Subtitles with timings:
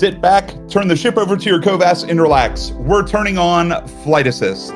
[0.00, 2.70] Sit back, turn the ship over to your Covas, and relax.
[2.70, 4.72] We're turning on Flight Assist.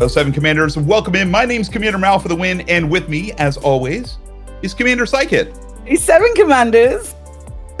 [0.00, 1.28] Oh, seven commanders, welcome in.
[1.32, 4.18] My name's Commander Mal for the win, and with me, as always,
[4.62, 5.52] is Commander Psychit.
[5.84, 7.12] Hey, seven commanders.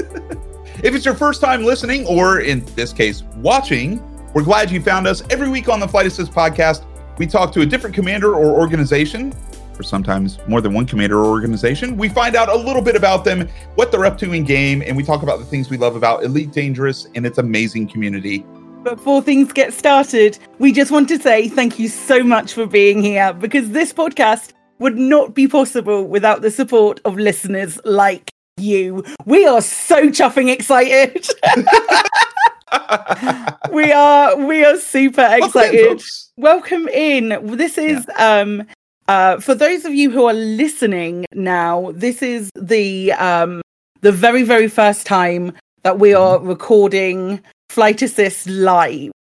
[0.82, 5.06] if it's your first time listening, or in this case, watching, we're glad you found
[5.06, 5.22] us.
[5.30, 6.84] Every week on the Flight Assist podcast,
[7.16, 9.32] we talk to a different commander or organization,
[9.78, 11.96] or sometimes more than one commander or organization.
[11.96, 14.96] We find out a little bit about them, what they're up to in game, and
[14.96, 18.44] we talk about the things we love about Elite Dangerous and its amazing community.
[18.82, 23.02] Before things get started, we just want to say thank you so much for being
[23.02, 29.04] here because this podcast would not be possible without the support of listeners like you.
[29.24, 31.26] We are so chuffing excited.
[33.72, 36.02] we are we are super excited.
[36.36, 37.30] Welcome in.
[37.30, 37.56] Welcome in.
[37.56, 38.40] This is yeah.
[38.40, 38.66] um
[39.08, 43.62] uh for those of you who are listening now, this is the um
[44.00, 45.52] the very very first time
[45.82, 46.48] that we are mm-hmm.
[46.48, 49.12] recording Flight Assist live.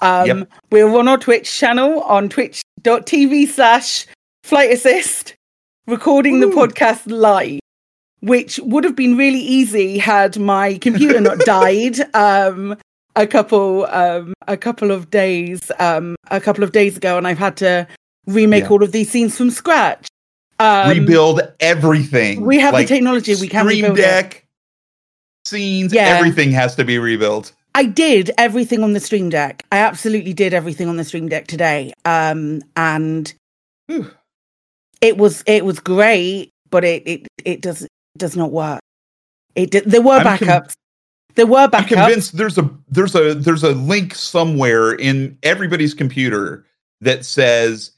[0.00, 0.52] Um, yep.
[0.70, 4.06] We're on our Twitch channel on twitch.tv slash
[4.44, 5.34] Flight Assist,
[5.86, 6.50] recording Ooh.
[6.50, 7.60] the podcast live,
[8.20, 11.98] which would have been really easy had my computer not died.
[12.14, 12.76] Um,
[13.16, 17.38] a couple um, a couple of days um, a couple of days ago, and I've
[17.38, 17.88] had to
[18.28, 18.70] remake yeah.
[18.70, 20.08] all of these scenes from scratch.
[20.60, 22.44] Um, rebuild everything.
[22.44, 23.34] We have like the technology.
[23.36, 25.48] We can Stream Deck, it.
[25.48, 26.02] scenes, yeah.
[26.02, 27.52] everything has to be rebuilt.
[27.74, 29.64] I did everything on the Stream Deck.
[29.70, 31.92] I absolutely did everything on the Stream Deck today.
[32.04, 33.32] Um, and
[33.86, 34.10] Whew.
[35.00, 38.80] it was it was great, but it it it does does not work.
[39.54, 40.74] It did, there were backups.
[41.36, 41.96] there were backups.
[41.96, 46.64] I'm convinced there's a there's a there's a link somewhere in everybody's computer
[47.00, 47.92] that says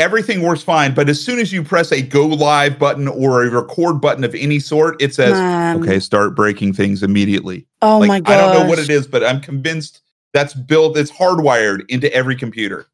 [0.00, 0.94] everything works fine.
[0.94, 4.34] But as soon as you press a go live button or a record button of
[4.34, 5.80] any sort, it says, Man.
[5.80, 7.66] okay, start breaking things immediately.
[7.82, 8.32] Oh like, my god.
[8.32, 10.00] I don't know what it is, but I'm convinced
[10.32, 12.86] that's built, it's hardwired into every computer.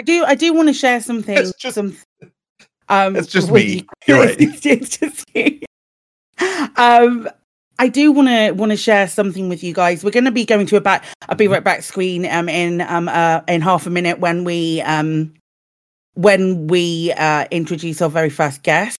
[0.00, 1.36] I do I do want to share something.
[1.36, 1.96] It's just, some,
[2.88, 3.84] um, it's just me.
[4.06, 4.36] You're right.
[4.38, 5.62] it's just me.
[6.76, 7.28] Um,
[7.78, 10.04] I do want to want to share something with you guys.
[10.04, 11.04] We're going to be going to a back.
[11.28, 14.80] I'll be right back screen um in um uh in half a minute when we
[14.82, 15.34] um
[16.14, 18.98] when we uh, introduce our very first guest,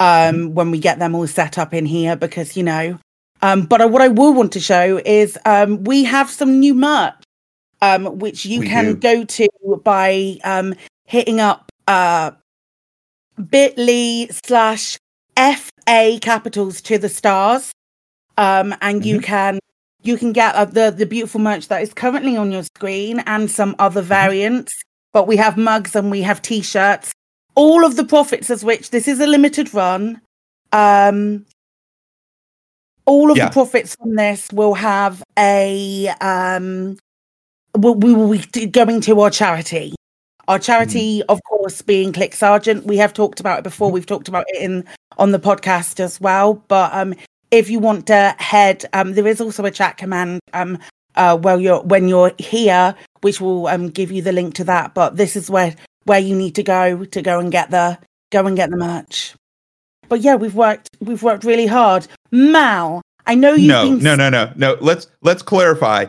[0.00, 0.54] um, mm-hmm.
[0.54, 2.98] when we get them all set up in here, because you know.
[3.42, 7.14] Um, but what I will want to show is um, we have some new merch,
[7.82, 8.96] um, which you we can do.
[8.96, 9.48] go to
[9.84, 10.74] by um,
[11.04, 12.32] hitting up uh,
[13.50, 14.98] bit.ly slash
[15.36, 17.72] FA capitals to the stars,
[18.38, 19.08] um, and mm-hmm.
[19.08, 19.58] you can
[20.02, 23.50] you can get uh, the the beautiful merch that is currently on your screen and
[23.50, 24.08] some other mm-hmm.
[24.08, 24.82] variants
[25.16, 27.14] but we have mugs and we have t-shirts.
[27.54, 30.20] All of the profits of which this is a limited run
[30.72, 31.46] um
[33.06, 33.46] all of yeah.
[33.46, 36.98] the profits from this will have a um
[37.78, 39.94] we will be going to our charity.
[40.48, 41.24] Our charity mm.
[41.30, 42.84] of course being CLIC Sargent.
[42.84, 43.90] We have talked about it before.
[43.90, 44.84] We've talked about it in
[45.16, 46.62] on the podcast as well.
[46.68, 47.14] But um
[47.50, 50.78] if you want to head um there is also a chat command um
[51.16, 52.94] uh well you're when you're here
[53.26, 54.94] which will um, give you the link to that.
[54.94, 57.98] But this is where where you need to go to go and get the
[58.30, 59.34] go and get the merch.
[60.08, 62.06] But yeah, we've worked we've worked really hard.
[62.30, 63.66] Mal, I know you.
[63.66, 64.02] No, been...
[64.02, 64.76] no, no, no, no.
[64.80, 66.06] Let's let's clarify.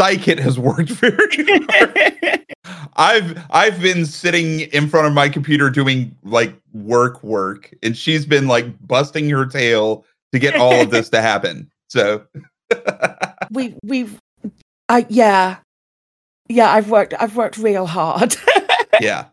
[0.00, 1.36] Psychit has worked very
[1.70, 2.46] hard.
[2.96, 8.24] I've I've been sitting in front of my computer doing like work work, and she's
[8.24, 11.70] been like busting her tail to get all of this to happen.
[11.88, 12.24] So
[13.50, 14.18] we we've
[14.88, 15.58] I yeah
[16.48, 18.36] yeah, I've worked I've worked real hard.
[19.00, 19.26] yeah.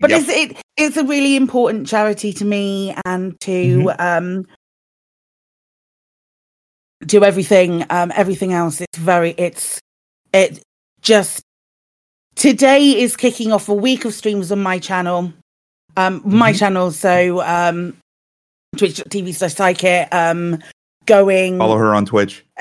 [0.00, 0.22] But yep.
[0.22, 3.88] it's it it's a really important charity to me and to mm-hmm.
[3.98, 4.46] um
[7.06, 9.80] do everything um everything else it's very it's
[10.32, 10.62] it
[11.00, 11.42] just
[12.34, 15.32] today is kicking off a week of streams on my channel
[15.96, 16.36] um mm-hmm.
[16.36, 17.96] my channel so um
[18.76, 20.58] twitch.tv slash psychit um
[21.06, 22.44] going follow her on twitch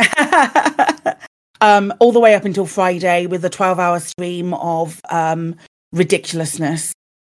[1.64, 5.56] um, all the way up until Friday with a 12 hour stream of um,
[5.94, 6.92] ridiculousness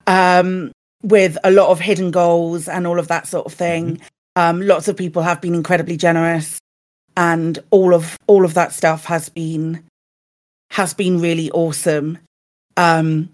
[0.06, 0.70] um,
[1.02, 3.96] with a lot of hidden goals and all of that sort of thing.
[3.96, 4.06] Mm-hmm.
[4.36, 6.60] Um, lots of people have been incredibly generous
[7.16, 9.84] and all of all of that stuff has been
[10.72, 12.18] has been really awesome.
[12.76, 13.30] Um,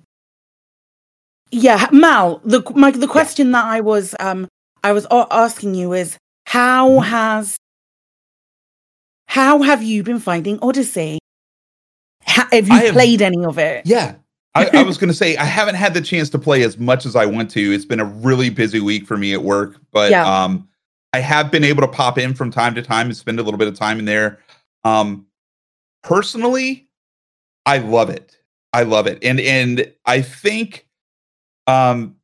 [1.49, 3.53] yeah, Mal, the my, the question yeah.
[3.53, 4.47] that I was um,
[4.83, 7.09] I was asking you is how mm-hmm.
[7.09, 7.57] has
[9.33, 11.17] how have you been finding Odyssey?
[12.21, 13.83] have you have, played any of it?
[13.83, 14.13] Yeah.
[14.53, 17.03] I, I was going to say I haven't had the chance to play as much
[17.07, 17.59] as I want to.
[17.59, 20.23] It's been a really busy week for me at work, but Yeah.
[20.23, 20.69] um,
[21.13, 23.57] I have been able to pop in from time to time and spend a little
[23.57, 24.37] bit of time in there.
[24.83, 25.25] Um,
[26.03, 26.87] personally,
[27.65, 28.37] I love it.
[28.71, 30.87] I love it, and and I think,
[31.67, 32.15] um,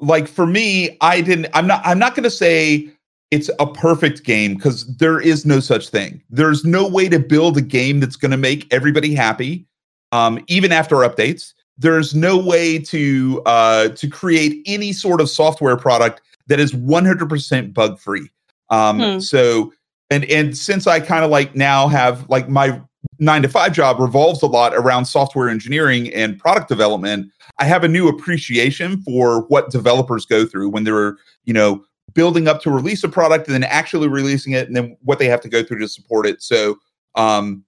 [0.00, 1.48] like for me, I didn't.
[1.54, 1.80] I'm not.
[1.84, 2.93] I'm not going to say
[3.34, 6.22] it's a perfect game because there is no such thing.
[6.30, 9.66] There's no way to build a game that's going to make everybody happy,
[10.12, 11.52] um, even after updates.
[11.76, 17.74] There's no way to uh, to create any sort of software product that is 100%
[17.74, 18.30] bug free.
[18.70, 19.18] Um, Hmm.
[19.18, 19.72] So,
[20.10, 22.80] and and since I kind of like now have like my
[23.18, 27.82] nine to five job revolves a lot around software engineering and product development, I have
[27.82, 32.70] a new appreciation for what developers go through when they're you know building up to
[32.70, 35.62] release a product and then actually releasing it and then what they have to go
[35.62, 36.42] through to support it.
[36.42, 36.76] So,
[37.14, 37.64] um,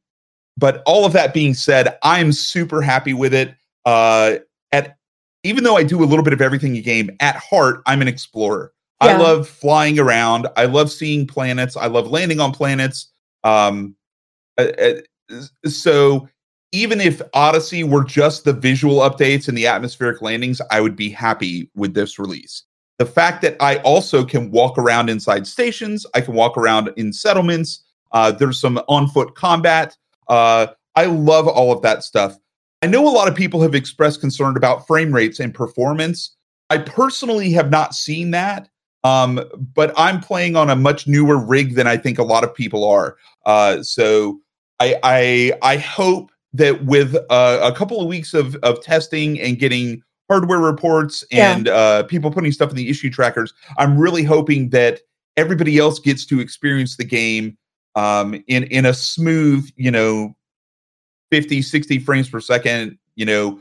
[0.56, 3.54] but all of that being said, I'm super happy with it.
[3.84, 4.36] Uh,
[4.72, 4.96] at
[5.42, 8.08] even though I do a little bit of everything in game, at heart, I'm an
[8.08, 8.72] explorer.
[9.00, 10.48] I love flying around.
[10.56, 11.76] I love seeing planets.
[11.76, 13.12] I love landing on planets.
[13.44, 13.94] Um,
[15.66, 16.28] so
[16.72, 21.10] even if Odyssey were just the visual updates and the atmospheric landings, I would be
[21.10, 22.64] happy with this release.
[22.98, 27.12] The fact that I also can walk around inside stations, I can walk around in
[27.12, 27.84] settlements.
[28.12, 29.96] Uh, there's some on foot combat.
[30.28, 32.38] Uh, I love all of that stuff.
[32.82, 36.36] I know a lot of people have expressed concern about frame rates and performance.
[36.70, 38.68] I personally have not seen that,
[39.04, 39.40] um,
[39.74, 42.84] but I'm playing on a much newer rig than I think a lot of people
[42.84, 43.16] are.
[43.44, 44.40] Uh, so
[44.80, 49.58] I, I I hope that with uh, a couple of weeks of of testing and
[49.58, 51.54] getting hardware reports Yeah.
[51.56, 55.00] and uh, people putting stuff in the issue trackers, I'm really hoping that
[55.36, 57.56] everybody else gets to experience the game
[57.94, 60.34] um, in in a smooth, you know,
[61.30, 63.60] 50, 60 frames per second, you know,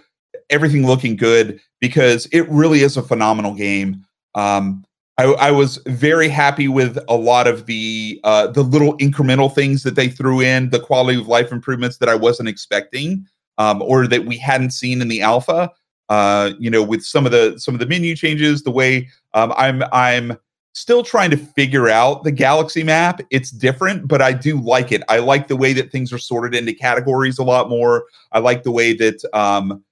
[0.50, 4.06] everything looking good because it really is a phenomenal game.
[4.36, 4.84] Um,
[5.18, 9.84] I, I was very happy with a lot of the uh, the little incremental things
[9.84, 13.26] that they threw in, the quality of life improvements that I wasn't expecting,
[13.58, 15.72] um, or that we hadn't seen in the alpha.
[16.10, 19.54] Uh, you know, with some of the some of the menu changes, the way um,
[19.58, 20.38] I'm I'm
[20.74, 23.22] still trying to figure out the galaxy map.
[23.32, 25.02] It's different, but I do like it.
[25.10, 28.06] I like the way that things are sorted into categories a lot more.
[28.34, 29.84] I like the way that um,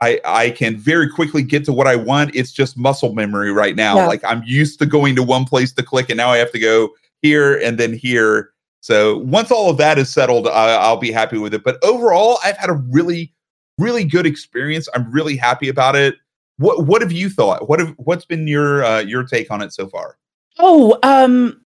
[0.00, 2.34] I I can very quickly get to what I want.
[2.34, 3.96] It's just muscle memory right now.
[3.96, 4.06] Yeah.
[4.08, 6.58] Like I'm used to going to one place to click, and now I have to
[6.58, 6.90] go
[7.22, 8.50] here and then here.
[8.80, 11.62] So once all of that is settled, I, I'll be happy with it.
[11.62, 13.32] But overall, I've had a really,
[13.78, 14.88] really good experience.
[14.94, 16.16] I'm really happy about it.
[16.58, 17.68] What What have you thought?
[17.68, 20.16] What have What's been your uh, your take on it so far?
[20.58, 21.62] Oh, um,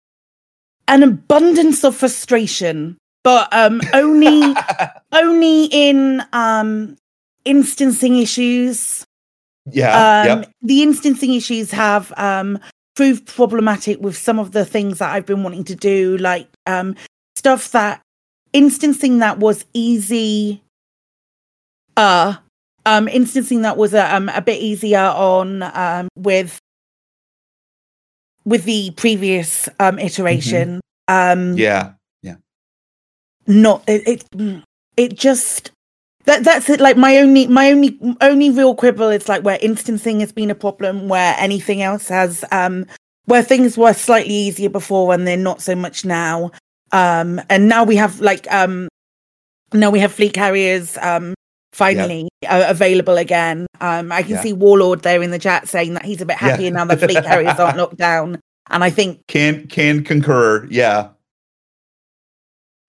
[0.87, 4.55] an abundance of frustration, but um, only
[5.11, 6.97] only in um
[7.45, 9.05] instancing issues.
[9.71, 10.21] yeah.
[10.21, 10.51] Um, yep.
[10.61, 12.59] the instancing issues have um
[12.95, 16.95] proved problematic with some of the things that I've been wanting to do, like um
[17.35, 18.01] stuff that
[18.53, 20.62] instancing that was easy.
[21.97, 22.35] Uh
[22.85, 26.59] um instancing that was a, um, a bit easier on um with
[28.45, 31.93] with the previous um iteration um Yeah.
[32.21, 32.35] Yeah.
[33.47, 34.63] Not it, it
[34.97, 35.71] it just
[36.25, 40.19] that that's it like my only my only only real quibble is like where instancing
[40.21, 42.85] has been a problem where anything else has um
[43.25, 46.51] where things were slightly easier before and they're not so much now
[46.91, 48.87] um and now we have like um
[49.73, 51.33] now we have fleet carriers um
[51.73, 54.41] finally uh, available again um i can Yeah.
[54.41, 56.49] see warlord there in the chat saying that he's a bit Yeah.
[56.49, 58.39] happier now that fleet carriers aren't locked down
[58.69, 60.65] and i think Can can concur.
[60.69, 61.09] Yeah.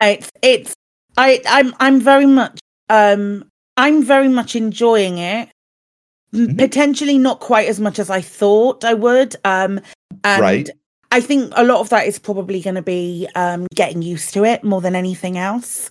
[0.01, 0.75] it's it's
[1.17, 2.59] i i'm i'm very much
[2.91, 3.45] um
[3.77, 5.49] i'm very much enjoying it
[6.35, 6.59] M- Mhm.
[6.59, 9.81] potentially not quite as much as i thought i would um
[10.25, 10.69] and Right.
[11.13, 14.45] i think a lot of that is probably going to be um getting used to
[14.45, 15.91] it more than anything else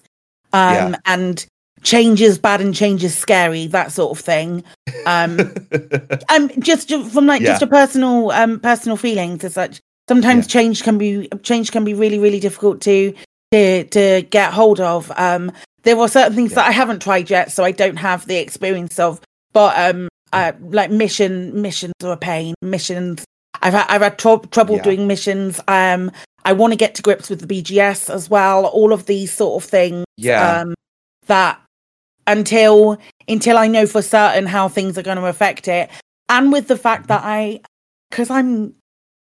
[0.51, 0.95] um Yeah.
[1.05, 1.45] and
[1.83, 4.63] change is bad and change is scary that sort of thing.
[5.05, 5.39] Um
[6.29, 10.97] um just from like just a personal um personal feelings as such sometimes change can
[10.97, 13.13] be change can be really really difficult to
[13.51, 15.11] to to get hold of.
[15.17, 15.51] Um
[15.83, 16.55] there are certain things Yeah.
[16.55, 19.19] that i haven't tried yet so i don't have the experience of
[19.51, 22.55] but um uh, like mission missions are a pain.
[22.61, 23.25] Missions
[23.61, 24.83] i've had i've had trou- trouble Yeah.
[24.83, 25.59] doing missions.
[25.67, 26.09] Um
[26.45, 29.61] i want to get to grips with the bgs as well all of these sort
[29.63, 30.61] of things yeah.
[30.61, 30.73] um
[31.27, 31.59] that
[32.27, 35.89] until until I know for certain how things are going to affect it
[36.29, 37.61] and with the fact that I
[38.11, 38.73] cuz I'm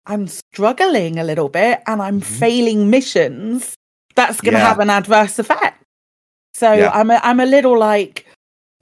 [0.07, 2.39] I'm struggling a little bit and I'm Mhm.
[2.39, 3.75] failing missions
[4.15, 4.67] that's going to Yeah.
[4.67, 5.81] have an adverse effect
[6.53, 6.89] so Yeah.
[6.93, 8.25] I'm a, I'm a little like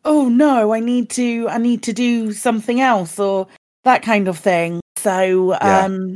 [0.06, 3.48] oh no, I need to I need to do something else or
[3.84, 4.80] that kind of thing.
[4.98, 5.86] So Yeah.
[5.86, 6.16] um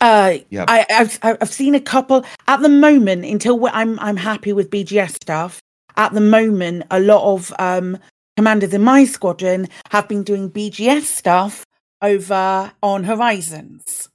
[0.00, 0.64] uh Yep.
[0.68, 5.14] I, I've I've seen a couple at the moment until I'm I'm happy with BGS
[5.22, 5.60] stuff.
[5.96, 7.98] At the moment, a lot of um
[8.36, 11.64] commanders in my squadron have been doing BGS stuff
[12.02, 14.08] over on Horizons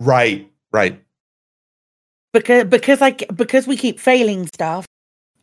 [0.00, 1.00] Right, right.
[2.32, 4.86] because because I because we keep failing stuff.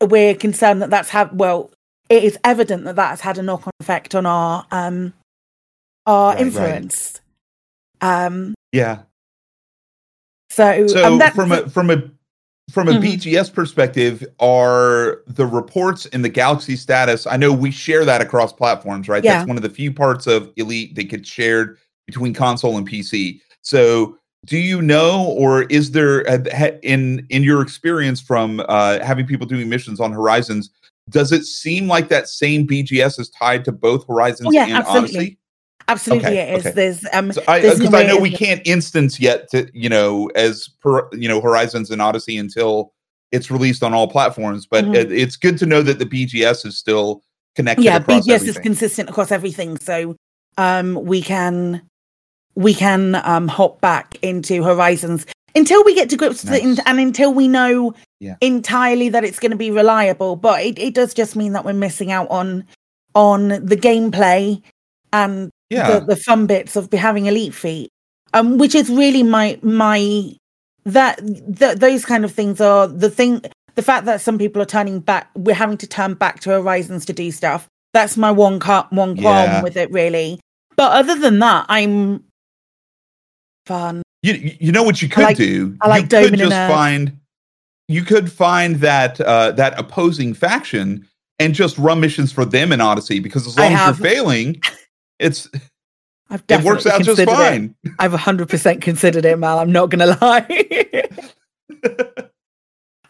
[0.02, 1.72] We're concerned that that's had well.
[2.10, 5.14] It is evident that that has had a knock on effect on our um
[6.06, 6.46] our Right, right.
[6.46, 7.22] influence.
[8.02, 8.54] Um.
[8.72, 9.04] Yeah.
[10.50, 12.12] So, So um, from a from a
[12.72, 13.02] from a Mhm.
[13.02, 17.28] BGS perspective, are the reports in the Galaxy status?
[17.28, 19.24] I know we share that across platforms, right?
[19.24, 19.38] Yeah.
[19.40, 23.42] That's one of the few parts of Elite that gets shared between console and PC.
[23.62, 29.26] So, do you know, or is there uh, in in your experience from uh, having
[29.28, 30.72] people doing missions on Horizons?
[31.10, 34.78] Does it seem like that same BGS is tied to both Horizons Oh, yeah, and
[34.78, 35.18] absolutely.
[35.18, 35.38] Odyssey?
[35.88, 36.66] Absolutely okay, it is.
[36.66, 36.76] okay.
[36.76, 37.32] There's um.
[37.32, 40.68] So I There's because no I know we can't instance yet to you know as
[40.82, 42.94] per you know Horizons and Odyssey until
[43.32, 44.66] it's released on all platforms.
[44.66, 44.96] But Mhm.
[44.96, 47.24] it, it's good to know that the BGS is still
[47.56, 47.86] connected.
[47.86, 49.78] yeah, BGS is consistent across everything.
[49.80, 50.16] So
[50.58, 51.82] um, we can
[52.56, 56.80] we can um hop back into Horizons until we get to grips with it and,
[56.86, 58.36] and until we know Yeah.
[58.42, 60.36] entirely that it's going to be reliable.
[60.36, 62.66] But it, it does just mean that we're missing out on
[63.16, 64.62] on the gameplay
[65.14, 67.90] and yeah, the, the fun bits of having elite feet
[68.34, 70.32] um which is really my my
[70.86, 71.18] that
[71.58, 73.42] th- those kind of things are the thing
[73.76, 77.06] the fact that some people are turning back we're having to turn back to horizons
[77.06, 79.64] to do stuff that's my one cut one qualm Yeah.
[79.64, 80.40] with it really
[80.76, 82.24] but other than that i'm
[83.66, 85.76] fun you you know what you could like- do.
[85.82, 86.72] I like you could just Earth.
[86.72, 87.18] find
[87.88, 91.08] you could find that uh, that opposing faction
[91.40, 94.62] and just run missions for them in Odyssey because as I long as you're failing,
[95.22, 95.48] it's
[96.30, 97.36] i've it works out just considered it.
[97.36, 97.76] fine.
[98.00, 101.08] i've 100% considered it mal i'm not gonna lie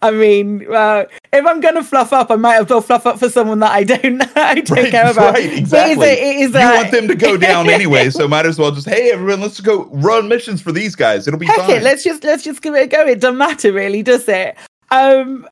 [0.03, 3.19] I mean, uh, if I'm going to fluff up, I might as well fluff up
[3.19, 5.35] for someone that I don't, I don't Right, care about.
[5.35, 6.07] right, exactly.
[6.07, 8.71] It is, it is you want them to go down anyway, so might as well
[8.71, 11.27] just hey everyone, let's go run missions for these guys.
[11.27, 11.69] It'll be Heck fine.
[11.69, 13.05] it, let's just let's just give it a go.
[13.05, 14.57] It doesn't matter really, does it?
[14.89, 15.47] Um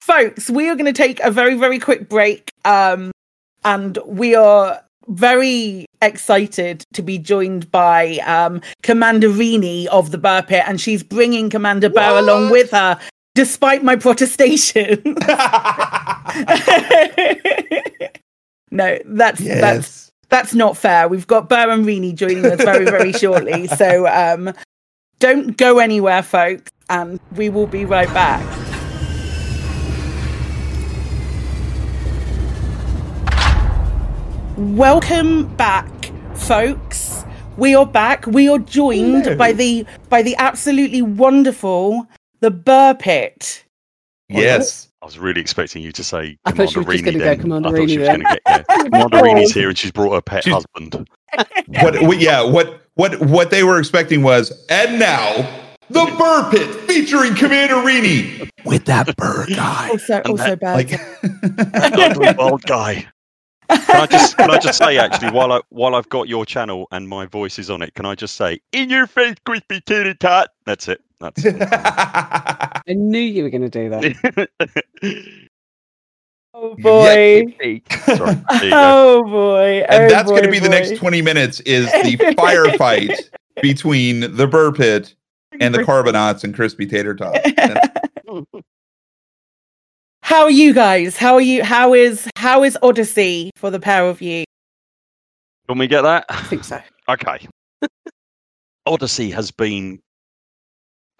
[0.00, 2.52] folks, we are gonna take a very, very quick break.
[2.64, 3.10] Um
[3.64, 10.46] and we are very excited to be joined by um Commander Rini of the Buur
[10.46, 12.98] Pit, and she's bringing Commander Buur along with her,
[13.34, 15.02] despite my protestation.
[18.70, 21.08] no, that's that's that's not fair.
[21.08, 23.68] We've got Buur and Rini joining us very, very shortly.
[23.76, 24.54] So um,
[25.18, 28.65] don't go anywhere, folks, and we will be right back.
[34.56, 37.24] Welcome back, folks.
[37.56, 38.26] We are back.
[38.26, 39.36] We are joined Hello.
[39.36, 42.06] by the by the absolutely wonderful
[42.40, 43.64] the Buur Pit.
[44.28, 44.88] Yes.
[45.02, 47.40] I was really expecting you to say I thought Commander she Rini gonna go then.
[47.40, 48.62] Commander I thought she was going to get yeah.
[48.84, 51.08] Commander Rini's here and she's brought her pet She's- husband.
[51.82, 55.32] What we, yeah, what what what they were expecting was, and now
[55.90, 59.90] the Buur Pit featuring Commander Rini with that Buur guy.
[59.90, 60.74] Also, And also that, bad.
[60.76, 63.06] Like Ugly old guy.
[63.68, 66.86] Can I just can I just say actually while I while I've got your channel
[66.90, 70.14] and my voice is on it, can I just say in your face, crispy titty
[70.14, 70.50] tot?
[70.64, 71.02] That's it.
[71.20, 71.56] That's it.
[71.62, 74.48] I knew you were going to do that.
[76.54, 77.44] oh boy.
[78.16, 78.34] Sorry.
[78.50, 78.70] There you go.
[78.72, 79.84] Oh boy.
[79.88, 83.30] and Oh, that's going to boy, be the next 20 minutes is the firefight
[83.62, 85.14] between the Buur Pit
[85.60, 87.36] and the Carbonauts and Crispy Tater Tot.
[90.26, 91.16] How are you guys?
[91.16, 91.62] How are you?
[91.62, 94.42] How is how is Odyssey for the pair of you?
[95.68, 96.24] Can we get that?
[96.28, 96.80] I think so.
[97.08, 97.46] Okay.
[98.86, 100.00] Odyssey has been,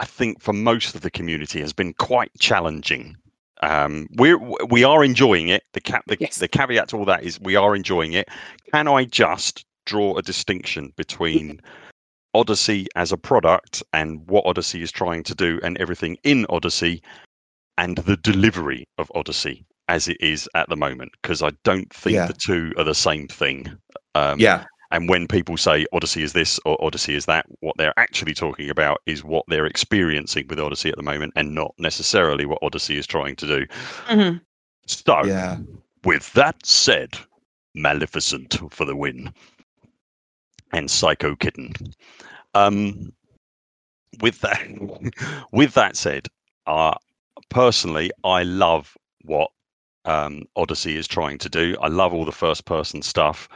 [0.01, 3.15] I think, for most of the community, has been quite challenging.
[3.63, 5.63] Um, we're we are enjoying it.
[5.71, 6.35] The cap the, Yes.
[6.39, 8.27] the caveat to all that is we are enjoying it.
[8.73, 11.61] Can I just draw a distinction between
[12.33, 17.01] Odyssey as a product and what Odyssey is trying to do and everything in Odyssey
[17.77, 21.11] and the delivery of Odyssey as it is at the moment?
[21.21, 22.27] Because I don't think Yeah.
[22.27, 23.67] the two are the same thing.
[24.15, 24.65] Um, yeah.
[24.91, 28.69] and when people say Odyssey is this or Odyssey is that, what they're actually talking
[28.69, 32.97] about is what they're experiencing with Odyssey at the moment and not necessarily what Odyssey
[32.97, 33.65] is trying to do.
[34.07, 34.41] Mhm.
[34.87, 35.57] So, Yeah.
[36.05, 37.17] with that said,
[37.75, 39.31] Maleficent for the win.
[40.71, 41.73] And Psycho Kitten.
[42.53, 43.13] Um,
[44.21, 44.61] with that,
[45.51, 46.27] with that said,
[46.65, 46.95] uh,
[47.49, 49.51] personally, I love what
[50.05, 51.75] um, Odyssey is trying to do.
[51.81, 53.49] I love all the first person stuff.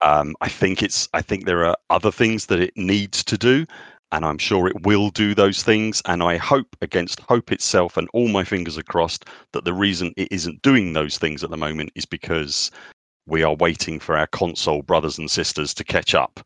[0.00, 3.66] Um, I think it's I think there are other things that it needs to do,
[4.12, 6.00] and I'm sure it will do those things.
[6.06, 10.14] And I hope against hope itself, and all my fingers are crossed that the reason
[10.16, 12.70] it isn't doing those things at the moment is because
[13.26, 16.40] we are waiting for our console brothers and sisters to catch up.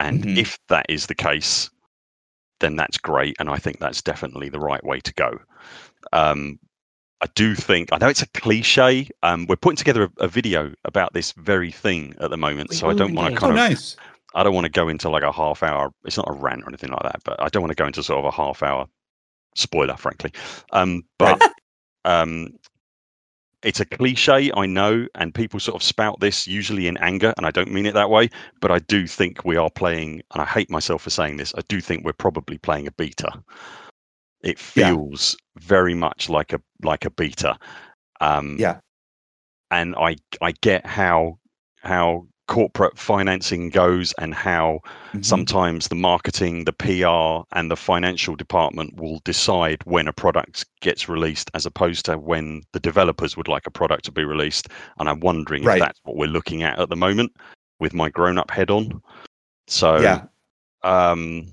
[0.00, 0.38] And Mhm.
[0.38, 1.70] if that is the case,
[2.60, 5.38] then that's great, and I think that's definitely the right way to go.
[6.12, 6.58] Um,
[7.20, 9.08] I do think I know it's a cliche.
[9.22, 12.76] Um, we're putting together a, a video about this very thing at the moment, We
[12.76, 13.96] so I don't want already to Oh, kind of nice.
[14.34, 15.90] I don't want to go into like a half hour.
[16.04, 18.02] It's not a rant or anything like that, but I don't want to go into
[18.02, 18.86] sort of a half hour
[19.54, 20.32] spoiler, frankly.
[20.72, 21.40] Um, but
[22.04, 22.50] um,
[23.64, 27.46] it's a cliche, I know, and people sort of spout this usually in anger, and
[27.46, 28.28] I don't mean it that way.
[28.60, 31.54] But I do think we are playing, and I hate myself for saying this.
[31.56, 33.42] I do think we're probably playing a beta.
[34.42, 34.90] It Yeah.
[34.90, 37.58] feels very much like a like a beta.
[38.20, 38.80] Um, Yeah.
[39.70, 41.38] and I I get how
[41.82, 44.80] how corporate financing goes and how
[45.14, 45.24] Mhm.
[45.24, 51.08] sometimes the marketing, the PR, and the financial department will decide when a product gets
[51.08, 54.68] released as opposed to when the developers would like a product to be released.
[54.98, 55.78] And I'm wondering Right.
[55.78, 57.32] if that's what we're looking at at the moment
[57.80, 59.02] with my grown up head on.
[59.66, 60.24] So, Yeah.
[60.82, 61.46] um,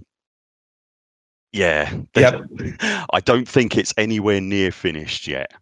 [1.53, 2.41] yeah, Yep.
[3.13, 5.53] I don't think it's anywhere near finished yet,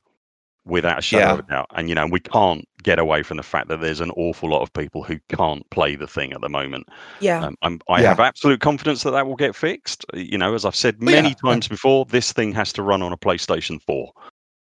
[0.69, 1.33] without a shadow Yeah.
[1.33, 1.67] of a doubt.
[1.75, 4.61] And you know, we can't get away from the fact that there's an awful lot
[4.61, 6.87] of people who can't play the thing at the moment.
[7.19, 7.43] Yeah.
[7.45, 8.09] Um, I'm, I Yeah.
[8.09, 10.05] have absolute confidence that that will get fixed.
[10.13, 11.49] You know, as I've said many yeah, yeah.
[11.51, 14.11] times before, this thing has to run on a PlayStation 4.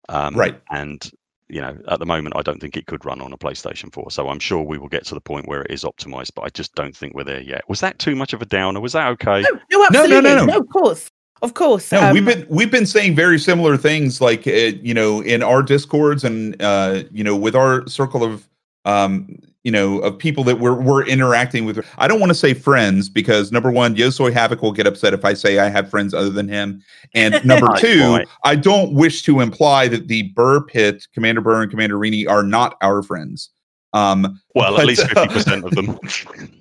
[0.08, 0.60] Um, Right.
[0.70, 1.10] And,
[1.48, 4.10] you know, at the moment, I don't think it could run on a PlayStation 4.
[4.12, 6.48] So I'm sure we will get to the point where it is optimized, but I
[6.50, 7.62] just don't think we're there yet.
[7.68, 8.80] Was that too much of a downer?
[8.80, 9.42] Was that okay?
[9.42, 10.30] No, no, No, no, absolutely.
[10.34, 10.58] no, no.
[10.58, 11.10] of course.
[11.42, 11.92] Of course.
[11.92, 15.42] No, um, we've been we've been saying very similar things, like uh, you know, in
[15.42, 18.48] our discords and uh, you know, with our circle of
[18.86, 21.84] um, you know, of people that we're we're interacting with.
[21.98, 25.24] I don't want to say friends because number one, Yosoi Havoc will get upset if
[25.24, 26.82] I say I have friends other than him,
[27.14, 28.28] and number two, right.
[28.44, 32.44] I don't wish to imply that the Buur Pit, Commander Buur and Commander Rini are
[32.44, 33.50] not our friends.
[33.92, 35.98] Um, Well, but, at least uh, 50% of them.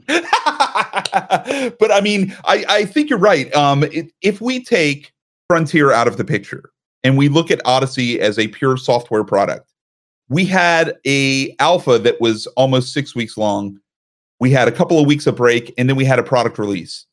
[1.79, 3.53] but I mean, I, I think you're right.
[3.55, 5.11] Um, it, if we take
[5.49, 6.71] Frontier out of the picture
[7.03, 9.71] and we look at Odyssey as a pure software product,
[10.29, 13.79] we had a alpha that was almost six weeks long.
[14.39, 17.05] We had a couple of weeks of break, and then we had a product release.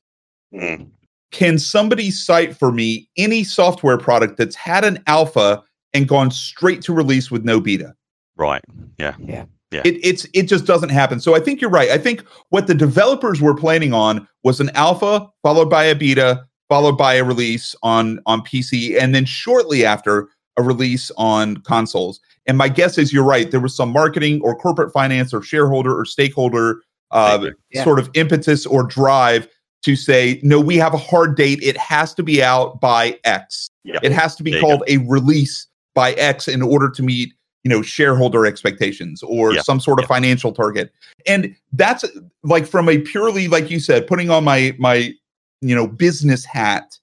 [0.53, 0.89] Mm.
[1.31, 5.63] Can somebody cite for me any software product that's had an alpha
[5.95, 7.95] and gone straight to release with no beta?
[8.37, 8.63] Right.
[8.99, 9.15] Yeah.
[9.19, 9.45] Yeah.
[9.85, 11.21] It, it's it just doesn't happen.
[11.21, 11.91] So I think you're right.
[11.91, 16.45] I think what the developers were planning on was an alpha followed by a beta
[16.69, 22.21] followed by a release on on PC and then shortly after a release on consoles.
[22.47, 23.51] And my guess is you're right.
[23.51, 27.85] There was some marketing or corporate finance or shareholder or stakeholder uh, Yeah.
[27.85, 29.49] sort of impetus or drive
[29.83, 30.61] to say no.
[30.61, 31.63] We have a hard date.
[31.63, 33.69] It has to be out by X.
[33.85, 33.99] Yeah.
[34.03, 37.69] It has to be There called a release by X in order to meet, you
[37.69, 40.93] know, shareholder expectations or some sort of financial target.
[41.27, 42.05] And that's
[42.43, 45.15] like from a purely, like you said, putting on my my,
[45.61, 46.99] you know, business hat,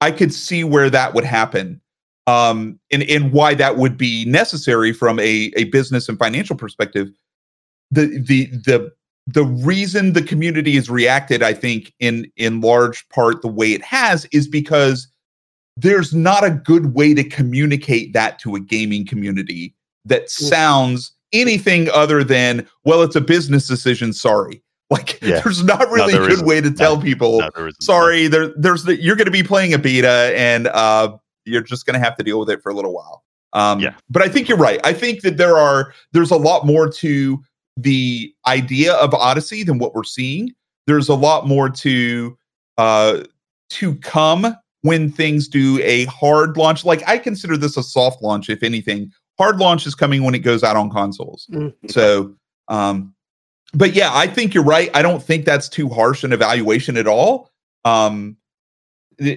[0.00, 1.80] I could see where that would happen.
[2.26, 7.10] Um, and, and why that would be necessary from a, a business and financial perspective.
[7.90, 8.92] The the the
[9.26, 13.82] the reason the community has reacted, I think, in in large part the way it
[13.82, 15.08] has is because
[15.76, 21.88] there's not a good way to communicate that to a gaming community that sounds anything
[21.90, 25.40] other than well it's a business decision sorry like Yeah.
[25.40, 26.46] there's not really there a good isn't.
[26.46, 27.82] way to tell people No, there isn't.
[27.82, 31.86] sorry there there's the, you're going to be playing a beta and uh you're just
[31.86, 33.94] going to have to deal with it for a little while um Yeah.
[34.10, 37.42] but i think you're right i think that there are there's a lot more to
[37.78, 40.52] the idea of odyssey than what we're seeing
[40.86, 42.36] there's a lot more to
[42.76, 43.20] uh
[43.70, 48.50] to come when things do a hard launch like i consider this a soft launch
[48.50, 49.10] if anything
[49.42, 51.46] hard launch is coming when it goes out on consoles.
[51.50, 51.72] Mm.
[51.90, 52.02] so
[52.68, 53.14] um
[53.74, 54.90] but yeah i think you're right.
[54.98, 57.30] I don't think that's too harsh an evaluation at all.
[57.84, 58.36] Um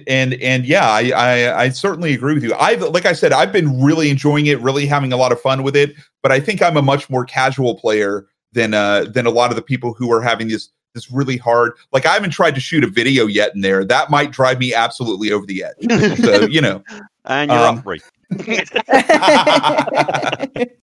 [0.08, 2.54] and and yeah I, I i certainly agree with you.
[2.68, 5.62] I've like i said i've been really enjoying it really having a lot of fun
[5.62, 5.90] with it
[6.22, 9.56] but i think i'm a much more casual player than uh than a lot of
[9.56, 12.82] the people who are having this this really hard like i haven't tried to shoot
[12.82, 13.84] a video yet in there.
[13.84, 16.18] That might drive me absolutely over the edge.
[16.24, 16.82] So you know.
[17.26, 18.00] And you're Um, up three.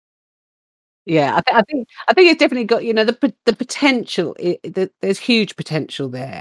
[1.04, 4.36] Yeah, I, th- I think I think it's definitely got you know the the potential.
[4.38, 6.40] i the, there's huge potential there.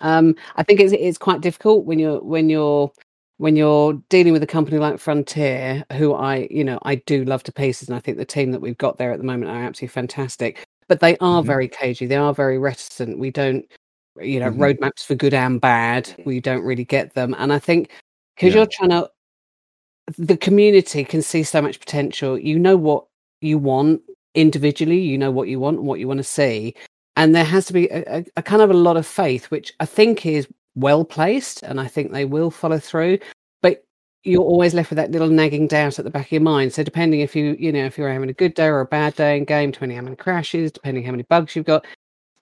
[0.00, 2.92] Um, I think it's it's quite difficult when you're when you're
[3.38, 7.42] when you're dealing with a company like Frontier, who I, you know, I do love
[7.44, 9.64] to pieces, and I think the team that we've got there at the moment are
[9.64, 10.64] absolutely fantastic.
[10.88, 11.46] But they are Mhm.
[11.46, 12.06] very cagey.
[12.06, 13.18] They are very reticent.
[13.18, 13.66] We don't,
[14.20, 14.58] you know, Mhm.
[14.78, 16.14] roadmaps for good and bad.
[16.26, 17.90] We don't really get them, and I think
[18.36, 18.60] because Yeah.
[18.60, 19.10] you're trying to,
[20.18, 22.38] the community can see so much potential.
[22.38, 23.06] You know what
[23.40, 24.02] you want
[24.34, 25.00] individually.
[25.00, 26.74] You know what you want what you want to see,
[27.16, 29.72] and there has to be a, a, a kind of a lot of faith, which
[29.80, 33.18] I think is well placed, and I think they will follow through.
[33.62, 33.84] But
[34.22, 36.72] you're always left with that little nagging doubt at the back of your mind.
[36.72, 39.14] So depending if you, you know, if you're having a good day or a bad
[39.14, 41.86] day in game, depending how many crashes, depending how many bugs you've got,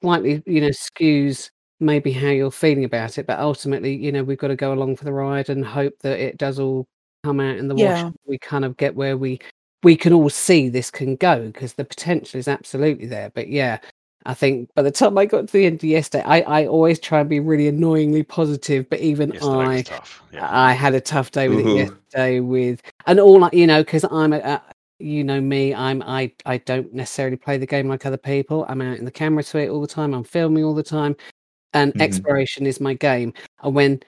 [0.01, 1.51] slightly, you know, skews
[1.81, 3.27] maybe how you're feeling about it.
[3.27, 6.19] But ultimately, you know, we've got to go along for the ride and hope that
[6.19, 6.87] it does all
[7.25, 7.83] come out in the wash.
[7.83, 8.07] Yeah.
[8.07, 9.41] and We kind of get where we
[9.83, 13.31] we can all see this can go because the potential is absolutely there.
[13.35, 13.79] But yeah,
[14.25, 16.99] I think by the time I got to the end of yesterday, I, I always
[16.99, 19.85] try and be really annoyingly positive, but even Yesterday I.
[20.33, 20.49] Yeah.
[20.51, 21.77] I had a tough day with Ooh.
[21.77, 24.59] it yesterday with and all like you know because I'm a, uh,
[24.99, 28.67] you know me I'm I I don't necessarily play the game like other people.
[28.69, 30.13] I'm out in the camera suite all the time.
[30.13, 31.15] I'm filming all the time,
[31.73, 32.01] and Mhm.
[32.01, 33.33] exploration is my game.
[33.63, 34.01] And when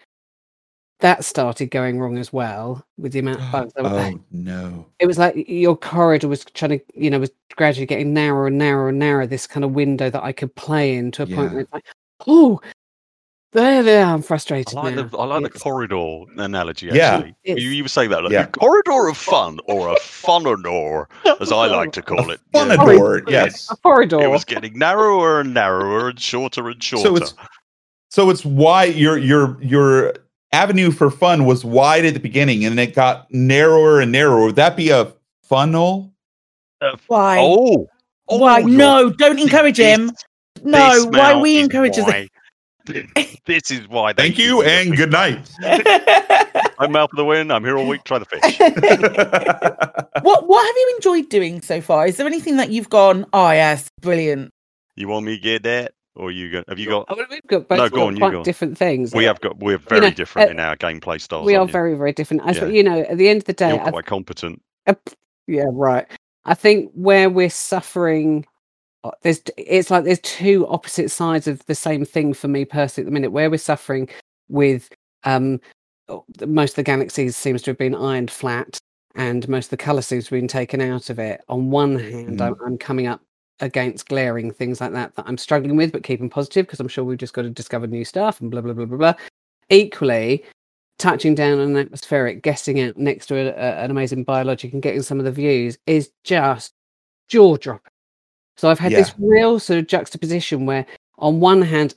[1.00, 4.86] that started going wrong as well with the amount of bugs, I was- oh no.
[4.98, 8.58] it was like your corridor was trying to you know was gradually getting narrower and
[8.58, 9.26] narrower and narrower.
[9.26, 11.84] This kind of window that I could play in to a point where it's like,
[12.26, 12.60] oh,
[13.52, 15.04] there, there, I'm I frustrated like now.
[15.04, 16.88] the I like the corridor analogy.
[16.92, 17.14] Yeah.
[17.16, 18.42] Actually, It's- you, you were saying that like Yeah.
[18.42, 21.06] a corridor of fun or a funonor,
[21.40, 22.40] as I like to call it.
[22.52, 22.74] Fun Yeah.
[22.74, 23.70] adore, oh, yes.
[23.70, 24.20] a corridor.
[24.20, 27.04] It was getting narrower and narrower and shorter and shorter.
[27.08, 27.34] So it's
[28.10, 30.14] so it's why you're you're your your
[30.56, 34.46] avenue for fun was wide at the beginning and it got narrower and narrower.
[34.46, 36.12] Would that be a funnel?
[37.06, 37.38] Why?
[37.40, 37.86] oh,
[38.28, 38.62] oh why?
[38.62, 40.10] No, don't encourage him.
[40.64, 42.06] No, why we encourage this?
[42.06, 42.28] why-
[43.46, 44.12] This is why.
[44.14, 45.48] Thank you and good night.
[46.78, 47.52] I'm Mouth of the Wind.
[47.52, 48.04] I'm here all week.
[48.04, 48.58] Try the fish.
[50.22, 52.06] what What have you enjoyed doing so far?
[52.06, 53.26] Is there anything that you've gone?
[53.32, 54.52] Oh yes, brilliant.
[54.94, 56.68] You want me to get that, or you got?
[56.68, 57.06] Have you got?
[57.08, 58.44] Oh, well, we've got both No, go on, quite go on.
[58.44, 59.14] different things.
[59.14, 59.58] We Uh, have got.
[59.58, 61.46] We're very know, different uh, in our gameplay styles.
[61.46, 61.72] we are you?
[61.72, 62.42] very, very different.
[62.44, 62.66] I Yeah.
[62.66, 64.62] you know, at the end of the day, You're quite competent.
[64.86, 64.94] uh,
[65.46, 66.06] yeah, right.
[66.44, 68.46] I think where we're suffering,
[69.04, 73.04] uh, there's it's like there's two opposite sides of the same thing for me personally
[73.06, 73.30] at the minute.
[73.32, 74.08] Where we're suffering
[74.48, 74.88] with
[75.24, 75.60] um,
[76.08, 78.78] oh, most of the galaxies seems to have been ironed flat,
[79.16, 81.40] and most of the color seems to have been taken out of it.
[81.48, 83.20] On one hand, I'm, I'm coming up
[83.60, 87.04] against glaring things like that that I'm struggling with, but keeping positive because I'm sure
[87.04, 89.14] we've just got to discover new stuff and blah blah blah blah blah.
[89.70, 90.44] Equally,
[90.98, 94.82] touching down on an atmospheric, guessing out next to a, a- an amazing biologic and
[94.82, 96.72] getting some of the views is just
[97.28, 97.92] jaw dropping.
[98.56, 100.86] So I've had this real sort of juxtaposition where,
[101.18, 101.94] on one hand,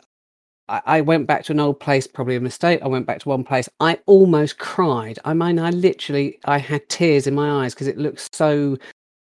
[0.67, 2.81] I, I went back to an old place, probably a mistake.
[2.81, 3.69] I went back to one place.
[3.79, 5.19] I almost cried.
[5.23, 8.77] I mean, I literally, I had tears in my eyes because it looks so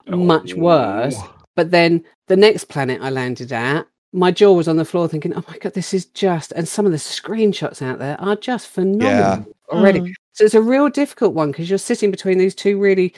[0.09, 1.17] oh, much worse.
[1.57, 5.35] But then the next planet I landed at, my jaw was on the floor thinking,
[5.35, 8.69] oh my God, this is just, and some of the screenshots out there are just
[8.69, 10.01] phenomenal already.
[10.01, 10.13] Mm.
[10.35, 13.15] So it's a real difficult one because you're sitting between these two really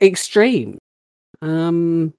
[0.00, 0.78] extreme.
[1.42, 2.12] Um,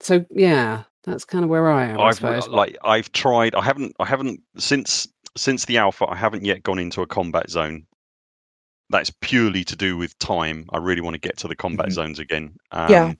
[0.00, 1.98] so yeah, that's kind of where I am.
[2.00, 2.48] I I've suppose.
[2.48, 3.54] like I've tried.
[3.54, 3.94] I haven't.
[4.00, 6.06] I haven't since since the alpha.
[6.08, 7.86] I haven't yet gone into a combat zone.
[8.90, 10.66] That's purely to do with time.
[10.72, 11.92] I really want to get to the combat Mhm.
[11.92, 12.56] zones again.
[12.72, 13.12] Um, Yeah.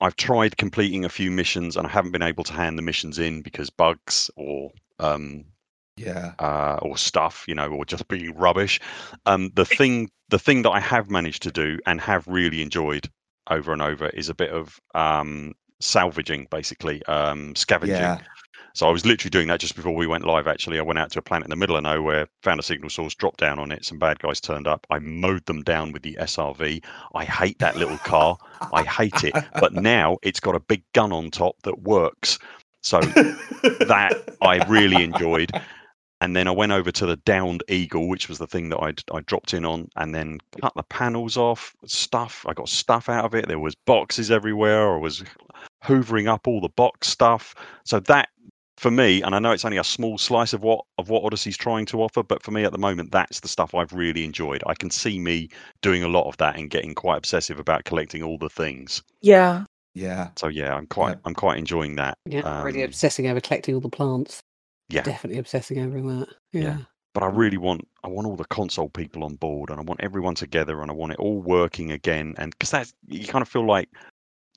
[0.00, 3.18] I've tried completing a few missions and I haven't been able to hand the missions
[3.18, 5.44] in because bugs or um,
[5.96, 6.34] Yeah.
[6.38, 8.80] uh, or stuff, you know, or just being rubbish.
[9.26, 13.08] Um, the thing, the thing that I have managed to do and have really enjoyed
[13.50, 17.96] over and over is a bit of um, salvaging, basically um, scavenging.
[17.96, 18.18] Yeah.
[18.74, 20.48] So I was literally doing that just before we went live.
[20.48, 22.90] Actually, I went out to a planet in the middle of nowhere, found a signal
[22.90, 23.84] source, dropped down on it.
[23.84, 24.84] Some bad guys turned up.
[24.90, 26.84] I mowed them down with the SRV.
[27.14, 28.36] I hate that little car.
[28.72, 29.34] I hate it.
[29.60, 32.38] But now it's got a big gun on top that works.
[32.82, 35.52] So that I really enjoyed.
[36.20, 39.02] And then I went over to the downed eagle, which was the thing that I'd,
[39.12, 41.74] I dropped in on, and then cut the panels off.
[41.86, 43.46] Stuff I got stuff out of it.
[43.46, 44.94] There was boxes everywhere.
[44.94, 45.22] I was
[45.84, 47.54] hoovering up all the box stuff.
[47.84, 48.30] So that,
[48.76, 51.56] for me, and I know it's only a small slice of what of what Odyssey's
[51.56, 54.62] trying to offer, but for me at the moment, that's the stuff I've really enjoyed.
[54.66, 55.48] I can see me
[55.82, 59.02] doing a lot of that and getting quite obsessive about collecting all the things.
[59.22, 59.64] Yeah.
[59.94, 60.30] Yeah.
[60.36, 61.20] So yeah, I'm quite Yeah.
[61.24, 62.18] I'm quite enjoying that.
[62.26, 64.40] yeah, really um, obsessing over collecting all the plants.
[64.88, 65.02] Yeah.
[65.02, 66.28] definitely obsessing over that.
[66.52, 66.62] Yeah.
[66.62, 66.78] Yeah.
[67.14, 70.00] but I really want I want all the console people on board and I want
[70.02, 73.48] everyone together and I want it all working again and because that's you kind of
[73.48, 73.88] feel like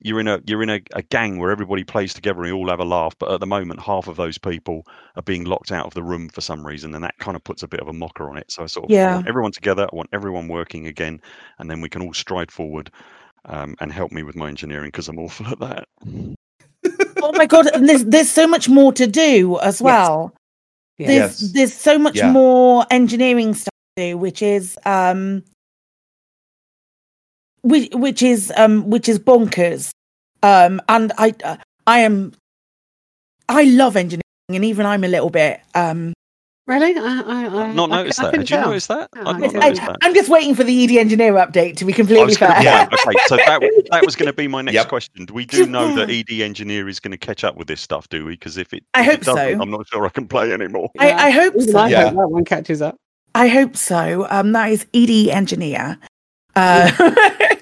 [0.02, 2.70] you're in a you're in a, a gang where everybody plays together and you all
[2.70, 3.16] have a laugh.
[3.18, 6.30] But at the moment, half of those people are being locked out of the room
[6.30, 8.52] for some reason, and that kind of puts a bit of a mocker on it.
[8.52, 9.16] So I sort of I Yeah.
[9.16, 9.88] want everyone together.
[9.92, 11.22] I want everyone working again,
[11.60, 12.92] and then we can all stride forward.
[13.46, 15.88] Um, and help me with my engineering because I'm awful at that.
[17.24, 20.34] oh my god, and there's there's so much more to do as well.
[20.98, 21.08] Yeah.
[21.08, 21.52] There's Yes.
[21.54, 22.32] there's so much Yeah.
[22.32, 25.44] more engineering stuff to do, which is um
[27.62, 29.90] which which is um which is bonkers.
[30.44, 32.34] Um and I uh, I am
[33.50, 36.14] I love engineering and even I'm a little bit um
[36.68, 36.98] Really?
[36.98, 38.32] I, I, I I've not I c- noticed I that.
[38.32, 38.68] couldn't Did you tell.
[38.68, 39.10] notice that?
[39.16, 39.64] No, I've I not didn't.
[39.64, 39.98] noticed I, that.
[40.02, 42.64] I'm just waiting for the ED engineer update to be completely was gonna, fair.
[42.64, 43.18] yeah, okay.
[43.26, 44.90] So that that was going to be my next Yep.
[44.90, 45.26] question.
[45.28, 48.10] Do we do know that ED engineer is going to catch up with this stuff,
[48.10, 48.34] do we?
[48.34, 49.62] Because if it, I if hope it doesn't, so.
[49.62, 50.90] I'm not sure I can play anymore.
[51.00, 51.80] I, I hope so.
[51.80, 52.04] I Yeah.
[52.10, 52.98] hope that one catches up.
[53.34, 54.28] I hope so.
[54.30, 55.98] Um, that is ED engineer.
[56.58, 56.92] Uh,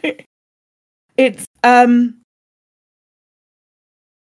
[1.17, 2.21] it's um,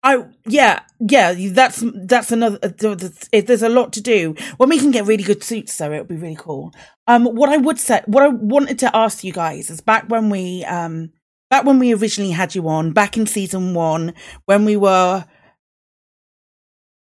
[0.03, 1.35] I yeah yeah.
[1.51, 2.59] That's that's another.
[2.63, 4.35] uh, th- th- it- There's a lot to do.
[4.57, 6.73] When we can get really good suits, though, it would be really cool.
[7.07, 10.31] Um, what I would say, what I wanted to ask you guys is back when
[10.31, 11.11] we um,
[11.51, 14.15] back when we originally had you on, back in season one,
[14.47, 15.25] when we were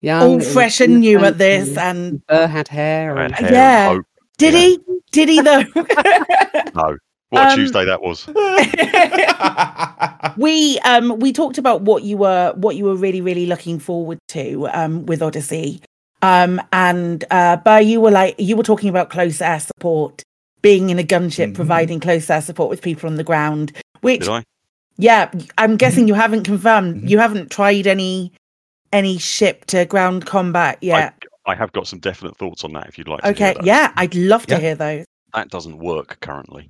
[0.01, 3.17] Young, all fresh and new at this, and Buur had hair.
[3.17, 3.89] I And, had hair Yeah.
[3.95, 4.05] hope.
[4.37, 4.59] did Yeah.
[4.59, 4.79] he?
[5.11, 5.63] Did he though?
[6.75, 6.97] No.
[7.29, 8.25] What a Um, Tuesday that was.
[10.37, 14.19] we um we talked about what you were what you were really really looking forward
[14.29, 15.81] to um with Odyssey
[16.21, 20.21] um and uh but you were like you were talking about close air support
[20.61, 21.55] being in a gunship Mhm.
[21.55, 24.43] providing close air support with people on the ground which Did I?
[24.97, 27.09] yeah I'm guessing you haven't confirmed Mhm.
[27.09, 28.31] you haven't tried any
[28.93, 31.13] any ship to ground combat yet
[31.45, 33.65] I have got some definite thoughts on that if you'd like to okay those.
[33.65, 34.59] yeah I'd love to Yeah.
[34.61, 36.69] hear those That doesn't work currently.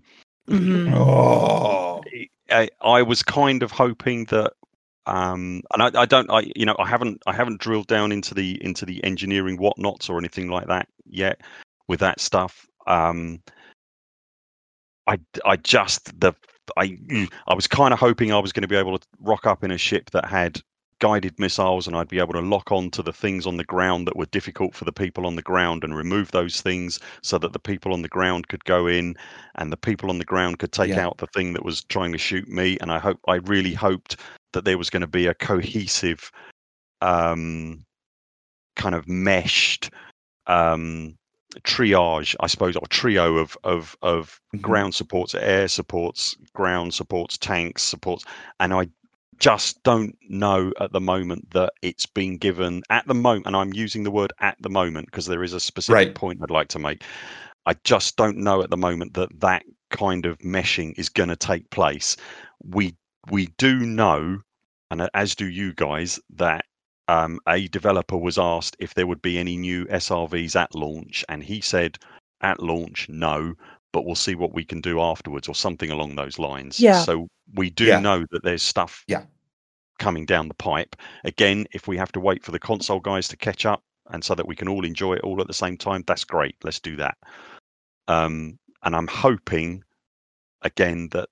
[0.50, 0.94] Mhm.
[0.96, 2.02] oh.
[2.50, 4.54] I, I was kind of hoping that
[5.06, 8.34] um and I, I don't I you know I haven't I haven't drilled down into
[8.34, 11.42] the into the engineering whatnots or anything like that yet
[11.88, 12.68] with that stuff.
[12.86, 13.42] Um
[15.08, 16.34] I I just the
[16.78, 16.98] I
[17.48, 19.72] I was kind of hoping I was going to be able to rock up in
[19.72, 20.62] a ship that had
[21.00, 24.08] guided missiles and I'd be able to lock on to the things on the ground
[24.08, 27.54] that were difficult for the people on the ground and remove those things so that
[27.54, 29.16] the people on the ground could go in
[29.56, 31.06] and the people on the ground could take Yeah.
[31.06, 34.18] out the thing that was trying to shoot me and I hope I really hoped
[34.54, 36.32] that there was going to be a cohesive
[37.02, 37.86] um
[38.76, 39.92] kind of meshed
[40.48, 41.18] um
[41.64, 44.62] triage I suppose or trio of of of Mhm.
[44.62, 48.26] ground supports air supports ground supports tanks supports
[48.60, 48.88] and I
[49.40, 53.74] just don't know at the moment that it's been given at the moment and I'm
[53.74, 56.16] using the word at the moment because there is a specific Right.
[56.16, 57.04] point I'd like to make.
[57.66, 61.36] I just don't know at the moment that that kind of meshing is going to
[61.36, 62.18] take place.
[62.64, 62.96] We
[63.32, 64.40] we do know
[64.92, 66.66] and as do you guys that
[67.10, 71.44] um, a developer was asked if there would be any new SRVs at launch and
[71.44, 71.98] he said
[72.42, 73.54] at launch no
[73.98, 77.02] but we'll see what we can do afterwards or something along those lines Yeah.
[77.02, 78.00] so we do Yeah.
[78.00, 79.24] know that there's stuff Yeah.
[79.98, 83.38] coming down the pipe again if we have to wait for the console guys to
[83.38, 83.82] catch up
[84.12, 86.56] and so that we can all enjoy it all at the same time that's great
[86.64, 87.18] let's do that
[88.08, 89.84] um, and i'm hoping
[90.62, 91.28] again that,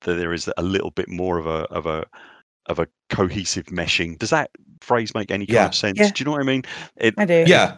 [0.00, 2.02] that there is a little bit more of a of a
[2.64, 4.50] of a cohesive meshing does that
[4.80, 6.10] phrase make any kind of sense Yeah.
[6.14, 6.62] do you know what i mean
[6.96, 7.76] it, I do Yeah.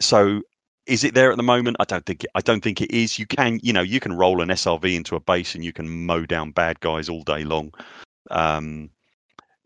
[0.00, 0.42] so
[0.86, 1.76] is it there at the moment?
[1.80, 3.18] I don't think i don't think it is.
[3.18, 6.06] You can you know you can roll an srv into a base and you can
[6.06, 7.72] mow down bad guys all day long.
[8.30, 8.90] Um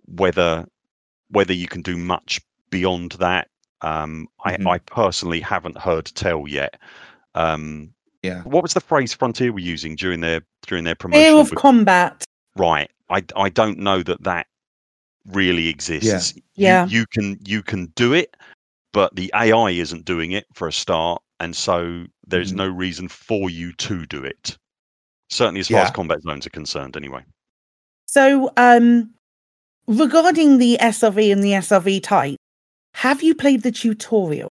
[0.07, 0.67] whether
[1.31, 3.49] whether you can do much beyond that
[3.83, 4.67] um Mhm.
[4.67, 6.79] i i personally haven't heard tell yet.
[7.35, 8.43] Um Yeah.
[8.43, 11.59] what was the phrase frontier were using during their during their promotion fear of with-
[11.59, 12.25] combat.
[12.57, 12.91] Right.
[13.11, 14.47] I i don't know that that
[15.27, 16.35] really exists.
[16.37, 16.87] You- Yeah.
[16.87, 18.35] you, can you can do it
[18.93, 22.57] but the ai isn't doing it for a start and so there's Mhm.
[22.57, 24.57] no reason for you to do it
[25.31, 27.23] certainly as far as combat zones are concerned anyway
[28.07, 29.13] So, um,
[29.87, 32.37] regarding the SRV and the SRV type,
[32.95, 34.49] have you played the tutorial?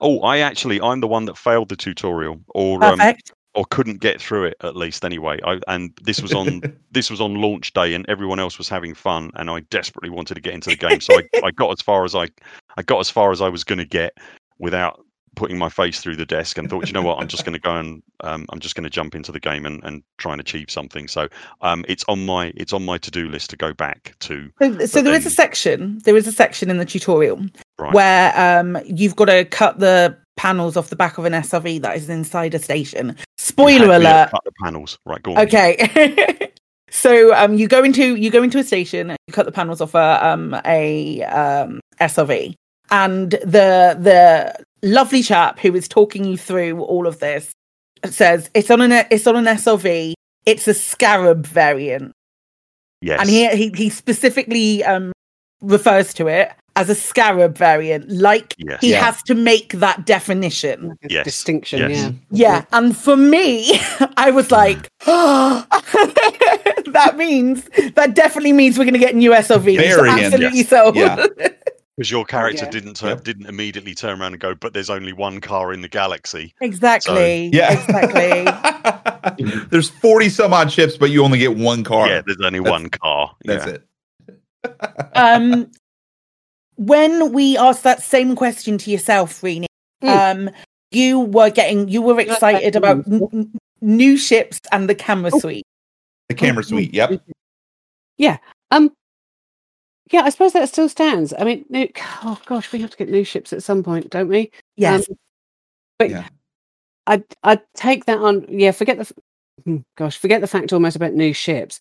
[0.00, 3.30] oh i actually i'm the one that failed the tutorial or um, Perfect.
[3.54, 7.20] or couldn't get through it at least anyway I, and this was on this was
[7.20, 10.52] on launch day and everyone else was having fun and I desperately wanted to get
[10.54, 11.00] into the game.
[11.00, 12.28] So I, I got as far as I
[12.76, 14.16] I got as far as I was going to get
[14.58, 15.00] without
[15.36, 17.58] putting my face through the desk and thought, you know what, I'm just going to
[17.58, 20.40] go and um, I'm just going to jump into the game and, and try and
[20.40, 21.08] achieve something.
[21.08, 21.28] So
[21.60, 24.50] um, it's on my it's on my to do list to go back to.
[24.60, 25.98] So, so there is a section.
[26.04, 27.44] There is a section in the tutorial
[27.76, 27.92] Right.
[27.92, 31.96] where um you've got to cut the panels off the back of an SRV that
[31.96, 33.16] is inside a station.
[33.36, 34.30] Spoiler had me at alert.
[34.30, 34.98] Cut the panels.
[35.04, 35.38] Right, go on.
[35.38, 36.50] Okay.
[36.94, 39.96] So um, you go into you go into a station, you cut the panels off
[39.96, 42.54] a um a um SRV,
[42.90, 47.52] and the the lovely chap who is talking you through all of this
[48.04, 50.12] says it's on an it's on an SRV.
[50.46, 52.12] It's a Scarab variant,
[53.00, 53.20] Yes.
[53.20, 55.12] and he he, he specifically um
[55.62, 58.80] refers to it as a Scarab variant, like yes.
[58.80, 59.02] he Yeah.
[59.04, 60.96] has to make that definition.
[61.08, 61.78] Yes, distinction.
[61.90, 61.90] yes.
[61.90, 62.10] Yeah.
[62.30, 63.78] Yeah, and for me,
[64.18, 69.76] I was like, that means that definitely means we're going to get new SRVs.
[69.78, 70.68] Variant, Absolutely yes.
[70.68, 70.92] so.
[70.94, 71.26] Yeah.
[71.96, 72.70] Because your character Yeah.
[72.70, 73.24] didn't turn, Yep.
[73.24, 76.52] didn't immediately turn around and go, but there's only one car in the galaxy.
[76.60, 77.50] exactly.
[77.52, 77.72] Yeah.
[77.72, 78.44] Exactly.
[79.70, 82.06] There's 40 some odd ships, but you only get one car.
[82.08, 83.34] Yeah, there's only That's- one car.
[83.44, 83.72] That's yeah.
[83.72, 85.10] it.
[85.14, 85.70] um,
[86.76, 89.64] when we asked that same question to yourself, Rini,
[90.02, 90.50] um,
[90.90, 95.38] you were getting, you were excited about n- n- new ships and the camera Oh.
[95.38, 95.64] suite.
[96.28, 96.92] The camera suite.
[96.92, 97.22] Yep.
[98.18, 98.36] Yeah.
[98.70, 98.90] Um.
[100.12, 101.32] Yeah, I suppose that still stands.
[101.38, 101.88] I mean, new,
[102.24, 104.50] oh gosh, we have to get new ships at some point, don't we?
[104.76, 105.08] Yes.
[105.08, 105.16] Um,
[105.98, 106.28] but Yeah.
[107.06, 108.46] I'd I'd take that on.
[108.48, 109.12] Yeah, forget the.
[109.64, 111.80] hmm, Gosh, forget the fact almost about new ships,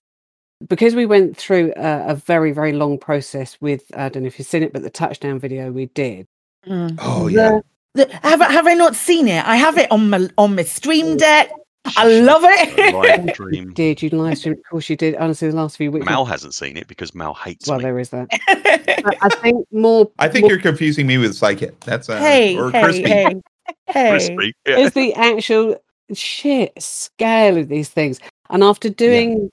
[0.68, 3.84] because we went through a, a very very long process with.
[3.96, 6.28] I don't know if you've seen it, but the touchdown video we did.
[6.68, 6.96] Mm.
[7.00, 7.60] Oh, yeah.
[7.94, 9.46] The- have, have I not seen it?
[9.46, 11.52] I have it on my on my stream deck.
[11.86, 12.94] I love it.
[12.94, 13.74] live stream.
[13.74, 14.54] Did you live stream?
[14.54, 15.16] Of course you did.
[15.16, 16.06] Honestly, the last few weeks.
[16.06, 17.84] Mal hasn't seen it because Mal hates well, me.
[17.84, 18.28] there is that.
[19.22, 20.10] I think more.
[20.20, 21.80] I think more you're confusing me with Psychic.
[21.82, 23.10] That's uh, hey, or hey, Crispy.
[23.10, 23.36] hey,
[23.88, 24.10] hey.
[24.12, 24.54] Crispy.
[24.66, 24.78] Yeah.
[24.78, 25.76] is the actual
[26.14, 28.20] sheer scale of these things.
[28.50, 29.52] And after doing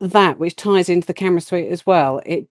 [0.00, 2.48] that, which ties into the camera suite as well, it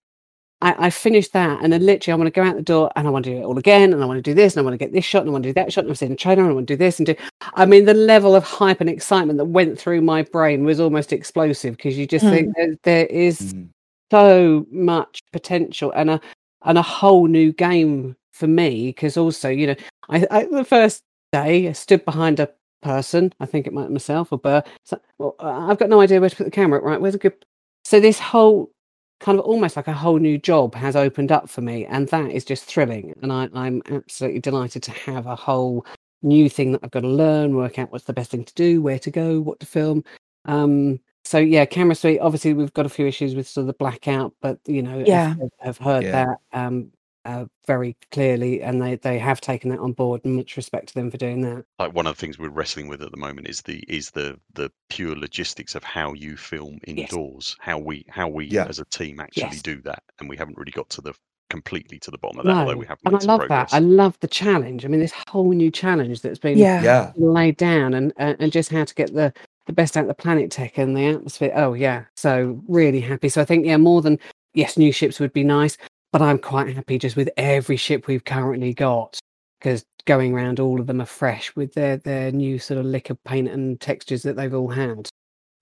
[0.62, 3.08] I, I finished that and then literally I want to go out the door and
[3.08, 4.64] I want to do it all again and I want to do this and I
[4.64, 6.12] want to get this shot and I want to do that shot and I'm seeing
[6.12, 7.16] a trailer and I want to do this and do
[7.54, 11.14] I mean the level of hype and excitement that went through my brain was almost
[11.14, 13.70] explosive because you just think there, there is Mhm.
[14.12, 16.22] so much potential and a
[16.64, 19.76] and a whole new game for me because also you know
[20.10, 22.50] I, I the first day I stood behind a
[22.82, 26.20] person I think it might be myself or Buur so, well, I've got no idea
[26.20, 27.46] where to put the camera right where's a good
[27.84, 28.72] so this whole
[29.20, 32.32] kind of almost like a whole new job has opened up for me and that
[32.32, 35.86] is just thrilling and I, I'm absolutely delighted to have a whole
[36.22, 38.82] new thing that I've got to learn work out what's the best thing to do
[38.82, 40.04] where to go what to film
[40.46, 43.74] um so yeah camera suite obviously we've got a few issues with sort of the
[43.74, 45.36] blackout but you know Yeah.
[45.42, 46.26] I've, I've heard Yeah.
[46.26, 46.92] that um
[47.28, 50.94] uh, very clearly and they they have taken that on board and much respect to
[50.94, 53.48] them for doing that like one of the things we're wrestling with at the moment
[53.48, 57.12] is the is the the pure logistics of how you film Yes.
[57.12, 58.66] indoors how we how we Yeah.
[58.70, 59.62] as a team actually Yes.
[59.62, 61.14] do that and we haven't really got to the
[61.50, 63.72] completely to the bottom of that although no we have and i love progress.
[63.72, 66.84] that i love the challenge i mean this whole new challenge that's been Yeah.
[66.84, 67.12] Yeah.
[67.16, 69.34] laid down and uh, and just how to get the
[69.66, 73.30] the best out of the planet tech and the atmosphere oh yeah so really happy
[73.30, 74.18] so i think yeah more than
[74.54, 75.78] yes new ships would be nice
[76.18, 79.20] but i'm quite happy just with every ship we've currently got
[79.60, 83.12] because going around all of them are fresh with their their new sort of lick
[83.12, 85.08] of paint and textures that they've all had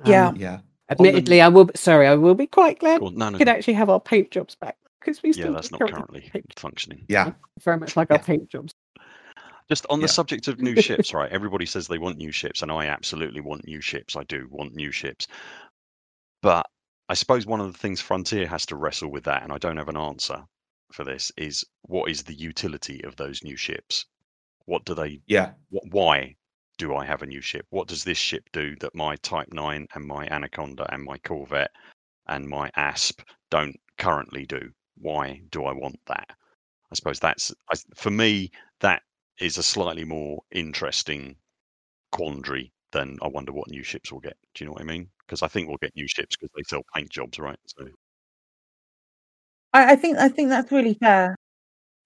[0.05, 0.29] Yeah.
[0.29, 0.59] Um, Yeah.
[0.89, 3.47] admittedly i will Be, sorry i will be quite glad Well, no, no, we could
[3.47, 3.53] no.
[3.53, 7.03] actually have our paint jobs back because we yeah still that's not currently paint functioning
[7.09, 7.33] Yeah.
[7.63, 8.17] very much like Yeah.
[8.17, 8.71] our paint jobs
[9.67, 10.13] Just on the Yeah.
[10.13, 11.31] subject of new ships, right?
[11.31, 14.15] Everybody says they want new ships, and I absolutely want new ships.
[14.15, 15.27] I do want new ships.
[16.43, 16.67] But
[17.07, 19.77] I suppose one of the things Frontier has to wrestle with that, and I don't
[19.77, 20.43] have an answer
[20.91, 24.05] for this, is what is the utility of those new ships?
[24.65, 25.53] What do they, Yeah.
[25.69, 26.35] what, why
[26.77, 27.67] do I have a new ship?
[27.69, 31.71] What does this ship do that my Type 9 and my Anaconda and my Corvette
[32.27, 34.71] and my Asp don't currently do?
[34.97, 36.29] Why do I want that?
[36.91, 39.03] I suppose that's, I, for me, that
[39.39, 41.35] is a slightly more interesting
[42.11, 44.37] quandary than I wonder what new ships we'll get.
[44.53, 45.07] Do you know what I mean?
[45.25, 47.59] Because I think we'll get new ships because they sell paint jobs, right?
[47.67, 47.85] So
[49.73, 51.35] I, I think I think that's really fair.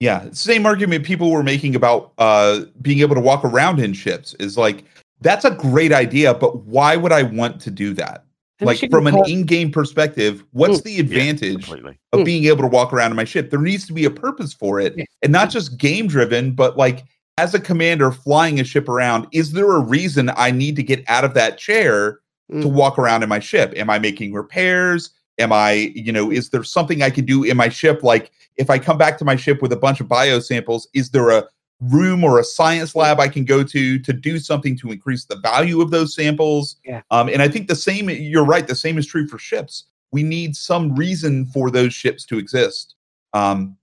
[0.00, 4.34] Yeah, same argument people were making about uh, being able to walk around in ships
[4.40, 4.84] is like
[5.20, 8.24] that's a great idea, but why would I want to do that?
[8.58, 10.84] And Like from an call- in-game perspective, what's Mm.
[10.84, 11.98] the advantage completely.
[12.12, 12.24] of Mm.
[12.24, 13.50] being able to walk around in my ship?
[13.50, 15.06] There needs to be a purpose for it, Yes.
[15.22, 17.04] and not just game-driven, but like
[17.40, 21.02] as a commander flying a ship around, is there a reason I need to get
[21.08, 22.72] out of that chair to Mm.
[22.72, 23.72] walk around in my ship?
[23.76, 25.10] Am I making repairs?
[25.38, 28.02] Am I, you know, is there something I can do in my ship?
[28.02, 31.10] Like if I come back to my ship with a bunch of bio samples, is
[31.10, 31.46] there a
[31.80, 35.36] room or a science lab I can go to to do something to increase the
[35.36, 36.76] value of those samples?
[36.84, 37.00] Yeah.
[37.10, 39.84] Um, and I think the same, you're right, the same is true for ships.
[40.12, 42.96] We need some reason for those ships to exist.
[43.32, 43.76] Um,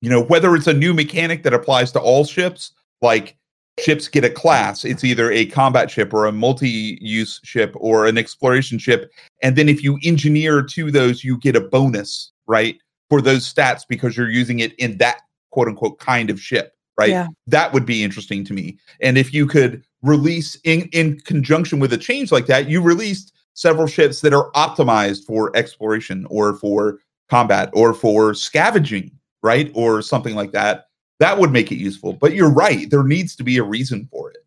[0.00, 2.72] you know, whether it's a new mechanic that applies to all ships,
[3.02, 3.36] like
[3.78, 4.84] ships get a class.
[4.84, 9.10] It's either a combat ship or a multi-use ship or an exploration ship.
[9.42, 12.76] And then if you engineer to those, you get a bonus, right?
[13.08, 15.20] For those stats because you're using it in that
[15.50, 17.10] quote unquote kind of ship, right?
[17.10, 17.28] Yeah.
[17.46, 18.78] That would be interesting to me.
[19.00, 23.32] And if you could release in in conjunction with a change like that, you released
[23.54, 29.10] several ships that are optimized for exploration or for combat or for scavenging,
[29.42, 29.70] right?
[29.74, 30.86] Or something like that.
[31.20, 32.12] That would make it useful.
[32.12, 32.88] But you're right.
[32.90, 34.38] There needs to be a reason for it.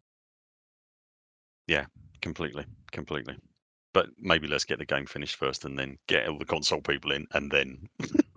[1.67, 1.85] Yeah,
[2.21, 3.37] completely, completely.
[3.93, 7.11] But maybe let's get the game finished first, and then get all the console people
[7.11, 7.89] in, and then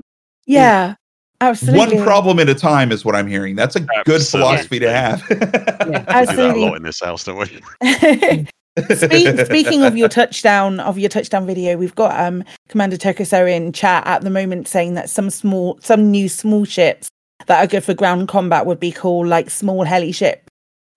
[0.47, 0.95] Yeah,
[1.41, 1.97] absolutely.
[1.97, 3.57] One problem at a time is what I'm hearing.
[3.57, 5.41] That's a good philosophy to Absolutely.
[5.41, 5.79] have.
[5.87, 8.47] we do that a lot in this house, don't we?
[8.95, 13.73] Speak, speaking of your touchdown of your touchdown video, we've got um Commander Tokuso in
[13.73, 17.09] chat at the moment saying that some small some new small ships
[17.47, 20.49] that are good for ground combat would be cool, like small heli ship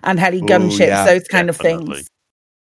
[0.04, 2.08] and heli Ooh, gunships, yeah, those kind of things.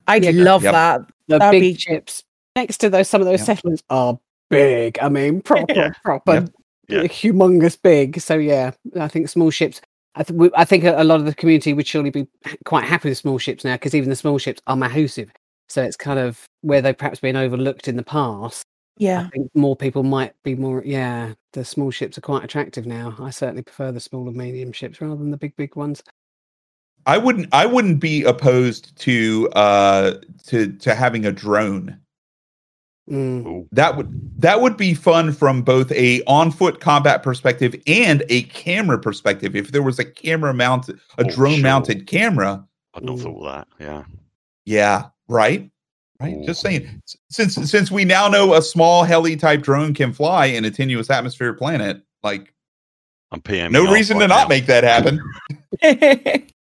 [0.07, 0.31] I'd Yeah.
[0.35, 0.73] love Yep.
[0.73, 1.01] that.
[1.29, 2.23] The That'd big be- ships
[2.55, 3.47] next to those, some of those Yep.
[3.47, 4.19] settlements are
[4.51, 4.99] big.
[5.01, 5.91] I mean, proper, Yeah.
[6.05, 6.49] proper, Yep.
[6.89, 7.01] Yeah.
[7.05, 8.21] humongous big.
[8.21, 9.81] So yeah, I think small ships.
[10.15, 12.27] I, th- we, I think a, a lot of the community would surely be
[12.65, 15.31] quite happy with small ships now because even the small ships are mahusive.
[15.69, 18.65] So it's kind of where they've perhaps been overlooked in the past.
[18.99, 19.23] Yeah.
[19.27, 20.83] I think more people might be more.
[20.85, 23.15] Yeah, the small ships are quite attractive now.
[23.19, 26.03] I certainly prefer the small and medium ships rather than the big, big ones.
[27.07, 30.15] I wouldn't I wouldn't be opposed to uh
[30.47, 31.99] to to having a drone.
[33.11, 33.67] Mm.
[33.73, 38.43] That would that would be fun from both a on foot combat perspective and a
[38.45, 39.57] camera perspective.
[39.57, 43.23] If there was a camera mounted a Oh, drone mounted camera, I'd not Mm.
[43.23, 43.69] thought that.
[43.85, 44.05] Yeah.
[44.67, 45.69] yeah, right?
[46.21, 46.37] Right.
[46.37, 46.47] Ooh.
[46.47, 47.03] Just saying.
[47.29, 51.11] Since since we now know a small heli type drone can fly in a tenuous
[51.11, 52.55] atmosphere planet, like
[53.33, 53.73] I'm PM.
[53.73, 55.21] no reason to not make that happen.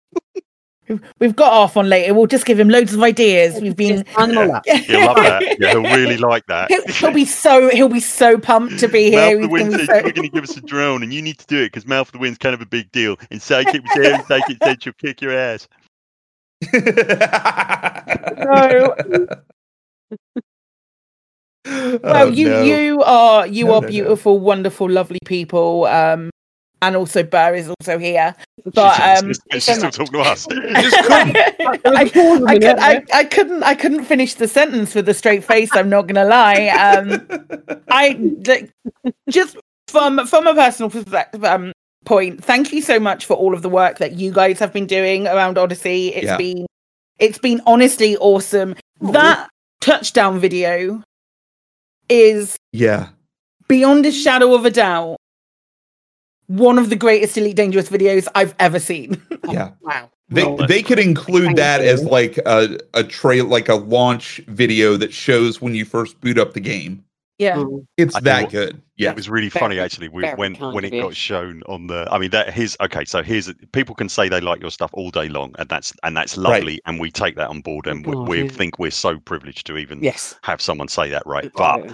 [0.89, 2.14] We've- We've got off on later.
[2.14, 3.61] We'll just give him loads of ideas.
[3.61, 4.66] We've been Just line them all up.
[4.66, 5.57] He'll love that.
[5.59, 6.70] Yeah, he'll really like that.
[6.70, 9.34] He'll, he'll be so he'll be so pumped to be here.
[9.34, 9.95] Mouth of the Wind says so...
[9.95, 12.09] you're going to give us a drone, and you need to do it because Mouth
[12.09, 13.16] of the Wind's kind of a big deal.
[13.30, 15.68] And Psychic was there, and Psychic said she'll kick your ass.
[18.39, 18.95] No.
[21.68, 22.62] Oh, well, you no.
[22.62, 23.89] you are you No, are no, no.
[23.89, 25.87] beautiful, wonderful, lovely people.
[25.87, 26.30] Um,
[26.83, 28.35] and also Buur is also here.
[28.64, 30.47] But she's, um, she's, she's still talking to us.
[30.51, 35.70] I, I, could, I, I couldn't I couldn't finish the sentence with a straight face.
[35.74, 36.68] I'm not gonna lie.
[36.68, 37.27] Um,
[37.89, 38.70] I like,
[39.31, 39.57] just
[39.89, 41.72] from from a personal perspective um,
[42.05, 42.43] point.
[42.45, 45.27] Thank you so much for all of the work that you guys have been doing
[45.27, 46.09] around Odyssey.
[46.09, 46.37] It's Yeah.
[46.37, 46.66] been
[47.18, 48.74] it's been honestly awesome.
[49.01, 49.49] That
[49.81, 51.03] touchdown video
[52.09, 53.09] is yeah.
[53.68, 55.16] beyond a shadow of a doubt
[56.47, 59.20] one of the greatest Elite Dangerous videos I've ever seen.
[59.49, 59.70] Yeah.
[59.80, 60.11] Wow.
[60.28, 64.97] They Well, they could include that as like a a trail like a launch video
[64.97, 67.05] that shows when you first boot up the game.
[67.38, 67.55] yeah.
[67.57, 67.86] Mm.
[67.97, 68.82] It's I that what- good.
[68.97, 69.11] Yeah.
[69.11, 72.09] It was really Very- funny actually we- when when it got shown on the.
[72.11, 73.05] I mean, that here's okay.
[73.05, 76.16] So here's people can say they like your stuff all day long, and that's and
[76.16, 76.55] that's Right.
[76.59, 78.49] lovely, and we take that on board, and we, we yeah.
[78.49, 80.34] think we're so privileged to even Yes.
[80.42, 81.53] have someone say that, right?
[81.55, 81.92] But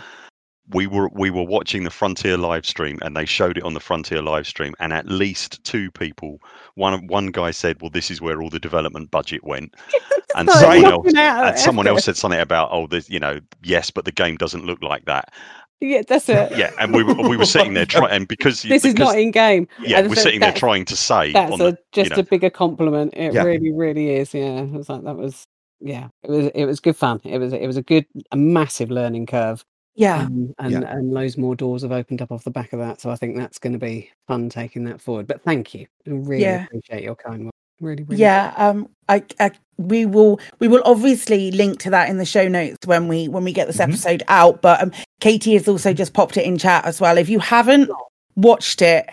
[0.72, 3.80] we were we were watching the Frontier live stream and they showed it on the
[3.80, 6.38] Frontier live stream and at least two people
[6.74, 9.74] one one guy said well this is where all the development budget went
[10.36, 13.90] and not someone else and someone else said something about oh there's you know yes
[13.90, 15.32] but the game doesn't look like that
[15.80, 16.56] Yeah, that's it.
[16.56, 19.30] yeah and we were we were sitting there trying and because This is not in
[19.32, 19.68] game.
[19.80, 22.18] yeah And we're so sitting there trying to say That's on a the, just know.
[22.18, 23.14] a bigger compliment.
[23.16, 23.42] It Yeah.
[23.42, 24.32] really, really is.
[24.32, 25.46] Yeah, it was like that was.
[25.84, 26.46] Yeah, it was.
[26.54, 27.20] It was good fun.
[27.24, 27.52] It was.
[27.52, 29.64] It was a good, a massive learning curve.
[29.94, 30.22] Yeah.
[30.22, 30.80] Um, and Yeah.
[30.96, 33.00] and loads more doors have opened up off the back of that.
[33.00, 35.26] So I think that's going to be fun taking that forward.
[35.26, 35.86] But thank you.
[36.06, 36.64] I really Yeah.
[36.64, 37.52] appreciate your kind words.
[37.80, 38.20] Really, really.
[38.22, 38.54] Yeah.
[38.56, 42.86] Um I, I we will we will obviously link to that in the show notes
[42.86, 43.88] when we when we get this Mhm.
[43.88, 44.62] episode out.
[44.62, 47.18] But um Katie has also just popped it in chat as well.
[47.18, 47.90] If you haven't
[48.36, 49.08] watched it,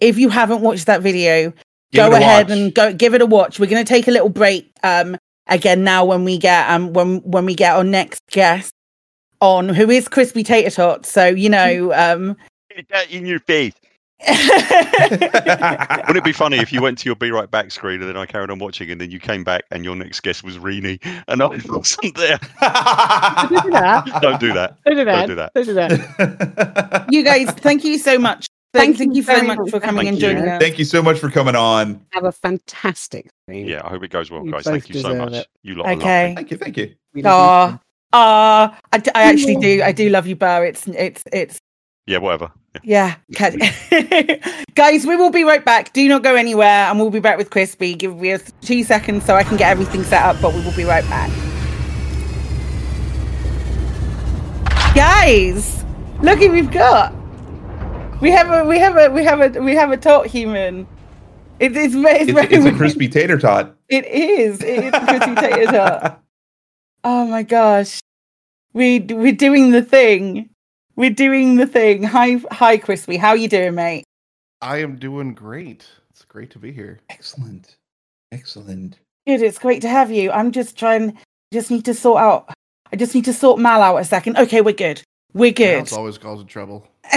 [0.00, 1.52] if you haven't watched that video,
[1.92, 2.58] Give go ahead watch.
[2.58, 3.58] and go give it a watch.
[3.58, 7.46] We're gonna take a little break um again now when we get um when when
[7.46, 8.73] we get our next guest
[9.44, 11.04] on who is crispy tater tot.
[11.06, 12.36] So you know um
[12.74, 13.74] Get that in your face
[14.26, 18.16] wouldn't it be funny if you went to your be right back screen and then
[18.16, 20.98] I carried on watching and then you came back and your next guest was Reenie
[21.28, 24.20] and I wasn't there Don't do that.
[24.22, 25.26] don't do that Don't do Don't that.
[25.26, 25.52] do that.
[25.54, 27.06] Don't do that.
[27.10, 28.46] you guys, thank you so much.
[28.72, 29.70] Thank Thank, thank you you very very much much.
[29.70, 30.60] for coming and joining us.
[30.60, 32.04] Thank you so much for coming on.
[32.10, 33.30] Have a fantastic.
[33.44, 33.68] stream.
[33.68, 34.64] Yeah, I hope it goes well, You guys.
[34.64, 35.32] Thank you so much.
[35.32, 35.46] it.
[35.62, 36.28] You lot are Okay.
[36.30, 36.34] lovely.
[36.34, 36.56] Thank you.
[36.56, 36.94] Thank you.
[37.12, 37.80] We love you.
[38.16, 39.82] Ah, ah, I, d- I actually do.
[39.82, 40.62] I do love you, Bo.
[40.62, 41.58] It's it's it's
[42.06, 42.52] Yeah, whatever.
[42.84, 43.16] Yeah.
[43.28, 44.38] Yeah.
[44.74, 45.92] Guys, we will be right back.
[45.92, 47.96] Do not go anywhere, and we'll be back with Crispy.
[47.96, 50.76] Give me a two seconds so I can get everything set up, but we will
[50.76, 51.30] be right back.
[54.94, 55.84] Guys,
[56.22, 57.12] look who we've got.
[58.20, 60.86] We have a we have a we have a we have a tot human.
[61.58, 63.76] It, it's, ve- it's, It's, very it's a crispy tater tot.
[63.88, 64.60] It is.
[64.62, 66.20] It is a crispy tater tot.
[67.04, 68.00] Oh my gosh.
[68.72, 70.48] We we're doing the thing.
[70.96, 72.02] We're doing the thing.
[72.02, 73.18] Hi hi Crispy.
[73.18, 74.04] How you doing, mate?
[74.62, 75.86] I am doing great.
[76.10, 77.00] It's great to be here.
[77.10, 77.76] Excellent.
[78.32, 78.98] Excellent.
[79.26, 80.30] Good, it's great to have you.
[80.32, 81.18] I'm just trying
[81.52, 82.50] just need to sort out
[82.90, 84.38] I just need to sort Mal out a second.
[84.38, 85.02] Okay, we're good.
[85.34, 85.82] We're good.
[85.82, 86.88] It's always causing trouble.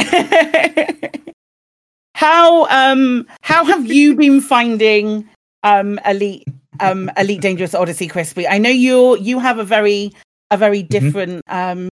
[2.13, 5.29] how um how have you been finding
[5.63, 6.45] um elite
[6.79, 10.13] um elite dangerous odyssey crispy i know you're you have a very
[10.51, 11.89] a very different um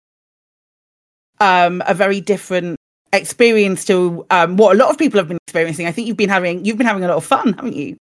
[1.40, 2.76] um a very different
[3.12, 5.86] experience to um what a lot of people have been experiencing.
[5.86, 7.96] I think you've been having you've been having a lot of fun haven't you?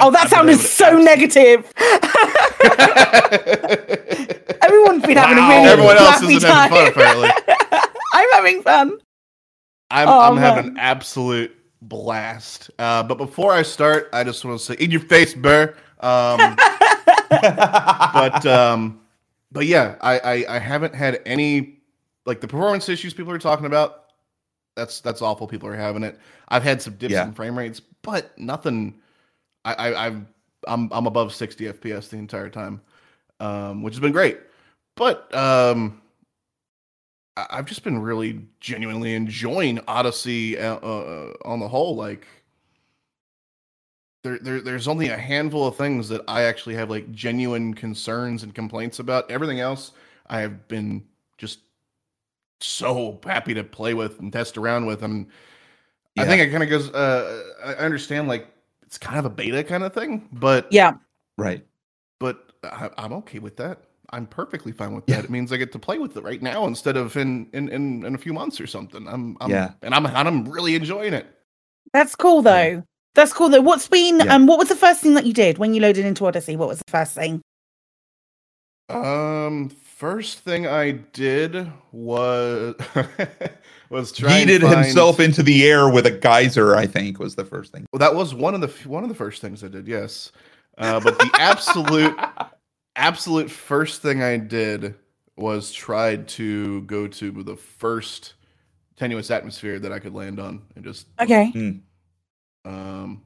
[0.00, 1.70] Oh that sounded so negative.
[4.62, 7.28] Everyone's been having a really Everyone else isn't having fun, apparently.
[8.14, 8.98] i'm having fun.
[9.90, 12.70] I'm, Oh, I'm having an absolute blast.
[12.78, 15.76] Uh, but before I start, I just want to say, in your face, Buur.
[16.04, 16.56] Um,
[17.30, 19.00] but um,
[19.52, 21.80] but yeah, I, I I haven't had any
[22.26, 24.04] like the performance issues people are talking about.
[24.76, 25.46] That's that's awful.
[25.46, 26.18] People are having it.
[26.48, 27.24] I've had some dips Yeah.
[27.26, 28.94] in frame rates, but nothing.
[29.64, 30.20] I, I I've
[30.66, 32.80] I'm I'm above 60 FPS the entire time,
[33.40, 34.38] um, which has been great.
[34.96, 36.00] But um,
[37.36, 41.96] I- I've just been really genuinely enjoying Odyssey uh, uh, on the whole.
[41.96, 42.26] Like,
[44.24, 48.42] there, there, there's only a handful of things that I actually have like genuine concerns
[48.42, 49.30] and complaints about.
[49.30, 49.92] Everything else,
[50.28, 51.04] I have been
[51.38, 51.60] just
[52.60, 55.02] so happy to play with and test around with.
[55.02, 55.26] And
[56.16, 56.90] I think it kind of goes.
[56.90, 58.48] Uh, I understand like
[58.82, 60.94] it's kind of a beta kind of thing, but yeah
[61.36, 61.64] Right.
[62.20, 63.80] but I, I'm okay with that.
[64.10, 65.16] I'm perfectly fine with Yeah.
[65.16, 65.24] that.
[65.24, 68.04] It means I get to play with it right now instead of in in in,
[68.06, 69.06] in a few months or something.
[69.08, 69.72] I'm, I'm Yeah.
[69.82, 71.26] and I'm and I'm really enjoying it.
[71.92, 72.82] That's cool though.
[73.14, 73.60] That's cool though.
[73.60, 74.34] What's been Yeah.
[74.34, 76.56] um what was the first thing that you did when you loaded into Odyssey?
[76.56, 77.40] What was the first thing?
[78.90, 82.74] Um, first thing I did was
[83.90, 87.34] was try and Yeeted find- himself into the air with a geyser, I think, was
[87.34, 87.86] the first thing.
[87.92, 89.88] Well, that was one of the one of the first things I did.
[89.88, 90.32] Yes,
[90.76, 92.14] uh, but the absolute
[92.96, 94.94] absolute first thing I did
[95.36, 98.34] was tried to go to the first
[98.96, 101.80] tenuous atmosphere that I could land on and just Okay.
[102.64, 103.22] Um,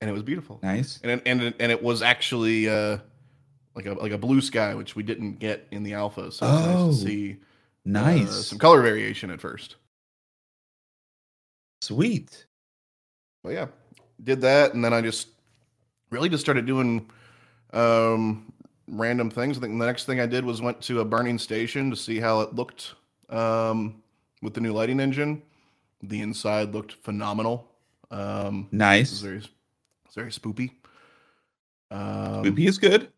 [0.00, 0.58] and it was beautiful.
[0.62, 0.98] Nice.
[1.02, 2.98] and it, and and it was actually uh,
[3.74, 6.30] like a like a blue sky, which we didn't get in the alpha.
[6.32, 7.36] So Oh, nice to see uh,
[7.84, 8.46] Nice.
[8.46, 9.76] some color variation at first.
[11.80, 12.46] Sweet.
[13.42, 13.66] But yeah,
[14.22, 15.28] did that, and then I just
[16.10, 17.10] really just started doing
[17.72, 18.52] um,
[18.86, 19.56] random things.
[19.58, 22.20] I think the next thing I did was went to a burning station to see
[22.20, 22.94] how it looked
[23.30, 24.00] um,
[24.42, 25.42] with the new lighting engine.
[26.02, 27.68] The inside looked phenomenal.
[28.12, 29.20] Um, it was Nice.
[29.20, 29.48] very, it
[30.14, 30.70] very spoopy.
[31.90, 33.08] Um, Spoopy is good.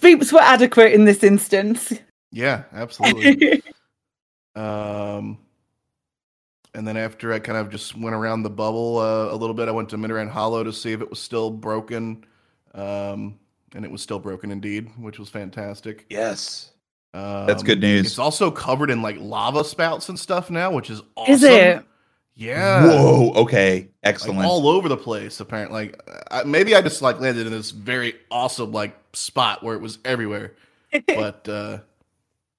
[0.00, 1.92] Spoops were adequate in this instance.
[2.32, 3.62] Yeah, absolutely.
[4.56, 5.38] um,
[6.74, 9.68] and then after I kind of just went around the bubble uh, a little bit,
[9.68, 12.24] I went to Mitterand Hollow to see if it was still broken.
[12.74, 13.38] Um,
[13.74, 16.06] and it was still broken indeed, which was fantastic.
[16.08, 16.72] Yes.
[17.14, 18.06] Um, That's good news.
[18.06, 21.34] It's also covered in like lava spouts and stuff now, which is awesome.
[21.34, 21.84] Is it?
[22.38, 22.84] Yeah.
[22.86, 23.32] Whoa.
[23.32, 23.74] Okay.
[23.80, 24.44] Like, Excellent.
[24.44, 25.88] all over the place, apparently.
[25.88, 29.80] Like, I, maybe I just like landed in this very awesome like spot where it
[29.80, 30.54] was everywhere
[31.08, 31.78] but uh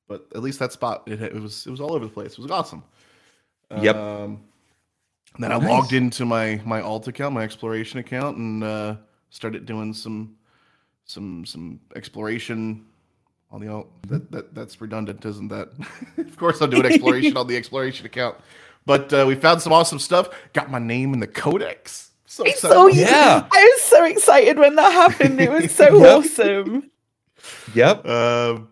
[0.09, 2.33] but at least that spot it, it was it was all over the place.
[2.33, 2.83] It was awesome.
[3.81, 3.95] Yep.
[3.95, 4.41] Um,
[5.37, 5.69] then I Nice.
[5.69, 8.95] logged into my my alt account, my exploration account, and uh,
[9.29, 10.35] started doing some
[11.05, 12.85] some some exploration
[13.51, 13.87] on the alt.
[14.09, 15.69] That, that that's redundant, isn't that?
[16.17, 18.35] of course, I'm doing exploration on the exploration account.
[18.85, 20.29] But uh, we found some awesome stuff.
[20.53, 22.11] Got my name in the codex.
[22.25, 22.95] So I excited.
[22.95, 23.47] Yeah.
[23.51, 25.39] I was so excited when that happened.
[25.41, 26.25] It was so Yep.
[26.25, 26.91] awesome.
[27.73, 28.05] Yep.
[28.09, 28.67] Um,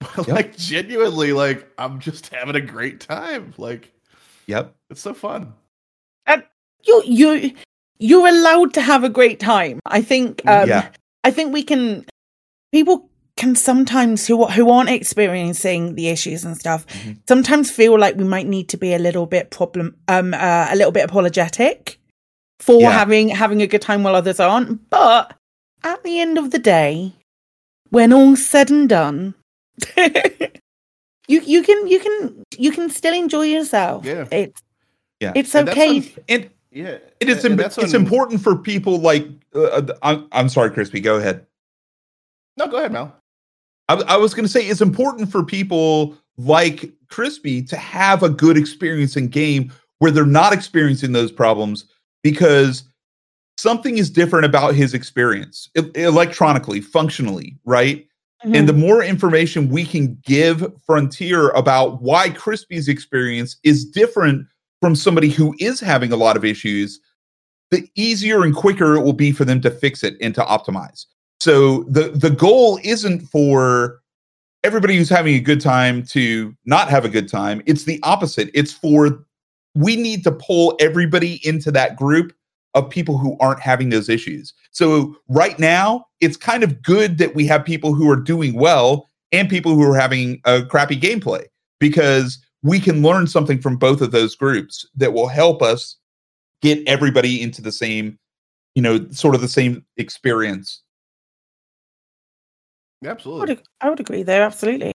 [0.00, 0.28] but Yep.
[0.28, 3.52] like genuinely, like I'm just having a great time.
[3.58, 3.92] Like
[4.46, 4.74] Yep.
[4.88, 5.52] it's so fun.
[6.26, 6.42] And
[6.84, 7.52] you you
[7.98, 9.78] you're allowed to have a great time.
[9.84, 10.88] I think um Yeah.
[11.24, 12.06] I think we can
[12.72, 13.09] people
[13.40, 17.16] can sometimes who who aren't experiencing the issues and stuff Mhm.
[17.28, 20.76] sometimes feel like we might need to be a little bit problem um uh, a
[20.76, 21.98] little bit apologetic
[22.66, 22.90] for Yeah.
[23.00, 25.24] having having a good time while others aren't but
[25.92, 27.12] at the end of the day
[27.90, 29.34] when all's said and done
[31.28, 34.04] you you can you can you can still enjoy yourself.
[34.04, 34.26] Yeah.
[34.30, 34.60] It's
[35.20, 35.32] Yeah.
[35.34, 35.96] it's And that's okay.
[35.98, 39.82] un- And Yeah, it is and im- that's it's un- important for people like uh,
[40.02, 41.00] I'm, I'm sorry, Crispy.
[41.00, 41.46] Go ahead.
[42.56, 43.16] No, go ahead, Mal.
[43.90, 48.28] I, I was going to say it's important for people like Crispy to have a
[48.28, 51.86] good experience in game where they're not experiencing those problems
[52.22, 52.84] because
[53.58, 58.06] something is different about his experience electronically, functionally, right?
[58.44, 58.56] Mhm.
[58.56, 64.46] And the more information we can give Frontier about why Crispy's experience is different
[64.80, 67.00] from somebody who is having a lot of issues,
[67.70, 71.06] the easier and quicker it will be for them to fix it and to optimize.
[71.40, 74.00] So the the goal isn't for
[74.62, 77.62] everybody who's having a good time to not have a good time.
[77.66, 78.50] It's the opposite.
[78.52, 79.24] It's for
[79.74, 82.32] we need to pull everybody into that group
[82.74, 84.52] of people who aren't having those issues.
[84.70, 89.08] So right now, it's kind of good that we have people who are doing well
[89.32, 91.44] and people who are having a crappy gameplay
[91.78, 95.96] because we can learn something from both of those groups that will help us
[96.62, 98.18] get everybody into the same,
[98.74, 100.82] you know, sort of the same experience.
[103.02, 103.54] I Absolutely.
[103.54, 104.92] would, I would agree there, absolutely.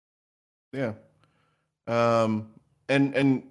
[0.73, 0.93] Yeah.
[1.87, 2.51] Um
[2.89, 3.43] and and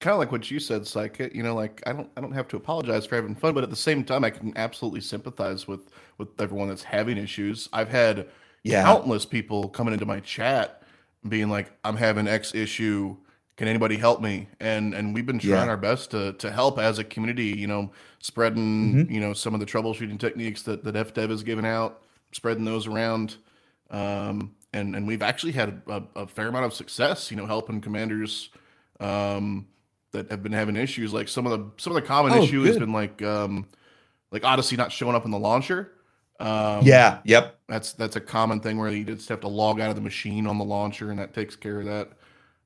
[0.00, 2.48] kind of like what you said, Psychic, you know, like I don't I don't have
[2.48, 5.90] to apologize for having fun, but at the same time I can absolutely sympathize with
[6.18, 7.68] with everyone that's having issues.
[7.72, 8.28] I've had
[8.62, 8.82] Yeah.
[8.82, 10.82] countless people coming into my chat
[11.28, 13.16] being like, I'm having X issue.
[13.56, 14.48] Can anybody help me?
[14.60, 15.70] And and we've been trying Yeah.
[15.70, 19.10] our best to to help as a community, you know, spreading, Mhm.
[19.10, 22.02] you know, some of the troubleshooting techniques that, that FDev has given out,
[22.32, 23.36] spreading those around.
[23.90, 27.80] Um, and and we've actually had a, a fair amount of success, you know, helping
[27.80, 28.50] commanders
[29.00, 29.66] um,
[30.12, 31.12] that have been having issues.
[31.12, 33.66] Like some of the some of the common Oh, issue has been like um,
[34.30, 35.92] like Odyssey not showing up in the launcher.
[36.40, 37.20] Um, yeah.
[37.24, 37.58] Yep.
[37.68, 40.46] that's that's a common thing where you just have to log out of the machine
[40.46, 42.10] on the launcher, and that takes care of that.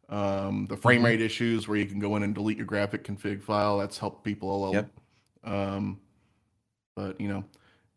[0.09, 1.05] Um, the frame Mhm.
[1.05, 3.79] rate issues where you can go in and delete your graphic config file.
[3.79, 4.75] That's helped people a lot.
[4.75, 4.91] Yep.
[5.45, 6.01] Um,
[6.97, 7.45] but you know,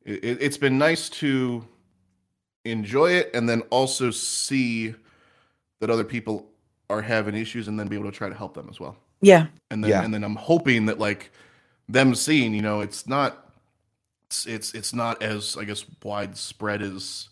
[0.06, 1.66] it, it, it's been nice to
[2.66, 4.94] enjoy it and then also see
[5.80, 6.50] that other people
[6.90, 9.48] are having issues and then be able to try to help them as well Yeah.
[9.72, 10.04] and then Yeah.
[10.04, 11.32] and then I'm hoping that like
[11.90, 13.40] them seeing, you know, it's not
[14.28, 17.30] it's it's it's not as I guess widespread as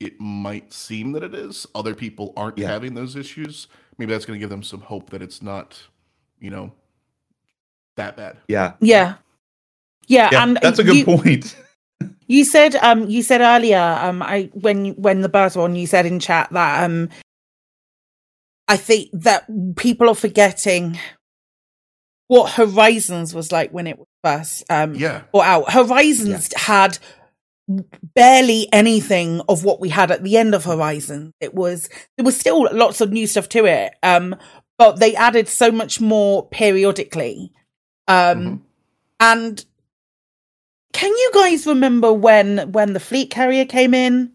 [0.00, 1.66] it might seem that it is.
[1.74, 2.68] Other people aren't Yeah.
[2.68, 3.66] having those issues.
[3.98, 5.76] Maybe that's going to give them some hope that it's not,
[6.38, 6.72] you know,
[7.96, 8.36] that bad.
[8.46, 8.74] Yeah.
[8.80, 9.16] Yeah.
[10.06, 10.28] Yeah.
[10.30, 10.42] Yeah.
[10.44, 11.56] and that's a good you, point.
[12.26, 15.86] You said um you said earlier um I when when the birds were on you
[15.86, 17.08] said in chat that um
[18.68, 19.46] I think that
[19.76, 20.98] people are forgetting
[22.26, 25.22] what Horizons was like when it was first um Yeah.
[25.32, 25.72] brought out.
[25.72, 26.98] Horizons had
[28.14, 31.32] barely anything of what we had at the end of Horizon.
[31.40, 33.94] It was there was still lots of new stuff to it.
[34.02, 34.36] Um
[34.76, 37.52] but they added so much more periodically.
[38.06, 38.60] Um Mhm.
[39.20, 39.64] and
[40.98, 44.32] can you guys remember when when the fleet carrier came in?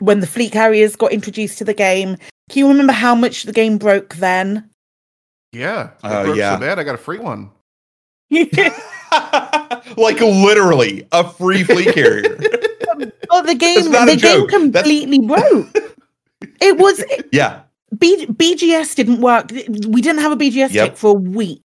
[0.00, 2.16] When the fleet carriers got introduced to the game?
[2.50, 4.68] Can you remember how much the game broke then?
[5.52, 5.84] Yeah.
[5.84, 6.54] It Oh, broke yeah.
[6.56, 7.50] so bad I got a free one.
[9.96, 12.36] like literally a free fleet carrier.
[13.30, 14.50] oh, the game the game joke.
[14.50, 15.68] That's- completely broke.
[16.60, 17.62] It was it- yeah.
[17.98, 19.50] B, BGS didn't work.
[19.50, 20.88] We didn't have a BGS Yep.
[20.88, 21.60] tick for a week.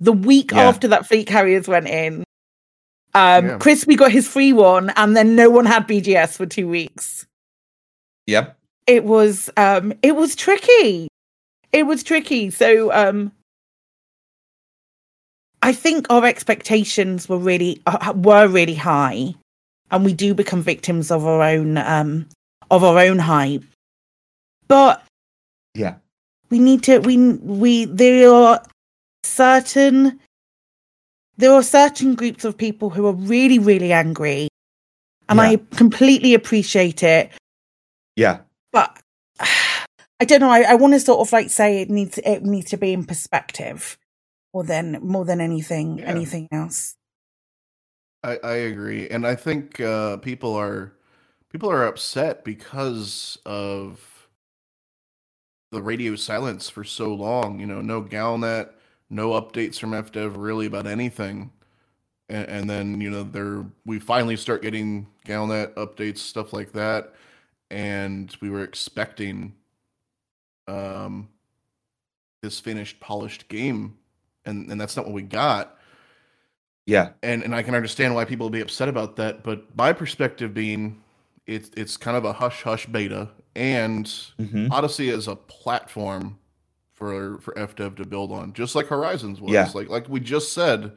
[0.00, 0.68] The week Yeah.
[0.68, 2.24] after that fleet carriers went in,
[3.14, 3.58] um, Yeah.
[3.58, 7.26] Crispy got his free one, and then no one had BGS for two weeks.
[8.26, 8.56] Yep.
[8.86, 11.08] it was um it was tricky
[11.72, 13.32] it was tricky so um
[15.62, 19.34] i think our expectations were really uh, were really high
[19.90, 22.26] and we do become victims of our own um
[22.70, 23.64] of our own hype
[24.68, 25.02] but
[25.74, 25.96] Yeah.
[26.50, 28.62] we need to we we there are
[29.24, 30.20] certain
[31.40, 34.48] there are certain groups of people who are really really angry
[35.28, 35.44] and Yeah.
[35.44, 37.30] i completely appreciate it
[38.16, 38.40] Yeah.
[38.72, 38.98] but
[40.22, 40.50] I don't know.
[40.50, 43.04] I, I want to sort of like say it needs it needs to be in
[43.04, 43.96] perspective
[44.52, 46.04] more than more than anything Yeah.
[46.08, 46.94] anything else.
[48.22, 50.92] I, I agree, and I think uh, people are
[51.48, 54.28] people are upset because of
[55.72, 57.58] the radio silence for so long.
[57.58, 58.68] You know, no Galnet,
[59.10, 61.52] no updates from FDev really about anything,
[62.28, 67.14] and, and then you know there we finally start getting Galnet updates, stuff like that,
[67.70, 69.54] and we were expecting
[70.68, 71.28] um
[72.42, 73.98] this finished, polished game,
[74.46, 75.78] and and that's not what we got
[76.86, 77.12] Yeah.
[77.22, 79.44] and and I can understand why people would be upset about that.
[79.44, 81.02] But my perspective being,
[81.46, 84.06] it's it's kind of a hush hush beta, and
[84.40, 84.68] Mhm.
[84.72, 86.38] Odyssey is a platform
[87.00, 89.50] for for FDev to build on, just like Horizons was.
[89.50, 89.68] Yeah.
[89.74, 90.92] Like like we just said,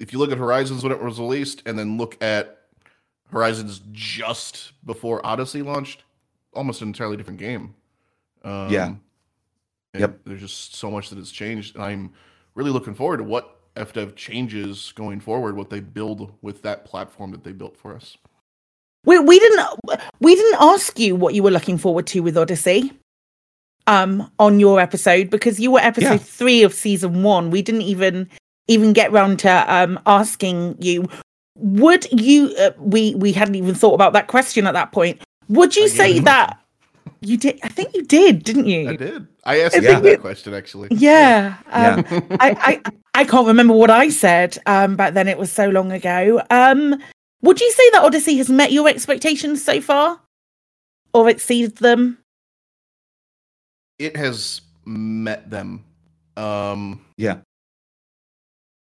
[0.00, 2.62] if you look at Horizons when it was released, and then look at
[3.30, 6.02] Horizons just before Odyssey launched,
[6.54, 7.74] almost an entirely different game.
[8.42, 8.94] Um, Yeah.
[9.94, 10.20] Yep.
[10.24, 12.12] There's just so much that has changed, and I'm
[12.54, 17.32] really looking forward to what FDev changes going forward, what they build with that platform
[17.32, 18.16] that they built for us.
[19.04, 19.66] We we didn't
[20.20, 22.92] we didn't ask you what you were looking forward to with Odyssey.
[23.88, 26.16] Um, on your episode because you were episode Yeah.
[26.18, 27.50] three of season one.
[27.50, 28.28] We didn't even
[28.66, 31.08] even get round to um asking you.
[31.56, 32.54] Would you?
[32.60, 35.22] Uh, we we hadn't even thought about that question at that point.
[35.48, 36.26] Would you I say did.
[36.26, 36.60] that
[37.22, 37.58] you did?
[37.64, 38.90] I think you did, didn't you?
[38.90, 39.26] I did.
[39.44, 40.88] I asked I you think that it- question actually.
[40.92, 41.56] Yeah.
[41.72, 42.20] Um, Yeah.
[42.40, 45.26] I, I I can't remember what I said um, back then.
[45.28, 46.42] It was so long ago.
[46.50, 46.94] Um,
[47.42, 50.20] would you say that Odyssey has met your expectations so far,
[51.14, 52.18] or exceeded them?
[53.98, 55.84] It has met them.
[56.36, 57.40] Um, Yeah.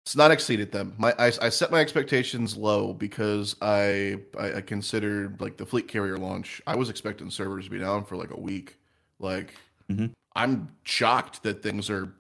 [0.05, 0.94] it's not exceeded them.
[0.98, 5.88] My I, I set my expectations low because I, I I considered like the fleet
[5.88, 6.61] carrier launch.
[6.66, 8.76] I was expecting servers to be down for like a week.
[9.18, 9.55] Like
[9.90, 10.12] Mhm.
[10.34, 12.12] I'm shocked that things are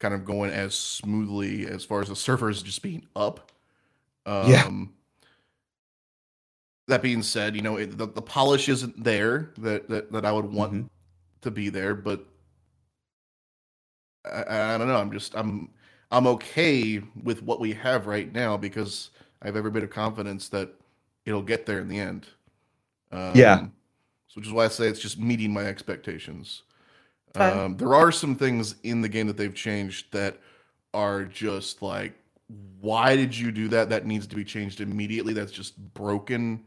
[0.00, 3.50] kind of going as smoothly as far as the servers just being up.
[4.26, 4.70] Um, Yeah.
[6.88, 10.32] That being said, you know it, the, the polish isn't there that, that that I
[10.32, 10.88] would want Mhm.
[11.42, 12.26] To be there, but
[14.24, 14.96] I, I don't know.
[14.96, 15.70] I'm just I'm
[16.10, 19.10] I'm okay with what we have right now because
[19.42, 20.70] I have every bit of confidence that
[21.26, 22.26] it'll get there in the end.
[23.12, 23.66] Um, Yeah.
[24.28, 26.62] So which is why I say it's just meeting my expectations.
[27.34, 30.38] Um, there are some things in the game that they've changed that
[30.94, 32.14] are just like,
[32.80, 33.88] why did you do that?
[33.90, 35.32] That needs to be changed immediately.
[35.32, 36.64] That's just broken.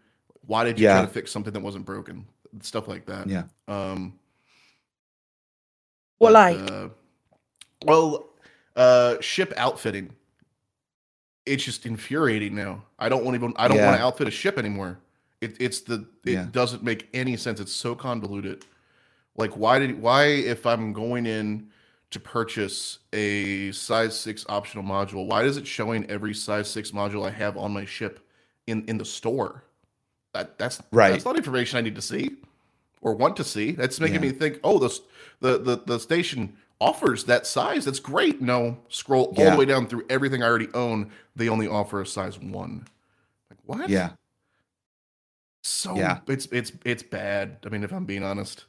[0.47, 0.91] Why did you Yeah.
[0.91, 2.25] try to fix something that wasn't broken?
[2.61, 3.29] Stuff like that.
[3.29, 3.43] Yeah.
[3.67, 4.13] Um,
[6.19, 6.71] What but, like?
[6.71, 6.89] Uh,
[7.85, 8.25] well,
[8.75, 10.11] uh, ship outfitting.
[11.45, 12.83] It's just infuriating now.
[12.97, 13.53] I don't want even.
[13.57, 13.85] I don't Yeah.
[13.87, 14.99] want to outfit a ship anymore.
[15.41, 16.05] It, it's the.
[16.25, 16.47] It Yeah.
[16.51, 17.59] doesn't make any sense.
[17.59, 18.65] It's so convoluted.
[19.35, 20.01] Like, why did?
[20.01, 21.69] Why if I'm going in
[22.11, 27.27] to purchase a size six optional module, why is it showing every size six module
[27.27, 28.19] I have on my ship
[28.65, 29.63] in in the store?
[30.33, 31.11] That that's Right.
[31.11, 32.37] That's not information I need to see
[33.01, 33.71] or want to see.
[33.71, 34.31] That's making Yeah.
[34.31, 34.99] me think, oh, the,
[35.45, 37.85] the the the station offers that size.
[37.85, 38.41] That's great.
[38.41, 41.11] No, scroll all the way down through everything I already own.
[41.35, 42.87] They only offer a size one.
[43.49, 43.89] Like what?
[43.89, 44.11] Yeah.
[45.63, 46.19] So Yeah.
[46.27, 47.57] it's it's it's bad.
[47.65, 48.65] I mean, if I'm being honest,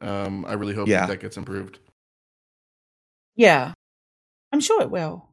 [0.00, 1.00] um, I really hope Yeah.
[1.00, 1.78] that, that gets improved.
[3.36, 3.72] Yeah,
[4.52, 5.28] I'm sure it will.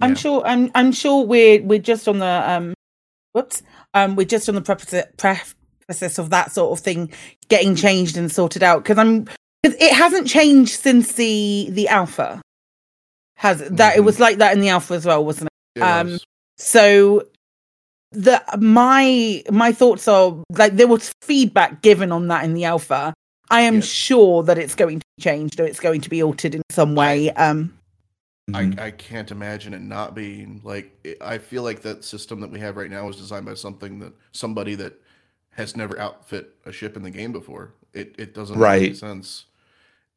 [0.00, 0.42] I'm sure.
[0.46, 0.70] I'm.
[0.74, 2.74] I'm sure we're we're just on the um.
[3.32, 3.62] Whoops.
[3.94, 7.10] Um, we're just on the preface preface of that sort of thing
[7.48, 9.26] getting changed and sorted out because I'm.
[9.64, 12.40] Cause it hasn't changed since the the alpha.
[13.36, 13.96] Has that?
[13.96, 14.04] It Mhm.
[14.04, 15.80] was like that in the alpha as well, wasn't it?
[15.80, 16.24] It Um, was.
[16.58, 17.28] So
[18.12, 23.14] the my my thoughts are like there was feedback given on that in the alpha.
[23.50, 23.86] I am Yes.
[23.86, 26.94] sure that it's going to be changed or it's going to be altered in some
[26.94, 27.30] way.
[27.32, 27.74] Um.
[28.54, 30.90] I, I can't imagine it not being like
[31.20, 34.14] I feel like that system that we have right now was designed by something that
[34.32, 34.94] somebody that
[35.50, 37.74] has never outfit a ship in the game before.
[37.92, 39.44] It it doesn't make any sense.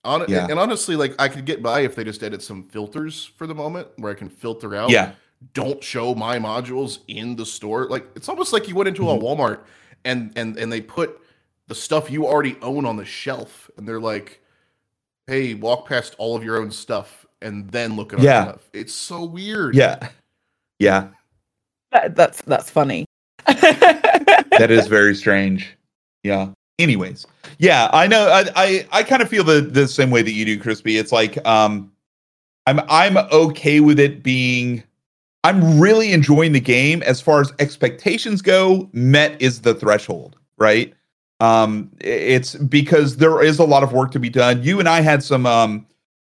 [0.04, 0.48] On, Yeah.
[0.50, 3.54] And honestly, like I could get by if they just added some filters for the
[3.56, 4.90] moment where I can filter out.
[4.90, 5.14] yeah.
[5.54, 7.88] Don't show my modules in the store.
[7.88, 9.26] Like it's almost like you went into a Mm-hmm.
[9.42, 9.60] Walmart
[10.06, 11.20] and and and they put
[11.68, 14.42] the stuff you already own on the shelf, and they're like,
[15.28, 18.44] "Hey, walk past all of your own stuff and then look at our Yeah.
[18.44, 19.74] stuff." It's so weird.
[19.76, 20.10] Yeah.
[20.80, 21.08] Yeah.
[21.92, 23.06] That, that's that's funny.
[23.46, 25.76] that is very strange.
[26.24, 26.50] Yeah.
[26.82, 27.28] Anyways,
[27.60, 28.28] yeah, I know.
[28.30, 30.98] I I, I kind of feel the the same way that you do, Crispy.
[30.98, 31.92] It's like um,
[32.66, 34.84] I'm I'm okay with it being.
[35.44, 38.90] I'm really enjoying the game as far as expectations go.
[38.94, 40.94] Met is the threshold, right?
[41.40, 44.62] Um, it's because there is a lot of work to be done.
[44.62, 45.86] You and I had some um,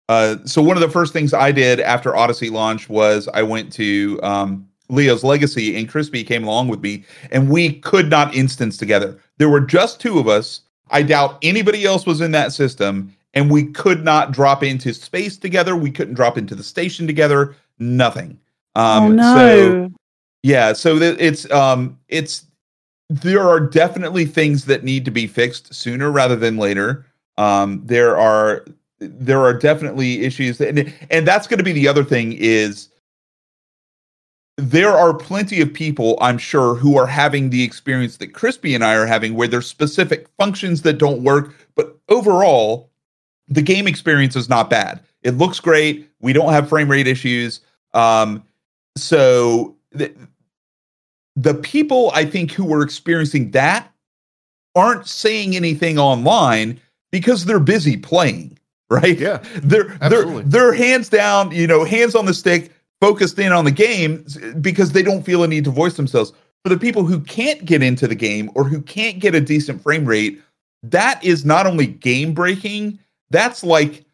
[0.10, 3.72] uh, so one of the first things I did after Odyssey launch was I went
[3.74, 8.78] to um Leo's Legacy and Crispy came along with me and we could not instance
[8.78, 9.20] together.
[9.38, 10.62] There were just two of us.
[10.92, 15.38] I doubt anybody else was in that system, and we could not drop into space
[15.38, 15.76] together.
[15.76, 17.56] We couldn't drop into the station together.
[17.80, 18.40] Nothing.
[18.76, 19.36] Um, oh no!
[19.36, 19.92] So,
[20.44, 22.46] yeah, so that it's um, it's
[23.10, 27.06] there are definitely things that need to be fixed sooner rather than later.
[27.38, 28.66] Um, there are
[29.00, 32.90] there are definitely issues that, and, and that's going to be the other thing is
[34.58, 38.84] there are plenty of people, I'm sure, who are having the experience that Crispy and
[38.84, 41.56] I are having, where there's specific functions that don't work.
[41.76, 42.91] But overall,
[43.47, 45.01] the game experience is not bad.
[45.24, 46.10] It looks great.
[46.22, 47.62] We don't have frame rate issues.
[47.93, 48.43] Um,
[48.95, 50.14] so the,
[51.36, 53.91] the people I think who are experiencing that
[54.76, 56.80] aren't saying anything online
[57.12, 58.58] because they're busy playing,
[58.89, 59.18] right?
[59.18, 60.43] Yeah, they're absolutely.
[60.43, 62.72] they're they're hands down, you know, hands on the stick,
[63.04, 64.26] focused in on the game
[64.62, 66.32] because they don't feel a need to voice themselves.
[66.64, 69.84] For the people who can't get into the game or who can't get a decent
[69.84, 70.41] frame rate,
[70.84, 72.97] that is not only game breaking,
[73.30, 74.06] that's like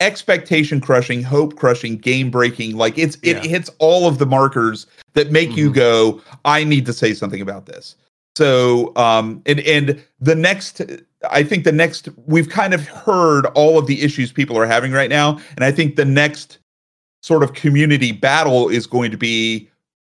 [0.00, 2.76] expectation crushing, hope crushing, game breaking.
[2.76, 5.74] Like it's it hits all of the markers that make you Mhm.
[5.74, 7.96] go, I need to say something about this.
[8.36, 10.82] So um and and the next
[11.30, 14.92] I think the next we've kind of heard all of the issues people are having
[14.92, 15.40] right now.
[15.56, 16.58] And I think the next
[17.26, 19.68] sort of community battle is going to be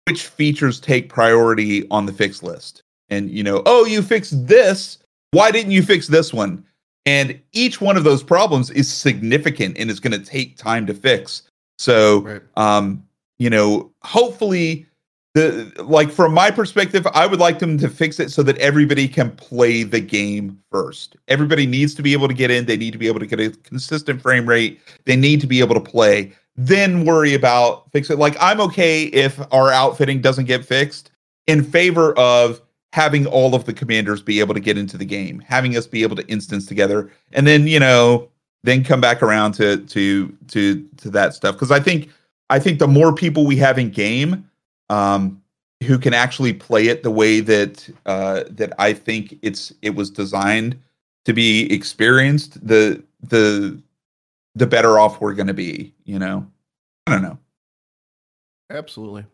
[0.07, 2.83] which features take priority on the fix list.
[3.09, 4.97] And you know, oh, you fixed this.
[5.31, 6.63] Why didn't you fix this one?
[7.05, 10.93] And each one of those problems is significant and is going to take time to
[10.93, 11.43] fix.
[11.77, 12.41] So, Right.
[12.55, 13.03] um,
[13.39, 14.85] you know, hopefully
[15.33, 19.07] the like from my perspective, I would like them to fix it so that everybody
[19.09, 21.17] can play the game first.
[21.27, 23.39] Everybody needs to be able to get in, they need to be able to get
[23.41, 26.31] a consistent frame rate, they need to be able to play.
[26.63, 28.19] Then worry about fix it.
[28.19, 31.11] Like I'm okay if our outfitting doesn't get fixed
[31.47, 32.61] in favor of
[32.93, 36.03] having all of the commanders be able to get into the game, having us be
[36.03, 38.29] able to instance together, and then you know,
[38.63, 41.55] then come back around to to to to that stuff.
[41.55, 42.09] Because I think
[42.51, 44.47] I think the more people we have in game,
[44.89, 45.41] um,
[45.87, 50.11] who can actually play it the way that uh, that I think it's it was
[50.11, 50.79] designed
[51.25, 53.81] to be experienced, the the
[54.55, 55.93] the better off we're going to be.
[56.03, 56.47] You know,
[57.07, 57.37] I don't know.
[58.69, 59.25] Absolutely.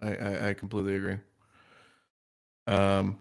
[0.00, 1.16] I, I, I completely agree.
[2.66, 3.18] Um,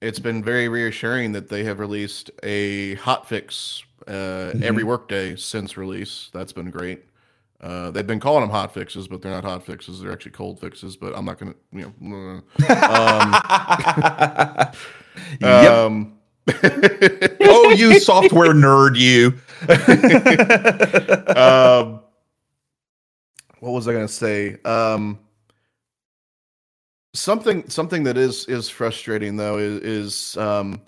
[0.00, 5.76] it's been very reassuring that they have released a hot fix uh, every workday since
[5.76, 6.30] release.
[6.32, 7.04] That's been great.
[7.60, 10.00] Uh, they've been calling them hot fixes, but they're not hot fixes.
[10.00, 10.96] They're actually cold fixes.
[10.96, 12.42] But I'm not gonna, you know.
[15.40, 15.72] yep.
[15.72, 16.17] Um,
[17.40, 19.34] oh, you software nerd, you.
[21.36, 22.00] um,
[23.60, 24.56] what was I going to say?
[24.64, 25.18] Um,
[27.14, 30.80] something something that is is frustrating though is is um,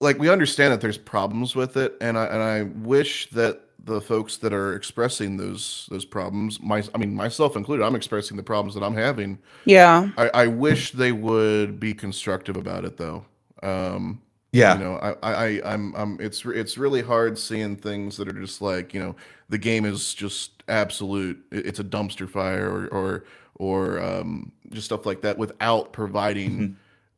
[0.00, 4.00] like we understand that there's problems with it, and I and I wish that the
[4.00, 8.42] folks that are expressing those those problems, my I mean myself included, I'm expressing the
[8.42, 9.38] problems that I'm having.
[9.64, 10.10] Yeah.
[10.16, 13.24] I, I wish they would be constructive about it though.
[13.62, 14.22] Um,
[14.52, 14.74] yeah.
[14.74, 18.60] you know I, I i'm i'm it's it's really hard seeing things that are just
[18.60, 19.14] like you know
[19.48, 23.24] the game is just absolute it's a dumpster fire or or
[23.56, 26.74] or um just stuff like that without providing Mhm.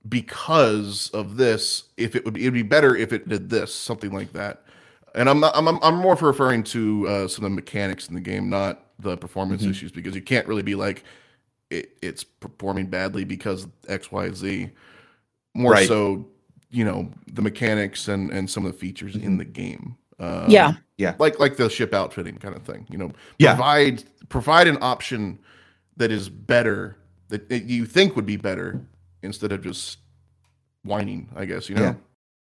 [0.08, 4.12] because of this if it would be it'd be better if it did this something
[4.12, 4.62] like that
[5.14, 8.20] and i'm not i'm i'm, more referring to uh some of the mechanics in the
[8.20, 9.70] game not the performance Mhm.
[9.70, 11.04] issues because you can't really be like
[11.70, 14.70] it, it's performing badly because x y z
[15.54, 15.88] more Right.
[15.88, 16.26] so
[16.72, 19.26] you know the mechanics and and some of the features Mm-hmm.
[19.26, 20.72] in the game um, Yeah.
[20.98, 23.54] Yeah, like like the ship outfitting kind of thing you know Yeah.
[23.54, 25.38] provide provide an option
[25.96, 26.96] that is better
[27.28, 28.80] that, that you think would be better
[29.22, 29.98] instead of just
[30.84, 31.94] whining i guess you know Yeah.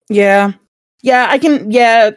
[0.09, 0.53] Yeah.
[1.03, 1.27] Yeah.
[1.31, 1.71] I can.
[1.71, 2.11] Yeah.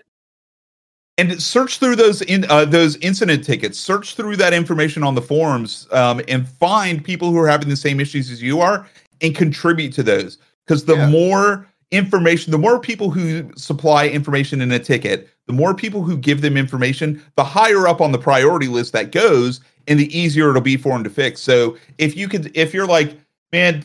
[1.17, 5.21] and search through those in uh, those incident tickets search through that information on the
[5.21, 8.87] forums um, and find people who are having the same issues as you are
[9.21, 11.09] and contribute to those because the Yeah.
[11.09, 16.15] more information the more people who supply information in a ticket the more people who
[16.17, 20.49] give them information the higher up on the priority list that goes and the easier
[20.49, 23.17] it'll be for them to fix so if you could if you're like
[23.51, 23.83] man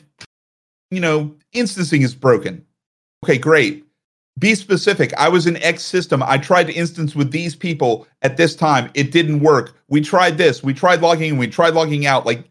[0.90, 2.64] you know instancing is broken
[3.24, 3.84] okay great
[4.38, 5.14] be specific.
[5.14, 6.22] I was in X system.
[6.22, 8.90] I tried to instance with these people at this time.
[8.94, 9.76] It didn't work.
[9.88, 10.62] We tried this.
[10.62, 11.38] We tried logging in.
[11.38, 12.26] We tried logging out.
[12.26, 12.44] Like,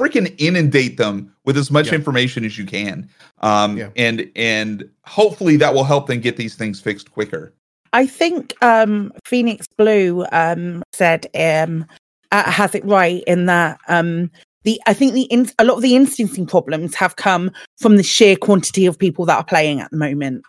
[0.00, 1.94] freaking inundate them with as much Yeah.
[1.94, 3.08] information as you can.
[3.40, 3.88] Um, Yeah.
[3.96, 7.52] and and hopefully that will help them get these things fixed quicker.
[7.92, 11.86] I think um, Phoenix Blue um, said um,
[12.32, 14.30] uh, has it right in that um,
[14.64, 18.02] the I think the in- a lot of the instancing problems have come from the
[18.02, 20.42] sheer quantity of people that are playing at the moment.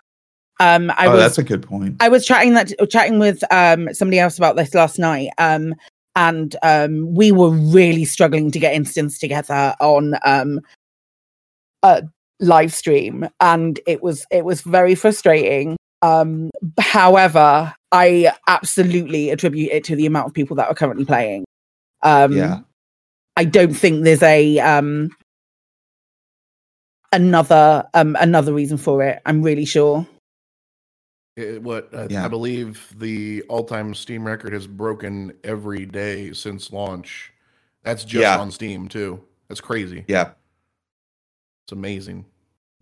[0.59, 1.97] Um, I oh, was that's a good point.
[1.99, 5.29] I was chatting that chatting with um somebody else about this last night.
[5.37, 5.75] Um
[6.15, 10.59] and um we were really struggling to get instance together on um
[11.83, 12.03] a
[12.39, 15.77] live stream and it was it was very frustrating.
[16.01, 16.49] Um
[16.79, 21.45] however, I absolutely attribute it to the amount of people that are currently playing.
[22.03, 22.59] Um yeah.
[23.37, 25.09] I don't think there's a um
[27.11, 29.21] another um another reason for it.
[29.25, 30.07] I'm really sure.
[31.35, 32.25] It- what uh, Yeah.
[32.25, 37.31] I believe the all-time Steam record has broken every day since launch.
[37.83, 38.37] That's just Yeah.
[38.39, 39.21] on Steam too.
[39.49, 40.05] That's crazy.
[40.07, 40.31] Yeah.
[41.65, 42.25] It's amazing.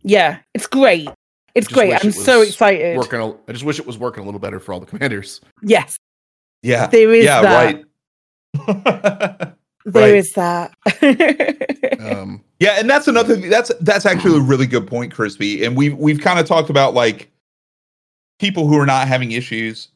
[0.04, 1.08] Yeah, it's great.
[1.56, 1.94] It's great.
[1.94, 2.98] I'm it so excited.
[2.98, 3.20] Working.
[3.22, 5.40] A, I just wish it was working a little better for all the commanders.
[5.62, 5.98] Yes,
[6.62, 6.88] Yeah.
[6.88, 7.86] there is yeah, that.
[8.68, 9.54] right.
[9.86, 10.16] There Right.
[10.16, 10.74] is that.
[12.04, 13.36] Um, Yeah, and that's another.
[13.38, 15.64] That's that's actually a really good point, Crispy.
[15.66, 17.30] And we've we've kind of talked about like
[18.40, 19.90] people who are not having issues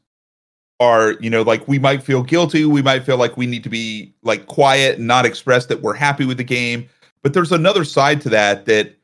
[0.79, 3.69] are, you know, like we might feel guilty, we might feel like we need to
[3.69, 6.87] be like quiet and not express that we're happy with the game.
[7.23, 8.95] But there's another side to that that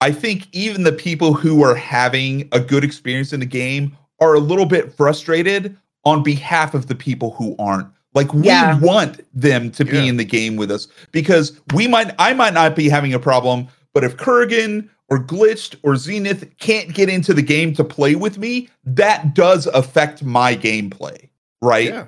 [0.00, 4.34] I think even the people who are having a good experience in the game are
[4.34, 7.86] a little bit frustrated on behalf of the people who aren't.
[8.14, 8.78] Like we Yeah.
[8.80, 10.02] want them to be Yeah.
[10.04, 13.68] in the game with us because we might I might not be having a problem,
[13.94, 18.38] but if Kurgan or Glitched or Zenith can't get into the game to play with
[18.38, 21.28] me, that does affect my gameplay,
[21.62, 21.88] right?
[21.88, 22.06] yeah.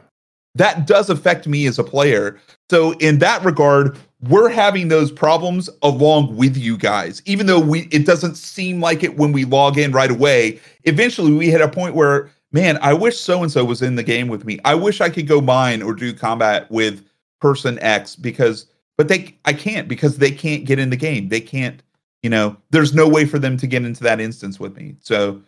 [0.55, 2.39] that does affect me as a player.
[2.69, 3.99] So in that regard,
[4.29, 7.23] we're having those problems along with you guys.
[7.25, 10.61] Even though we it doesn't seem like it when we log in right away.
[10.85, 14.03] Eventually we hit a point where man, I wish so and so was in the
[14.03, 14.59] game with me.
[14.65, 17.05] I wish I could go mine or do combat with
[17.41, 21.31] person X because but they I can't because they can't get in the game.
[21.31, 21.83] They can't,
[22.23, 24.97] you know, there's no way for them to get into that instance with me.
[25.01, 25.41] So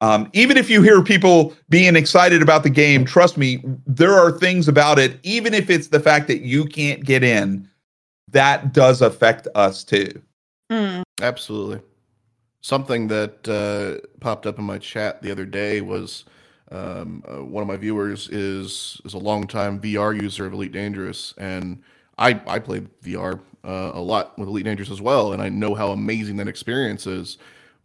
[0.00, 4.32] um, even if you hear people being excited about the game, trust me, there are
[4.32, 7.68] things about it, even if it's the fact that you can't get in,
[8.28, 10.10] that does affect us too.
[10.70, 11.80] Mm, Absolutely.
[12.62, 16.24] Something that uh, popped up in my chat the other day was
[16.72, 21.34] um, uh, one of my viewers is is a longtime VR user of Elite Dangerous,
[21.36, 21.82] and
[22.18, 25.74] I I played VR uh, a lot with Elite Dangerous as well, and I know
[25.74, 27.38] how amazing that experience is.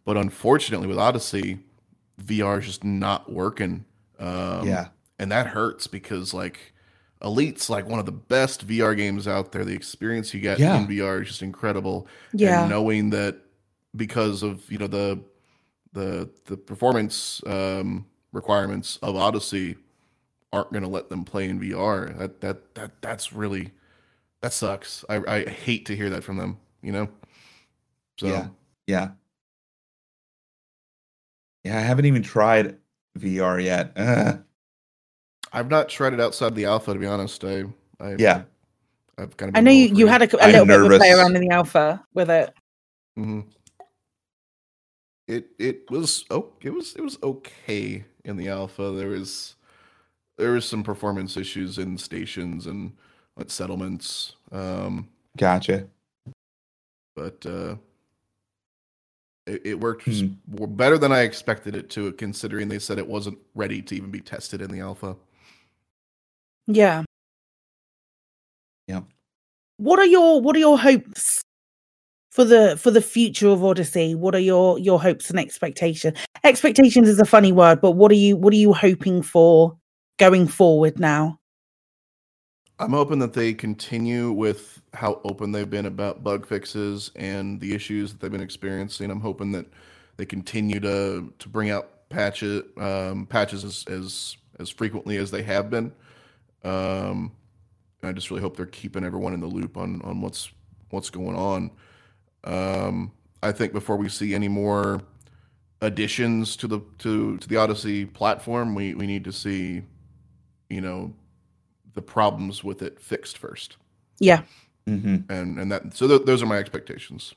[0.04, 1.58] But unfortunately, with Odyssey,
[2.22, 3.84] VR is just not working.
[4.18, 4.88] Um, yeah.
[5.18, 6.72] and that hurts because like
[7.22, 9.64] Elite's like one of the best VR games out there.
[9.64, 10.78] The experience you get Yeah.
[10.80, 12.62] in VR is just incredible yeah.
[12.62, 13.36] and knowing that
[13.94, 15.20] because of you know the
[15.92, 19.76] the the performance um, requirements of Odyssey
[20.52, 22.16] aren't going to let them play in VR.
[22.18, 23.70] That that that that's really
[24.42, 25.04] that sucks.
[25.08, 26.58] I I hate to hear that from them.
[26.82, 27.08] You know.
[28.18, 28.48] So Yeah.
[28.86, 29.10] Yeah.
[31.64, 32.76] Yeah, I haven't even tried
[33.18, 33.92] VR yet.
[33.96, 34.42] Ugh.
[35.52, 37.42] I've not tried it outside the alpha to be honest.
[37.44, 37.64] I,
[38.00, 38.42] I Yeah.
[39.16, 39.56] I've kind of.
[39.56, 41.42] I know you, you had a, a I'm little bit of a play around in
[41.42, 42.52] the alpha with it.
[43.18, 43.40] Mm-hmm.
[45.26, 48.92] It it was oh it was it was okay in the alpha.
[48.92, 49.56] There was
[50.36, 52.92] there was some performance issues in stations and
[53.38, 55.86] at settlements, um, Gotcha.
[57.16, 57.76] but uh,
[59.46, 60.28] it, it worked Hmm.
[60.48, 64.20] better than I expected it to, considering they said it wasn't ready to even be
[64.20, 65.16] tested in the alpha.
[66.66, 67.04] Yeah.
[68.86, 69.02] Yeah.
[69.78, 71.42] What are your What are your hopes
[72.30, 74.14] for the for the future of Odyssey?
[74.14, 76.18] What are your your hopes and expectations?
[76.44, 79.76] Expectations is a funny word, but what are you What are you hoping for
[80.18, 81.37] going forward now?
[82.80, 87.74] I'm hoping that they continue with how open they've been about bug fixes and the
[87.74, 89.10] issues that they've been experiencing.
[89.10, 89.66] I'm hoping that
[90.16, 95.42] they continue to to bring out patches um, patches as, as as frequently as they
[95.42, 95.92] have been.
[96.64, 97.32] Um,
[98.02, 100.50] I just really hope they're keeping everyone in the loop on on what's
[100.90, 101.70] what's going on.
[102.44, 103.12] Um,
[103.42, 105.02] I think before we see any more
[105.80, 109.82] additions to the to to the Odyssey platform, we we need to see,
[110.70, 111.12] you know,
[111.98, 113.76] the problems with it fixed first,
[114.20, 114.42] Yeah,
[114.86, 117.34] hmm and and that so th- those are my expectations.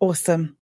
[0.00, 0.56] awesome.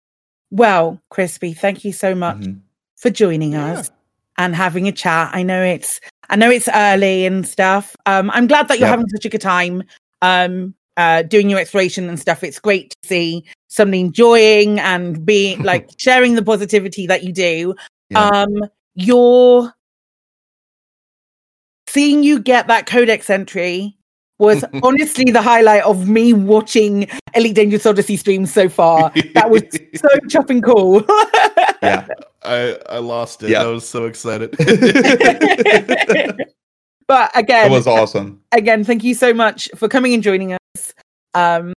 [0.51, 2.61] Well, Crispy, thank you so much Mhm.
[2.97, 3.91] for joining us
[4.39, 5.31] and having a chat.
[5.33, 7.95] I know it's I know it's early and stuff.
[8.07, 8.99] Um, I'm glad that you're Yep.
[8.99, 9.85] having such a good time.
[10.21, 12.43] Um, uh, doing your exploration and stuff.
[12.43, 17.75] It's great to see somebody enjoying and being like sharing the positivity that you do.
[18.11, 18.31] Yeah.
[18.43, 18.53] Um,
[18.97, 19.73] your
[21.89, 23.97] seeing you get that codex entry
[24.39, 29.11] was honestly the highlight of me watching Elite Dangerous Odyssey streams so far.
[29.35, 29.63] That was
[29.95, 31.05] so chopping cool.
[31.81, 32.09] Yeah.
[32.43, 33.51] I I lost it.
[33.51, 33.63] Yeah.
[33.63, 34.51] I was so excited.
[37.07, 38.43] but again, it was awesome.
[38.51, 40.93] again, thank you so much for coming and joining us.
[41.35, 41.73] Um,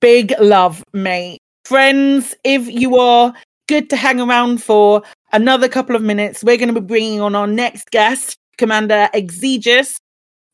[0.00, 1.40] big love, mate.
[1.64, 3.34] Friends, if you are
[3.66, 5.02] good to hang around for
[5.32, 9.98] another couple of minutes, we're going to be bringing on our next guest, Commander Exegius.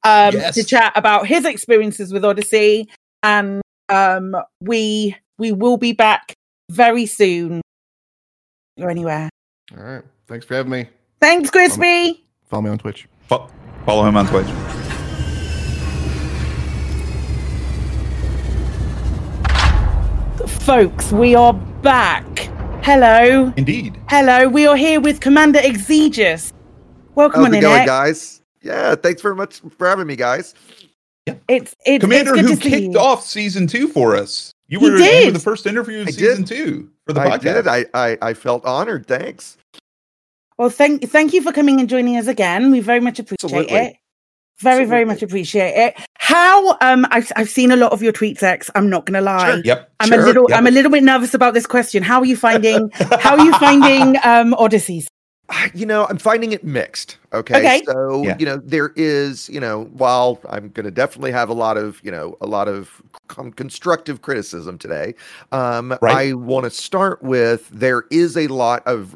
[0.05, 0.55] um, Yes.
[0.57, 2.89] to chat about his experiences with Odyssey,
[3.23, 6.35] and um, we we will be back
[6.71, 7.61] very soon.
[8.81, 9.29] or anywhere.
[9.77, 10.03] All right.
[10.27, 10.89] Thanks for having me.
[11.21, 12.25] Thanks, Crispy.
[12.49, 13.07] Follow me on Twitch.
[13.29, 13.49] Fo-
[13.87, 14.49] follow him on Twitch.
[20.61, 22.25] Folks, we are back.
[22.85, 23.97] Hello, Indeed.
[24.09, 24.49] hello.
[24.49, 26.53] We are here with Commander Exegius.
[27.15, 27.87] Welcome How's on it going, Ek.
[27.87, 28.41] guys?
[28.63, 30.55] Yeah, thanks very much for having me, guys.
[31.49, 32.99] It's it's Commander it's good who to kicked you.
[32.99, 34.53] off season two for us.
[34.69, 35.35] You He were, you were did.
[35.35, 36.47] the first interview of I season did.
[36.47, 37.41] two for the I podcast.
[37.43, 37.69] did.
[37.69, 39.07] I, I I felt honored.
[39.07, 39.57] Thanks.
[40.59, 42.71] Well, thank thank you for coming and joining us again.
[42.71, 43.77] We very much appreciate Absolutely.
[43.77, 43.97] it.
[44.61, 45.97] Very, very much appreciate it.
[46.19, 48.71] How um I've I've seen a lot of your tweets, X.
[48.75, 49.61] I'm not gonna lie.
[49.65, 49.93] Yep.
[50.01, 50.59] I'm a little yep.
[50.59, 52.03] I'm a little bit nervous about this question.
[52.03, 52.91] How are you finding
[53.21, 55.07] how are you finding um Odysseys?
[55.75, 57.19] You know, I'm finding it mixed.
[57.35, 57.55] Okay.
[57.61, 57.83] Okay.
[57.87, 58.37] So, Yeah.
[58.39, 62.01] you know, there is, you know, while I'm going to definitely have a lot of,
[62.05, 65.15] you know, a lot of con- constructive criticism today,
[65.51, 66.31] um, Right.
[66.31, 69.15] I want to start with there is a lot of,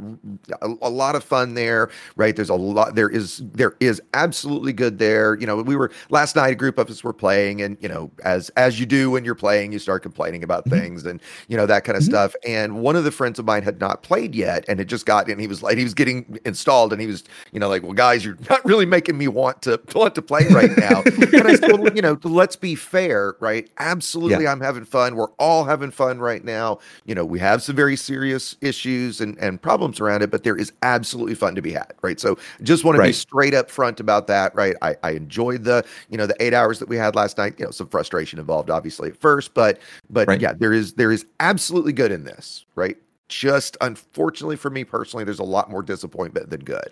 [0.62, 2.34] a, a lot of fun there, right?
[2.34, 5.36] There's a lot, there is, there is absolutely good there.
[5.38, 8.10] You know, we were, last night, a group of us were playing and, you know,
[8.24, 10.70] as, as you do when you're playing, you start complaining about Mhm.
[10.70, 12.06] things and, you know, that kind of Mhm.
[12.06, 12.34] stuff.
[12.46, 15.32] And one of the friends of mine had not played yet and had just gotten,
[15.32, 17.92] and he was like, he was getting installed and he was, you know, like, well,
[18.06, 21.02] guys, you're not really making me want to want to play right now.
[21.32, 23.68] and I said, well, you know, let's be fair, right?
[23.78, 25.16] Absolutely, I'm having fun.
[25.16, 26.78] We're all having fun right now.
[27.04, 30.56] You know, we have some very serious issues and and problems around it, but there
[30.56, 32.20] is absolutely fun to be had, right?
[32.20, 34.76] So just want to be straight up front about that, right?
[34.82, 37.54] I, I enjoyed the, you know, the eight hours that we had last night.
[37.58, 39.80] You know, some frustration involved, obviously, at first, but
[40.10, 40.40] but Right.
[40.40, 42.96] yeah, there is there is absolutely good in this, right?
[43.28, 46.90] Just unfortunately for me personally, there's a lot more disappointment than good.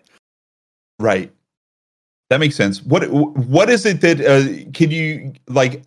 [0.99, 1.33] Right.
[2.31, 2.83] That makes sense.
[2.83, 5.85] What what is it that uh, can you like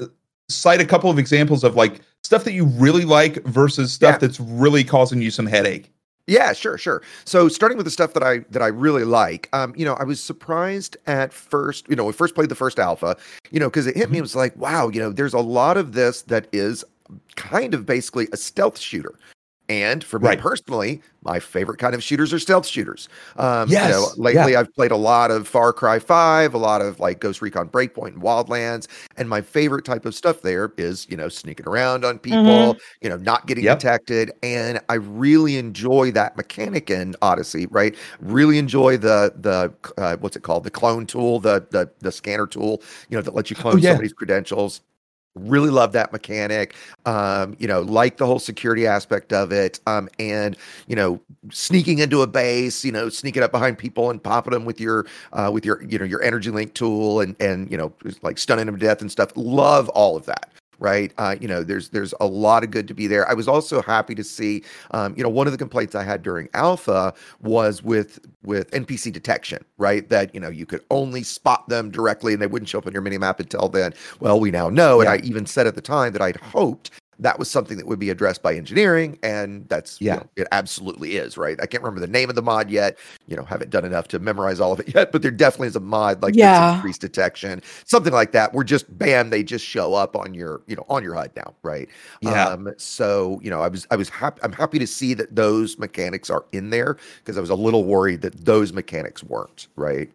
[0.50, 4.18] cite a couple of examples of like stuff that you really like versus stuff Yeah.
[4.20, 5.92] that's really causing you some headache?
[6.28, 7.02] Yeah, sure, sure.
[7.24, 10.04] So starting with the stuff that I that I really like, um, you know, I
[10.04, 13.16] was surprised at first, you know, we first played the first alpha,
[13.50, 15.78] you know, because it hit me, it was like, wow, you know, there's a lot
[15.78, 16.84] of this that is
[17.38, 19.16] kind of basically a stealth shooter.
[19.70, 20.38] And for me Right.
[20.38, 23.10] personally, my favorite kind of shooters are stealth shooters.
[23.36, 26.82] Um, Yes, you know, lately I've played a lot of Far Cry 5, a lot
[26.82, 28.88] of like Ghost Recon Breakpoint and Wildlands.
[29.18, 33.10] And my favorite type of stuff there is, you know, sneaking around on people, you
[33.10, 33.68] know, not getting Yep.
[33.68, 34.32] detected.
[34.42, 37.94] And I really enjoy that mechanic in Odyssey, right?
[38.22, 40.64] Really enjoy the the uh, what's it called?
[40.64, 43.82] The clone tool, the the the scanner tool, you know, that lets you clone Oh,
[43.82, 44.02] yeah.
[44.02, 44.82] somebody's credentials.
[45.40, 46.76] Really love that mechanic.
[47.06, 49.80] Um, you know, like the whole security aspect of it.
[49.88, 50.58] Um, and
[50.88, 51.22] you know,
[51.52, 55.06] sneaking into a base, you know, sneaking up behind people and popping them with your
[55.34, 58.66] uh with your you know your energy link tool and and you know like stunning
[58.66, 59.32] them to death and stuff.
[59.36, 60.52] Love all of that.
[60.80, 63.28] Right, uh, you know, there's there's a lot of good to be there.
[63.28, 66.22] I was also happy to see, um, you know, one of the complaints I had
[66.22, 70.08] during Alpha was with with NPC detection, right?
[70.10, 72.94] That you know you could only spot them directly and they wouldn't show up on
[72.94, 73.94] your mini map until then.
[74.20, 77.40] Well, we now know, and I even said at the time that I'd hoped that
[77.40, 80.16] was something that would be addressed by engineering, and that's you Yeah.
[80.16, 81.60] know, it absolutely is, right?
[81.62, 82.98] I can't remember the name of the mod yet.
[83.28, 85.76] You know, haven't done enough to memorize all of it yet, but there definitely is
[85.78, 86.42] a mod like Yeah.
[86.42, 88.54] that's increased detection, something like that.
[88.54, 91.56] Where just bam, they just show up on your you know on your HUD now,
[91.64, 91.90] right?
[92.22, 92.50] Yeah.
[92.50, 94.42] Um, so you know, I was I was happy.
[94.44, 97.86] I'm happy to see that those mechanics are in there because I was a little
[97.86, 100.10] worried that those mechanics weren't right.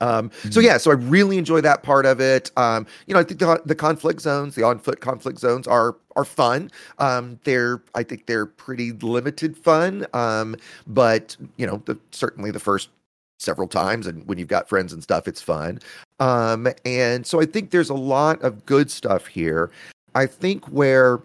[0.00, 0.64] Um, so Mhm.
[0.64, 2.52] yeah, so I really enjoy that part of it.
[2.56, 5.96] Um, you know, I think the, the conflict zones, the on foot conflict zones are
[6.18, 6.70] are fun.
[6.98, 10.04] Um, they're I think they're pretty limited fun.
[10.12, 10.56] Um,
[10.86, 12.90] but you know, the, certainly the first
[13.38, 15.78] several times and when you've got friends and stuff, it's fun.
[16.18, 19.70] Um, and so I think there's a lot of good stuff here.
[20.16, 21.20] I think where,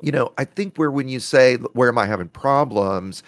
[0.00, 3.22] you know, I think where when you say where am I having problems,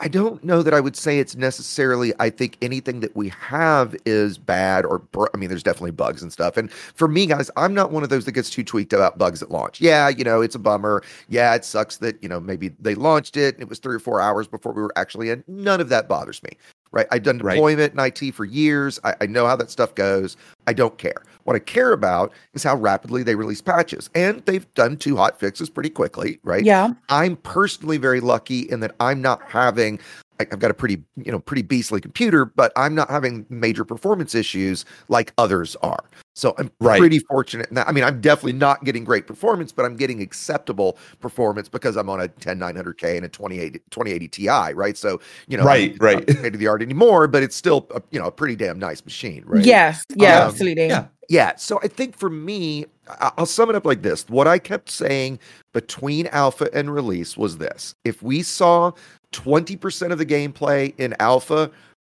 [0.00, 2.12] I don't know that I would say it's necessarily.
[2.20, 5.02] I think anything that we have is bad or,
[5.34, 6.56] I mean, there's definitely bugs and stuff.
[6.56, 9.42] And for me, guys, I'm not one of those that gets too tweaked about bugs
[9.42, 9.80] at launch.
[9.80, 11.02] Yeah, you know, it's a bummer.
[11.28, 14.00] Yeah, it sucks that, you know, maybe they launched it and it was three or
[14.00, 15.42] four hours before we were actually in.
[15.48, 16.50] None of that bothers me,
[16.92, 17.06] right?
[17.10, 17.54] I've done Right.
[17.54, 19.00] deployment in IT for years.
[19.04, 20.36] I, I know how that stuff goes.
[20.66, 21.22] I don't care.
[21.48, 24.10] What I care about is how rapidly they release patches.
[24.14, 26.62] And they've done two hot fixes pretty quickly, right?
[26.62, 26.92] Yeah.
[27.08, 29.98] I'm personally very lucky in that I'm not having
[30.38, 34.34] I've got a pretty, you know, pretty beastly computer, but I'm not having major performance
[34.34, 36.04] issues like others are.
[36.38, 37.00] So I'm Right.
[37.00, 37.68] pretty fortunate.
[37.68, 37.88] in that.
[37.88, 42.08] I mean, I'm definitely not getting great performance, but I'm getting acceptable performance because I'm
[42.08, 44.96] on a 10900K and a 2080 2080 Ti, right?
[44.96, 46.28] So you know, Right, I'm right.
[46.28, 48.78] not state of the art anymore, but it's still a, you know a pretty damn
[48.78, 49.64] nice machine, right?
[49.64, 50.04] Yes.
[50.14, 50.42] Yeah.
[50.44, 50.86] Um, absolutely.
[50.86, 51.06] yeah.
[51.28, 51.56] Yeah.
[51.56, 52.86] So I think for me,
[53.20, 54.24] I'll sum it up like this.
[54.28, 55.40] What I kept saying
[55.72, 58.92] between alpha and release was this if we saw
[59.32, 61.70] 20% of the gameplay in alpha,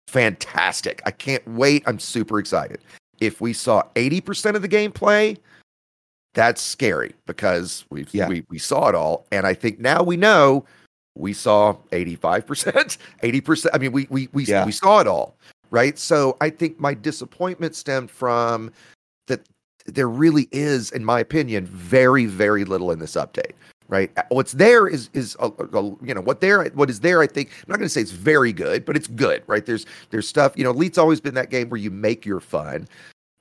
[0.07, 1.03] fantastic.
[1.05, 1.83] I can't wait.
[1.87, 2.79] I'm super excited.
[3.23, 5.37] If we saw 80% of the gameplay,
[6.35, 8.27] that's scary because we've Yeah.
[8.29, 9.27] we, we saw it all.
[9.31, 10.65] And I think now we know
[11.15, 13.67] we saw 85%, 80%.
[13.75, 14.65] I mean, we we we, Yeah.
[14.67, 15.37] we saw it all.
[15.71, 15.99] Right.
[15.99, 18.73] So I think my disappointment stemmed from
[19.29, 19.41] that
[19.87, 23.53] there really is, in my opinion, very, very little in this update.
[23.89, 24.11] Right.
[24.31, 27.21] What's there is is a, a- you know what there what is there.
[27.21, 29.43] I think I'm not going to say it's very good, but it's good.
[29.47, 29.67] Right.
[29.67, 30.55] There's there's stuff.
[30.57, 32.89] You know, Elite's always been that game where you make your fun.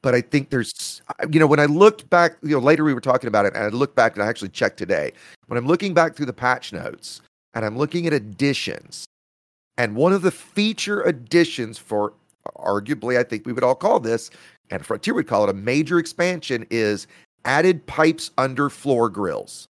[0.04, 3.02] But I think there's, you know, when I looked back, you know, later we were
[3.02, 5.12] talking about it, and I looked back and I actually checked today.
[5.48, 7.22] When I'm looking back through the patch notes
[7.54, 9.06] and I'm looking at additions,
[9.78, 12.14] and one of the feature additions for
[12.58, 14.32] arguably, I think we would all call this,
[14.72, 17.06] and Frontier would call it a major expansion, is
[17.46, 19.68] added pipes under floor grills.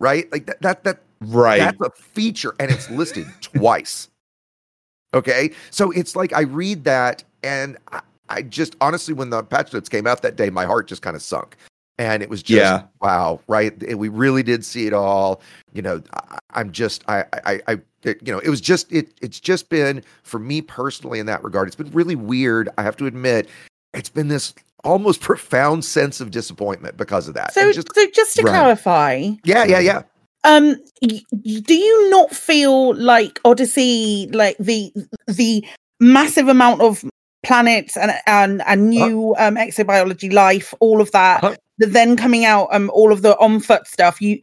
[0.00, 0.30] Right?
[0.32, 1.58] Like that, that, that Right.
[1.58, 4.08] that's a feature and it's listed twice.
[5.12, 5.50] Okay.
[5.72, 7.76] So it's like I read that and
[8.30, 11.02] I, I just honestly, when the patch notes came out that day, my heart just
[11.02, 11.56] kind of sunk.
[11.98, 12.82] And it was just Yeah.
[13.02, 13.76] wow, right?
[13.98, 15.42] We really did see it all.
[15.74, 19.12] You know, I, I'm just I I I it, you know, it was just it
[19.20, 22.70] it's just been for me personally in that regard, it's been really weird.
[22.78, 23.50] I have to admit,
[23.92, 27.52] it's been this almost profound sense of disappointment because of that.
[27.52, 28.52] So, just so just to Right.
[28.52, 30.02] clarify, yeah, yeah, yeah.
[30.44, 34.90] um, y- y- do you not feel like Odyssey, like the
[35.26, 35.62] the
[36.00, 37.04] massive amount of
[37.42, 41.42] planets and and and new um exobiology life, all of that,
[41.78, 44.40] the then coming out, um, all of the on foot stuff, you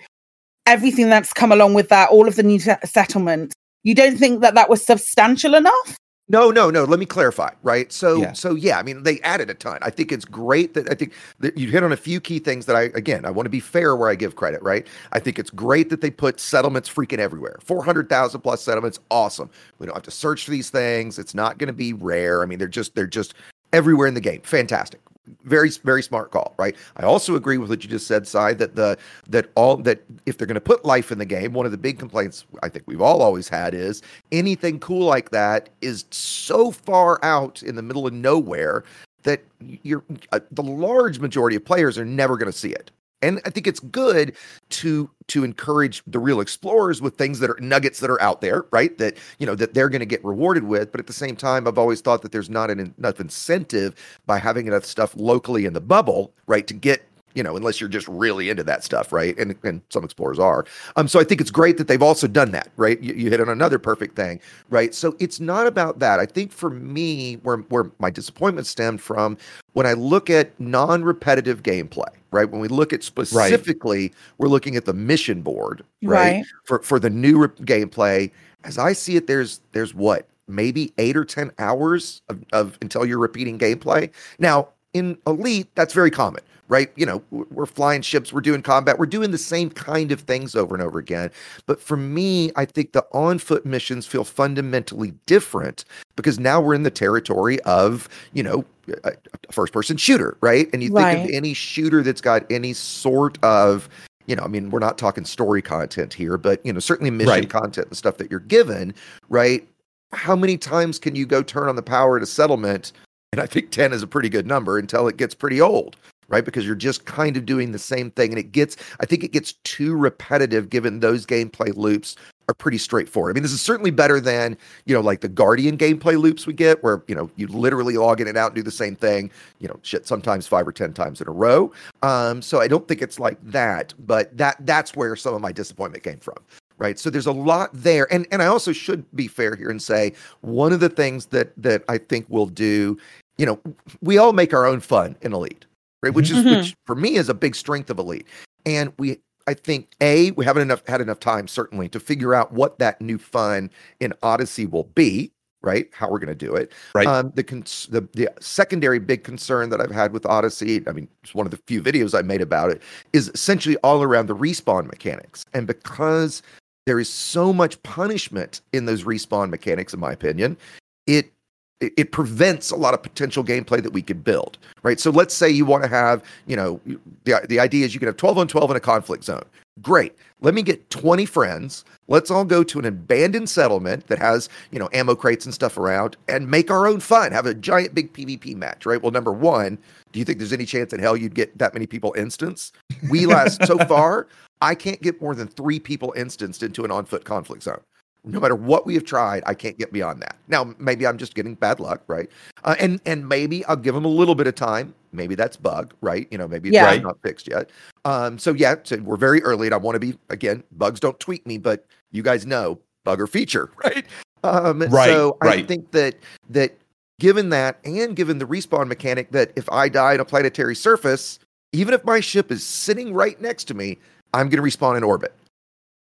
[0.65, 3.55] everything that's come along with that, all of the new se- settlements.
[3.83, 5.97] You don't think that that was substantial enough?
[6.29, 6.83] No, no, no.
[6.83, 7.91] Let me clarify, right?
[7.91, 8.33] So, Yeah.
[8.33, 9.79] so yeah, I mean, they added a ton.
[9.81, 12.65] I think it's great that I think that you hit on a few key things
[12.65, 14.85] that I, again, I want to be fair where I give credit, right?
[15.13, 17.57] I think it's great that they put settlements freaking everywhere.
[17.63, 18.99] 400,000 plus settlements.
[19.09, 19.49] Awesome.
[19.79, 21.17] We don't have to search for these things.
[21.17, 22.43] It's not going to be rare.
[22.43, 23.33] I mean, they're just, they're just
[23.71, 24.41] everywhere in the game.
[24.41, 24.99] Fantastic.
[25.43, 26.75] Very, very smart call, right?
[26.97, 28.97] I also agree with what you just said, Cy, that the,
[29.29, 31.77] that all, that if they're going to put life in the game, one of the
[31.77, 34.01] big complaints I think we've all always had is
[34.31, 38.83] anything cool like that is so far out in the middle of nowhere
[39.23, 39.43] that
[39.83, 42.91] you're uh, the large majority of players are never going to see it.
[43.21, 44.35] And I think it's good
[44.69, 48.65] to to encourage the real explorers with things that are nuggets that are out there,
[48.71, 48.97] right?
[48.97, 50.91] That you know that they're going to get rewarded with.
[50.91, 53.95] But at the same time, I've always thought that there's not an, enough incentive
[54.25, 57.03] by having enough stuff locally in the bubble, right, to get
[57.37, 59.37] you know, unless you're just really into that stuff, right?
[59.37, 60.65] And and some explorers are.
[60.95, 62.99] Um, so I think it's great that they've also done that, right?
[62.99, 64.39] You, you hit on another perfect thing,
[64.71, 64.95] right?
[64.95, 66.19] So it's not about that.
[66.19, 69.37] I think for me, where where my disappointment stemmed from
[69.73, 72.49] when I look at non-repetitive gameplay, right?
[72.49, 76.37] When we look at specifically, we're looking at the mission board, right?
[76.37, 76.45] Right.
[76.63, 78.31] For for the new re- gameplay,
[78.63, 83.05] as I see it, there's there's what maybe eight or ten hours of, of until
[83.05, 84.09] you're repeating gameplay.
[84.39, 86.91] Now in Elite, that's very common, right?
[86.95, 90.55] You know, we're flying ships, we're doing combat, we're doing the same kind of things
[90.55, 91.31] over and over again.
[91.65, 96.73] But for me, I think the on foot missions feel fundamentally different because now we're
[96.73, 98.65] in the territory of, you know,
[99.03, 99.11] a,
[99.49, 100.69] a first person shooter, right?
[100.73, 103.89] And you think of any shooter that's got any sort of
[104.27, 107.29] you know, I mean, we're not talking story content here, but you know, certainly mission
[107.29, 107.49] Right.
[107.49, 108.93] content and stuff that you're given,
[109.29, 109.67] right?
[110.13, 112.91] How many times can you go turn on the power at a settlement?
[113.37, 115.95] And I think 10 is a pretty good number until it gets pretty old,
[116.27, 116.43] right?
[116.43, 118.31] Because you're just kind of doing the same thing.
[118.31, 122.15] And it gets, I think it gets too repetitive given those gameplay loops
[122.49, 123.31] are pretty straightforward.
[123.31, 124.57] I mean, this is certainly better than,
[124.87, 128.21] you know, like the Guardian gameplay loops we get where, you know, you literally log
[128.21, 130.93] in and out and do the same thing, you know, shit, sometimes five or 10
[130.93, 131.71] times in a row.
[132.01, 135.51] Um, so I don't think it's like that, but that that's where some of my
[135.51, 136.37] disappointment came from.
[136.79, 136.97] Right.
[136.97, 138.11] So there's a lot there.
[138.11, 141.51] And and I also should be fair here and say one of the things that
[141.57, 142.97] that I think we'll do,
[143.37, 143.59] you know,
[144.01, 145.65] we all make our own fun in Elite,
[146.03, 146.13] right?
[146.13, 148.27] Which is which for me is a big strength of Elite.
[148.65, 152.51] And we I think A, we haven't enough had enough time certainly to figure out
[152.51, 155.31] what that new fun in Odyssey will be,
[155.61, 155.87] right?
[155.93, 156.73] How we're going to do it.
[156.93, 157.07] Right.
[157.07, 161.07] Um, the, cons- the the secondary big concern that I've had with Odyssey, I mean,
[161.23, 162.81] it's one of the few videos I made about it,
[163.13, 165.45] is essentially all around the respawn mechanics.
[165.53, 166.41] And because
[166.85, 170.57] there is so much punishment in those respawn mechanics, in my opinion,
[171.05, 171.31] it
[171.79, 174.99] it, it prevents a lot of potential gameplay that we could build, right?
[174.99, 176.79] So let's say you want to have, you know,
[177.23, 179.43] the the idea is you can have 12 on 12 in a conflict zone.
[179.81, 180.15] Great.
[180.41, 181.85] Let me get 20 friends.
[182.07, 185.77] Let's all go to an abandoned settlement that has, you know, ammo crates and stuff
[185.77, 187.31] around and make our own fun.
[187.31, 189.01] Have a giant big PvP match, right?
[189.01, 189.77] Well, number one,
[190.11, 192.75] do you think there's any chance in hell you'd get that many people instanced?
[193.09, 194.27] We last so far,
[194.61, 197.81] I can't get more than three people instanced into an on foot conflict zone.
[198.23, 200.35] No matter what we have tried, I can't get beyond that.
[200.49, 202.29] Now, maybe I'm just getting bad luck, right?
[202.63, 204.93] Uh, and and maybe I'll give them a little bit of time.
[205.13, 206.27] Maybe that's bug, right?
[206.29, 206.91] You know, maybe it's Yeah.
[206.91, 207.69] bug's not fixed yet.
[208.03, 210.63] Um, so yeah, so we're very early, and I want to be again.
[210.73, 214.05] Bugs don't tweak me, but you guys know bug or feature, right?
[214.43, 215.67] Um, Right, So I right.
[215.67, 216.15] think that
[216.49, 216.77] that
[217.19, 221.39] given that, and given the respawn mechanic, that if I die on a planetary surface,
[221.71, 223.97] even if my ship is sitting right next to me,
[224.33, 225.33] I'm going to respawn in orbit.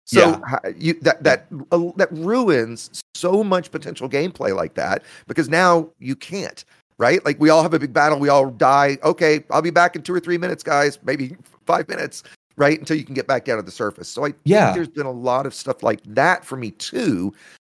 [0.07, 0.69] So Yeah.
[0.77, 6.15] you, that that uh, that ruins so much potential gameplay like that because now you
[6.15, 6.63] can't
[6.97, 9.95] right like we all have a big battle we all die okay i'll be back
[9.95, 11.35] in two or three minutes guys maybe
[11.65, 12.23] five minutes
[12.57, 14.65] right until you can get back down to the surface so i Yeah.
[14.65, 17.33] think there's been a lot of stuff like that for me too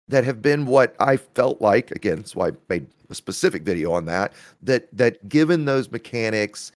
[0.09, 3.93] that have been what i felt like again that's why i made a specific video
[3.93, 6.73] on that that that given those mechanics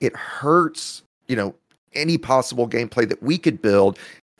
[0.00, 1.54] it hurts you know
[1.94, 3.98] any possible gameplay that we could build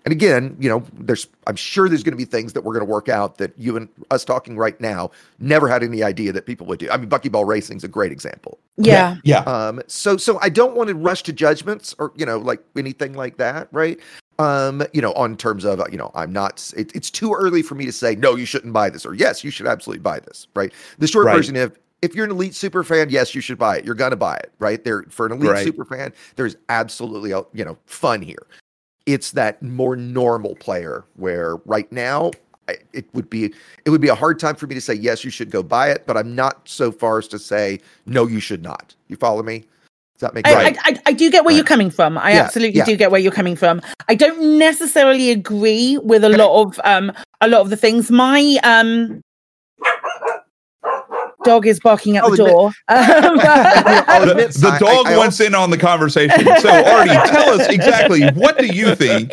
[0.08, 2.86] and again, you know, there's I'm sure there's going to be things that we're going
[2.86, 6.46] to work out that you and us talking right now never had any idea that
[6.46, 6.88] people would do.
[6.90, 8.58] I mean, Buckyball Racing's a great example.
[8.78, 9.16] Yeah.
[9.22, 9.40] Yeah.
[9.40, 13.12] Um, so so I don't want to rush to judgments or you know like anything
[13.12, 14.00] like that, right?
[14.38, 16.72] Um, you know, on terms of you know, I'm not.
[16.74, 19.44] It, it's too early for me to say no, you shouldn't buy this, or yes,
[19.44, 20.72] you should absolutely buy this, right?
[20.98, 21.36] The short Right.
[21.36, 23.84] version of if you're an elite super fan, yes, you should buy it.
[23.84, 24.82] You're gonna buy it, right?
[24.82, 25.64] There for an elite Right.
[25.66, 28.46] super fan, there's absolutely you know fun here.
[29.08, 32.30] It's that more normal player where right now
[32.68, 33.54] I- it would be
[33.86, 35.88] it would be a hard time for me to say yes, you should go buy
[35.90, 38.94] it, but I'm not so far as to say no, you should not.
[39.08, 39.60] You follow me?
[40.14, 40.78] Does that make I, sense?
[40.84, 41.56] I, I, I do get where Right.
[41.56, 42.18] you're coming from.
[42.18, 42.84] I Yeah, absolutely yeah.
[42.84, 43.80] do get where you're coming from.
[44.08, 48.10] I don't necessarily agree with a lot of um a lot of the things.
[48.10, 49.22] My um
[51.48, 52.72] dog is barking at I'll the admit- door.
[52.88, 56.44] Um, The, the dog I- I wants in on the conversation.
[56.60, 59.32] So, Artie, tell us exactly what do you think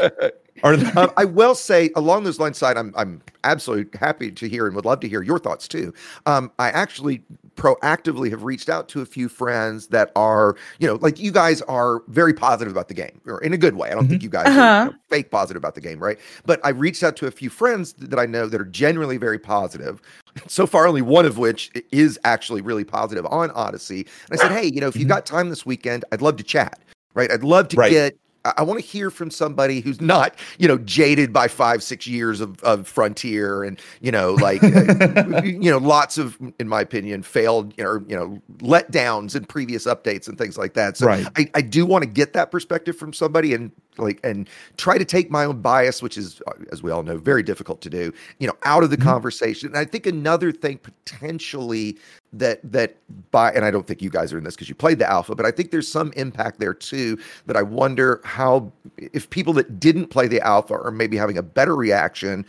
[0.63, 4.47] are the, Um, I will say along those lines, side, I'm I'm absolutely happy to
[4.47, 5.93] hear and would love to hear your thoughts too.
[6.25, 7.21] Um, I actually
[7.55, 11.61] proactively have reached out to a few friends that are, you know, like you guys
[11.63, 13.89] are very positive about the game, or in a good way.
[13.91, 14.81] I don't think you guys Uh-huh.
[14.83, 16.19] you know, fake positive about the game, right?
[16.45, 19.39] But I reached out to a few friends that I know that are generally very
[19.39, 20.01] positive.
[20.47, 23.99] So far, only one of which is actually really positive on Odyssey.
[24.01, 25.07] And I said, hey, you know, if you've Mhm.
[25.07, 26.77] got time this weekend, I'd love to chat.
[27.13, 27.31] Right?
[27.31, 27.89] I'd love to Right.
[27.89, 31.83] get I, I want to hear from somebody who's not, you know, jaded by five,
[31.83, 36.69] six years of, of Frontier and, you know, like, uh, you know, lots of, in
[36.69, 40.97] my opinion, failed, you know, you know, letdowns in previous updates and things like that.
[40.97, 41.27] So Right.
[41.37, 45.05] I, I do want to get that perspective from somebody and like, and try to
[45.05, 48.13] take my own bias, which is, uh, as we all know, very difficult to do,
[48.39, 49.03] you know, out of the Mhm.
[49.03, 49.69] conversation.
[49.69, 51.97] And I think another thing potentially
[52.33, 52.97] that that
[53.31, 55.35] by and I don't think you guys are in this because you played the alpha,
[55.35, 59.79] but I think there's some impact there too that I wonder how if people that
[59.79, 62.45] didn't play the alpha are maybe having a better reaction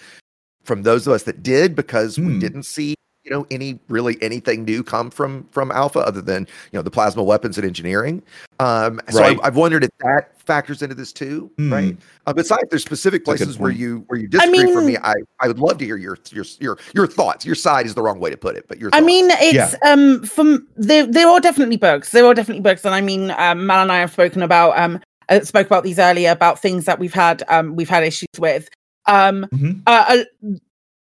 [0.64, 2.38] from those of us that did because we Hmm.
[2.40, 2.96] didn't see
[3.26, 6.90] you know any really anything new come from from alpha other than you know the
[6.90, 8.22] plasma weapons and engineering
[8.60, 9.38] um so Right.
[9.42, 11.72] I, i've wondered if that factors into this too Hmm.
[11.72, 11.96] right
[12.26, 14.96] uh, besides there's specific That's a good places where you where you disagree from me
[15.02, 18.02] i i would love to hear your your your your thoughts your side is the
[18.02, 21.06] wrong way to put it but your I mean, it's um from there.
[21.06, 22.12] There are definitely bugs.
[22.12, 25.00] There are definitely bugs, and I mean, um, Mal and I have spoken about um
[25.28, 28.68] uh, spoke about these earlier about things that we've had um we've had issues with.
[29.06, 29.82] Um, Mhm.
[29.86, 30.56] uh, uh,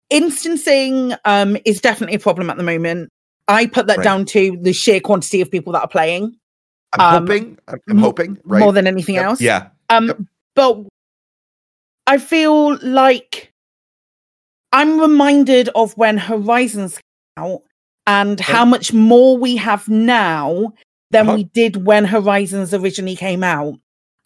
[0.09, 3.09] instancing um is definitely a problem at the moment.
[3.47, 4.03] I put that Right.
[4.03, 6.35] down to the sheer quantity of people that are playing
[6.93, 7.57] i'm um, hoping
[7.87, 9.25] i'm, hoping right more than anything Yep.
[9.25, 9.41] else.
[9.41, 9.69] yeah.
[9.89, 10.17] Um, Yep.
[10.55, 10.85] but
[12.07, 13.51] I feel like
[14.71, 17.61] I'm reminded of when Horizons came out
[18.07, 20.73] and how much more we have now
[21.11, 21.37] than Uh-huh.
[21.37, 23.75] we did when Horizons originally came out.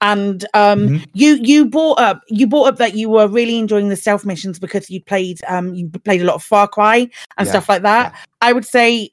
[0.03, 1.05] And um, Mhm.
[1.13, 4.59] you you brought up you brought up that you were really enjoying the stealth missions
[4.59, 7.83] because you played um you played a lot of Far Cry and Yeah, stuff like
[7.83, 8.13] that.
[8.41, 9.11] I would say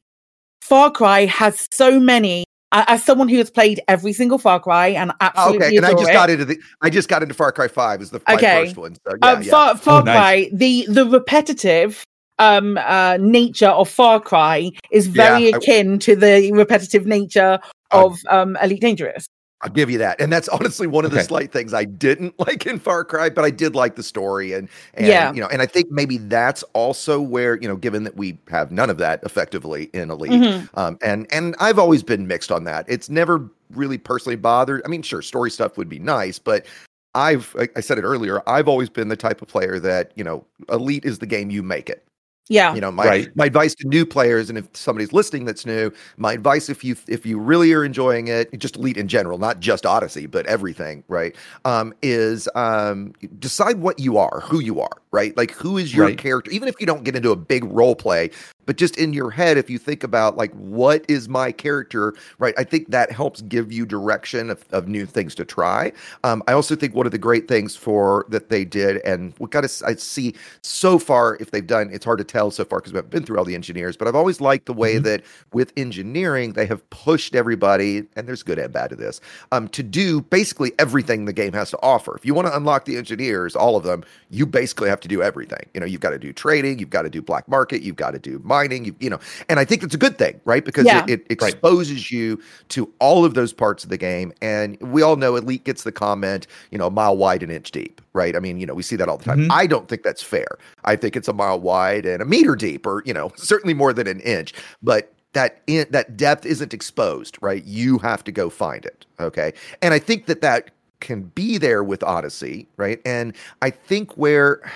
[0.60, 2.44] Far Cry has so many.
[2.72, 6.10] As someone who has played every single Far Cry and absolutely okay and i just
[6.10, 8.64] it, got into the i just got into far cry 5 is the Okay.
[8.66, 9.50] first one so yeah, um, yeah.
[9.50, 10.14] Far, Far Oh, nice.
[10.14, 12.04] Cry, the the repetitive
[12.38, 17.58] um uh nature of Far Cry is very Yeah, I- akin to the repetitive nature
[17.90, 19.26] I- of um Elite Dangerous.
[19.62, 20.20] I'll give you that.
[20.20, 21.26] And that's honestly one of the Okay.
[21.26, 24.68] slight things I didn't like in Far Cry, but I did like the story and
[24.94, 25.32] and Yeah.
[25.32, 28.70] you know, and I think maybe that's also where, you know, given that we have
[28.72, 30.32] none of that effectively in Elite.
[30.32, 30.68] Mhm.
[30.74, 32.84] Um and and I've always been mixed on that.
[32.88, 34.82] It's never really personally bothered.
[34.84, 36.66] I mean, sure, story stuff would be nice, but
[37.14, 40.24] I've I- I said it earlier, I've always been the type of player that, you
[40.24, 42.04] know, Elite is the game you make it.
[42.50, 42.74] Yeah.
[42.74, 43.28] You know, my Right.
[43.36, 46.96] my advice to new players, and if somebody's listening that's new, my advice if you
[47.08, 51.04] if you really are enjoying it, just Elite in general, not just Odyssey, but everything,
[51.08, 51.34] right?
[51.64, 55.36] Um, is um decide what you are, who you are, right?
[55.36, 56.18] Like who is your Right.
[56.18, 58.30] character, even if you don't get into a big role play,
[58.70, 62.54] but just in your head, if you think about like what is my character, right?
[62.56, 65.90] I think that helps give you direction of, of new things to try.
[66.22, 69.48] Um, I also think one of the great things for that they did, and we
[69.48, 71.90] got to I see so far if they've done.
[71.92, 74.06] It's hard to tell so far because we haven't been through all the engineers, but
[74.06, 75.02] I've always liked the way Mhm.
[75.02, 75.22] that
[75.52, 79.20] with engineering they have pushed everybody, and there's good and bad to this,
[79.50, 82.14] um, to do basically everything the game has to offer.
[82.14, 85.22] If you want to unlock the engineers, all of them, you basically have to do
[85.24, 85.66] everything.
[85.74, 88.12] You know, you've got to do trading, you've got to do black market, you've got
[88.12, 89.18] to do mining, you, you know,
[89.48, 90.64] and I think that's a good thing, right?
[90.64, 91.04] Because Yeah.
[91.08, 91.52] it, it Right.
[91.54, 94.32] exposes you to all of those parts of the game.
[94.42, 97.70] And we all know Elite gets the comment, you know, a mile wide and inch
[97.70, 98.36] deep, right?
[98.36, 99.40] I mean, you know, we see that all the time.
[99.40, 99.48] Mhm.
[99.50, 100.58] I don't think that's fair.
[100.84, 103.92] I think it's a mile wide and a meter deep, or, you know, certainly more
[103.92, 104.52] than an inch.
[104.82, 107.64] But that in, that depth isn't exposed, right?
[107.64, 109.06] You have to go find it.
[109.20, 109.52] Okay.
[109.80, 110.70] And I think that that
[111.00, 113.00] can be there with Odyssey, right?
[113.06, 113.32] And
[113.62, 114.70] I think where I-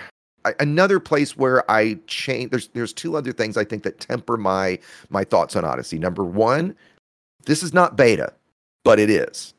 [0.61, 4.79] another place where I change there's there's two other things I think that temper my
[5.11, 5.99] my thoughts on Odyssey.
[5.99, 6.77] Number one,
[7.47, 8.33] this is not beta,
[8.85, 9.54] but it is.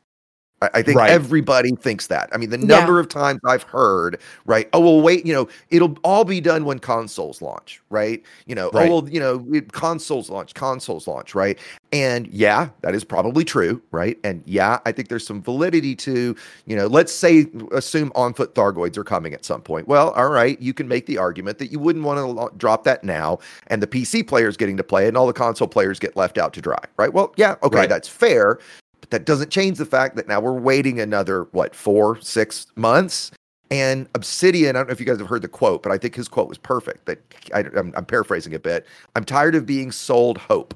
[0.62, 1.10] I, I think Right.
[1.10, 2.30] everybody thinks that.
[2.32, 2.64] I mean, the Yeah.
[2.78, 4.68] number of times I've heard, right?
[4.72, 8.22] Oh, well, wait, you know, it'll all be done when consoles launch, right?
[8.46, 8.90] You know, oh, Right.
[8.90, 11.58] oh, well, you know, it- consoles launch, consoles launch, right?
[11.92, 14.18] And yeah, that is probably true, right?
[14.24, 16.34] And yeah, I think there's some validity to,
[16.64, 19.86] you know, let's say, assume on foot Thargoids are coming at some point.
[19.86, 22.18] Well, all right, you can make the argument that you wouldn't want
[22.50, 25.32] to drop that now, and the PC players getting to play it, and all the
[25.34, 27.12] console players get left out to dry, right?
[27.12, 27.88] Well, yeah, okay, Right.
[27.88, 28.58] that's fair.
[29.00, 33.30] But that doesn't change the fact that now we're waiting another, what, four, six months?
[33.70, 36.14] And Obsidian, I don't know if you guys have heard the quote, but I think
[36.14, 37.06] his quote was perfect.
[37.06, 37.18] That
[37.54, 38.86] I, I'm, I'm paraphrasing a bit.
[39.16, 40.74] I'm tired of being sold hope.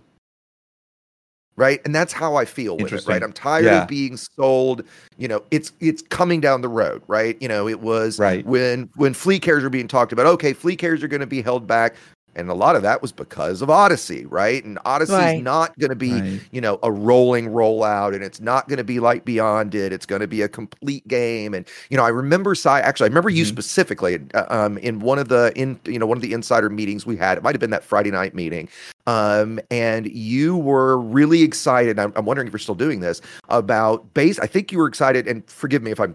[1.56, 3.06] Right, and that's how I feel with it.
[3.06, 3.82] Right, I'm tired Yeah.
[3.82, 4.82] of being sold.
[5.18, 7.02] You know, it's it's coming down the road.
[7.06, 8.46] Right, you know, it was Right.
[8.46, 10.24] when when fleet carriers are being talked about.
[10.26, 11.96] Okay, fleet carriers are going to be held back,
[12.36, 14.24] and a lot of that was because of Odyssey.
[14.26, 15.42] Right, and Odyssey's Right.
[15.42, 16.40] not going to be Right.
[16.52, 19.92] you know, a rolling rollout and it's not going to be like Beyond did.
[19.92, 21.54] It's going to be a complete game.
[21.54, 23.48] And, you know, I remember Si, actually, I remember you Mhm.
[23.48, 27.06] specifically uh, um, in one of the, in, you know, one of the insider meetings
[27.06, 28.68] we had, it might've been that Friday night meeting.
[29.06, 31.98] Um, and you were really excited.
[31.98, 34.38] I'm, I'm wondering if you're still doing this about base.
[34.38, 36.14] I think you were excited and forgive me if I'm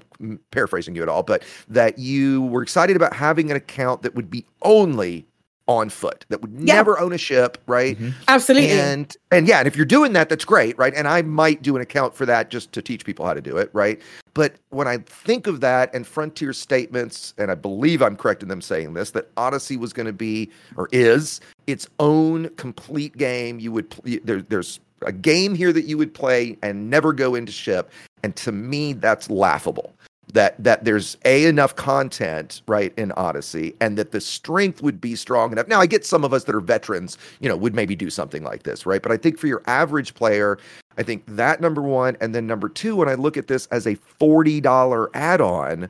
[0.52, 4.30] paraphrasing you at all, but that you were excited about having an account that would
[4.30, 5.26] be only
[5.68, 6.76] on foot, that would Yeah.
[6.76, 8.00] never own a ship, right?
[8.00, 8.14] Mhm.
[8.28, 8.70] Absolutely.
[8.72, 10.94] And and yeah, and if you're doing that, that's great, right?
[10.96, 13.58] And I might do an account for that just to teach people how to do
[13.58, 14.00] it, right?
[14.36, 18.50] But when I think of that and Frontier statements, and I believe I'm correct in
[18.50, 23.60] them saying this, that Odyssey was going to be or is its own complete game.
[23.60, 27.34] You would pl- there, there's a game here that you would play and never go
[27.36, 27.92] into ship,
[28.24, 29.94] and to me, that's laughable.
[30.34, 35.16] That that there's a enough content right in Odyssey, and that the strength would be
[35.16, 35.68] strong enough.
[35.68, 38.44] Now, I get some of us that are veterans, you know, would maybe do something
[38.44, 39.02] like this, right?
[39.02, 40.58] But I think for your average player,
[40.98, 43.86] I think that number one, and then number two, when I look at this as
[43.86, 45.90] a forty dollar add-on,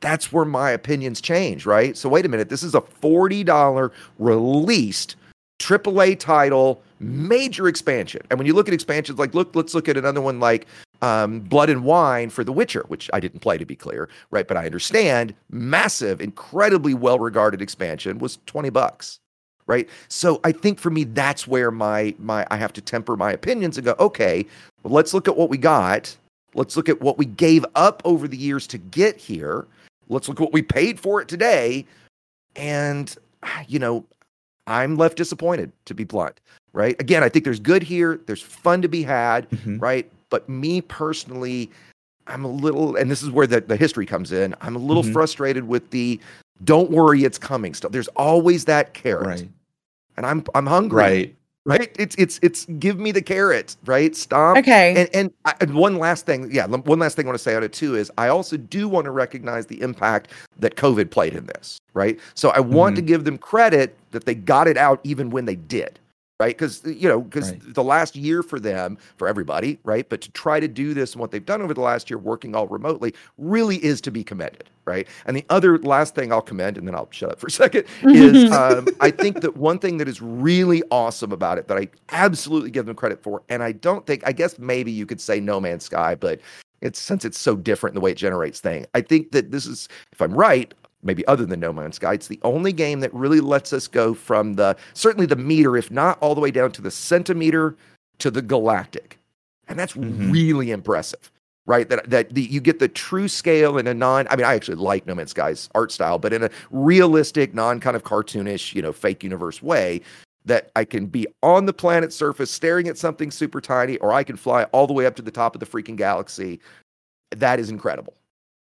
[0.00, 1.96] that's where my opinions change, right?
[1.96, 5.16] So wait a minute, this is a forty dollar released
[5.60, 8.22] AAA title, major expansion.
[8.30, 10.66] And when you look at expansions, like look, let's look at another one like
[11.02, 14.48] um, Blood and Wine for The Witcher, which I didn't play to be clear, right?
[14.48, 19.20] But I understand, massive, incredibly well regarded expansion was twenty bucks,
[19.66, 19.88] right?
[20.08, 23.76] So I think for me, that's where my my I have to temper my opinions
[23.76, 24.46] and go, okay,
[24.82, 26.16] well, let's look at what we got.
[26.54, 29.66] Let's look at what we gave up over the years to get here.
[30.08, 31.86] Let's look at what we paid for it today.
[32.56, 33.14] And,
[33.68, 34.04] you know,
[34.70, 36.40] I'm left disappointed, to be blunt,
[36.72, 36.94] right?
[37.00, 38.20] Again, I think there's good here.
[38.26, 39.82] There's fun to be had, Mhm.
[39.82, 40.10] right?
[40.30, 41.68] But me personally,
[42.28, 44.54] I'm a little, and this is where the, the history comes in.
[44.60, 45.12] I'm a little Mhm.
[45.12, 46.20] frustrated with the
[46.64, 47.90] don't worry, it's coming stuff.
[47.90, 49.26] There's always that carrot.
[49.26, 49.48] Right.
[50.16, 50.96] And I'm I'm hungry.
[50.98, 51.34] Right.
[51.66, 51.90] Right?
[51.98, 54.14] It's it's it's give me the carrot, right?
[54.14, 54.94] Stop okay.
[54.96, 57.54] and and, I, and one last thing, yeah, one last thing I want to say
[57.54, 61.34] on it too is I also do want to recognize the impact that COVID played
[61.34, 62.18] in this, right?
[62.34, 62.96] So I want Mhm.
[62.96, 65.98] to give them credit that they got it out even when they did,
[66.40, 66.56] right?
[66.56, 67.74] Because you know, because Right.
[67.74, 70.08] the last year for them, for everybody, right?
[70.08, 72.54] But to try to do this and what they've done over the last year, working
[72.54, 75.06] all remotely, really is to be commended, right?
[75.26, 77.84] And the other last thing I'll commend, and then I'll shut up for a second,
[78.02, 81.88] is um, I think that one thing that is really awesome about it that I
[82.10, 85.40] absolutely give them credit for, and I don't think, I guess maybe you could say
[85.40, 86.40] No Man's Sky, but
[86.80, 88.86] it's since it's so different in the way it generates thing.
[88.94, 92.28] I think that this is, if I'm right, maybe other than No Man's Sky, it's
[92.28, 96.18] the only game that really lets us go from the certainly the meter, if not
[96.20, 97.76] all the way down to the centimeter
[98.18, 99.18] to the galactic,
[99.68, 100.32] and that's Mhm.
[100.32, 101.30] really impressive.
[101.66, 104.26] Right, that that the, you get the true scale in a non.
[104.28, 107.78] I mean, I actually like No Man's Sky's art style, but in a realistic, non
[107.78, 110.00] kind of cartoonish, you know, fake universe way,
[110.46, 114.24] that I can be on the planet's surface staring at something super tiny, or I
[114.24, 116.58] can fly all the way up to the top of the freaking galaxy.
[117.36, 118.14] That is incredible,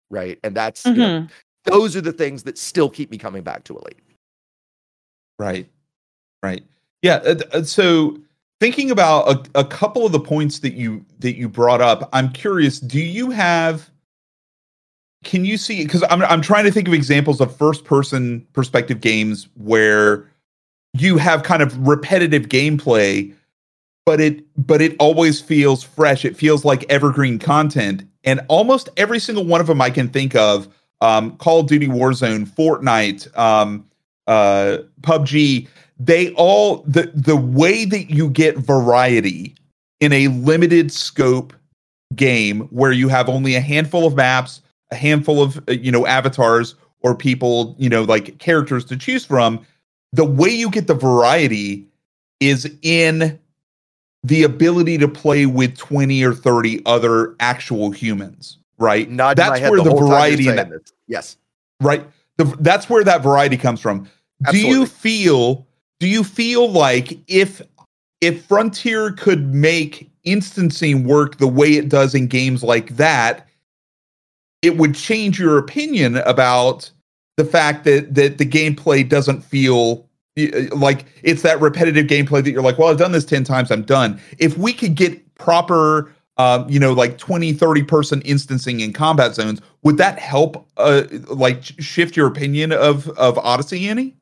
[0.08, 0.38] right?
[0.42, 1.30] And that's you know, Mhm.
[1.64, 4.00] Those are the things that still keep me coming back to Elite.
[5.38, 5.68] Right.
[6.42, 6.64] Right.
[7.02, 7.16] Yeah.
[7.16, 8.18] uh, uh, So
[8.60, 12.32] thinking about a, a couple of the points that you that you brought up, I'm
[12.32, 12.78] curious.
[12.80, 13.90] Do you have?
[15.24, 15.84] Can you see?
[15.84, 20.30] Because I'm I'm trying to think of examples of first person perspective games where
[20.92, 23.34] you have kind of repetitive gameplay,
[24.06, 26.24] but it but it always feels fresh.
[26.24, 30.34] It feels like evergreen content, and almost every single one of them I can think
[30.34, 30.68] of.
[31.04, 33.86] Um, Call of Duty Warzone, Fortnite, um,
[34.26, 35.68] uh, PUBG,
[35.98, 39.54] they all the the way that you get variety
[40.00, 41.52] in a limited scope
[42.14, 46.06] game where you have only a handful of maps, a handful of uh, you know
[46.06, 46.74] avatars
[47.04, 49.64] or people, you know, like characters to choose from,
[50.14, 51.86] the way you get the variety
[52.40, 53.38] is in
[54.22, 59.10] the ability to play with 20 or 30 other actual humans, right?
[59.10, 60.92] Nod That's where the variety in that.
[61.06, 61.36] Yes.
[61.80, 62.06] right?
[62.36, 64.08] The, that's where that variety comes from.
[64.50, 65.66] Do you feel
[66.00, 67.62] do you feel like if
[68.20, 73.46] if frontier could make instancing work the way it does in games like that
[74.62, 76.90] it would change your opinion about
[77.36, 80.08] the fact that that the gameplay doesn't feel
[80.38, 83.70] uh, like it's that repetitive gameplay that you're like well i've done this 10 times
[83.70, 84.20] i'm done.
[84.38, 89.34] If we could get proper um, you know like 20 30 person instancing in combat
[89.34, 94.14] zones would that help uh like shift your opinion of of odyssey any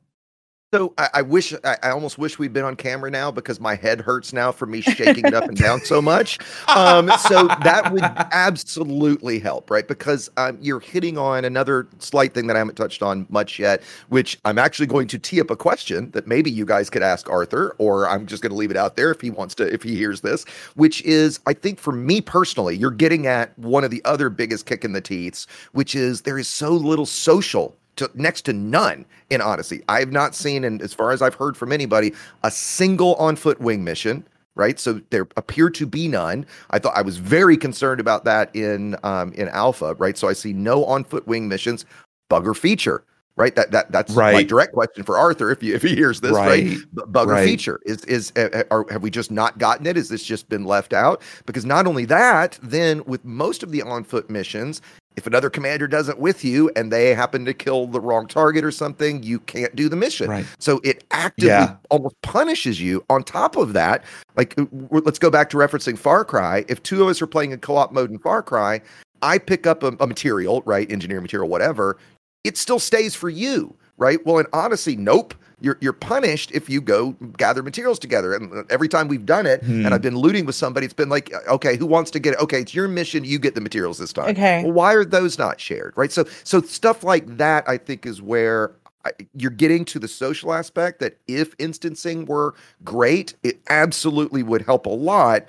[0.73, 3.75] So I, I wish I, I almost wish we'd been on camera now because my
[3.75, 6.39] head hurts now from me shaking it up and down so much.
[6.67, 9.87] Um, so that would absolutely help, right?
[9.87, 13.83] Because um, you're hitting on another slight thing that I haven't touched on much yet,
[14.09, 17.29] which I'm actually going to tee up a question that maybe you guys could ask
[17.29, 19.83] Arthur, or I'm just going to leave it out there if he wants to, if
[19.83, 20.43] he hears this,
[20.73, 24.65] which is I think for me personally, you're getting at one of the other biggest
[24.65, 29.05] kick in the teeths, which is there is so little social to next to none
[29.29, 29.83] in Odyssey.
[29.89, 32.13] I have not seen, and as far as I've heard from anybody,
[32.43, 34.25] a single on foot wing mission.
[34.55, 36.45] Right, so there appear to be none.
[36.69, 39.95] I thought I was very concerned about that in um, in Alpha.
[39.95, 41.85] Right, so I see no on foot wing missions.
[42.29, 43.03] Bugger feature.
[43.35, 46.33] Right, that that that's my direct question for Arthur if you if he hears this.
[46.33, 46.77] Right, Right.
[47.11, 47.45] Bugger Right.
[47.49, 48.31] feature is is
[48.69, 49.95] are, have we just not gotten it?
[49.95, 51.23] Has this just been left out?
[51.47, 54.83] Because not only that, then with most of the on foot missions,
[55.15, 58.71] if another commander doesn't with you and they happen to kill the wrong target or
[58.71, 60.29] something, you can't do the mission.
[60.29, 60.45] Right.
[60.59, 61.75] So it actively Yeah.
[61.89, 63.03] almost punishes you.
[63.09, 64.03] On top of that,
[64.35, 64.55] like
[64.89, 66.65] let's go back to referencing Far Cry.
[66.67, 68.81] If two of us are playing in co-op mode in Far Cry,
[69.21, 71.97] I pick up a, a material, right, engineer material, whatever.
[72.43, 74.23] It still stays for you, right?
[74.25, 75.33] Well, in Odyssey, nope.
[75.61, 78.33] You're you're punished if you go gather materials together.
[78.33, 79.85] And every time we've done it, Hmm.
[79.85, 82.39] and I've been looting with somebody, it's been like, okay, who wants to get it?
[82.41, 83.23] Okay, it's your mission.
[83.23, 84.29] You get the materials this time.
[84.31, 84.63] Okay.
[84.63, 86.11] Well, why are those not shared, right?
[86.11, 88.71] So so stuff like that, I think, is where
[89.05, 90.99] I, you're getting to the social aspect.
[90.99, 95.45] That if instancing were great, it absolutely would help a lot.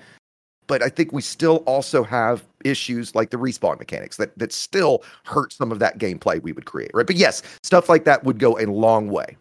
[0.67, 5.03] But I think we still also have issues like the respawn mechanics that that still
[5.25, 7.07] hurt some of that gameplay we would create, right?
[7.07, 9.37] But yes, stuff like that would go a long way.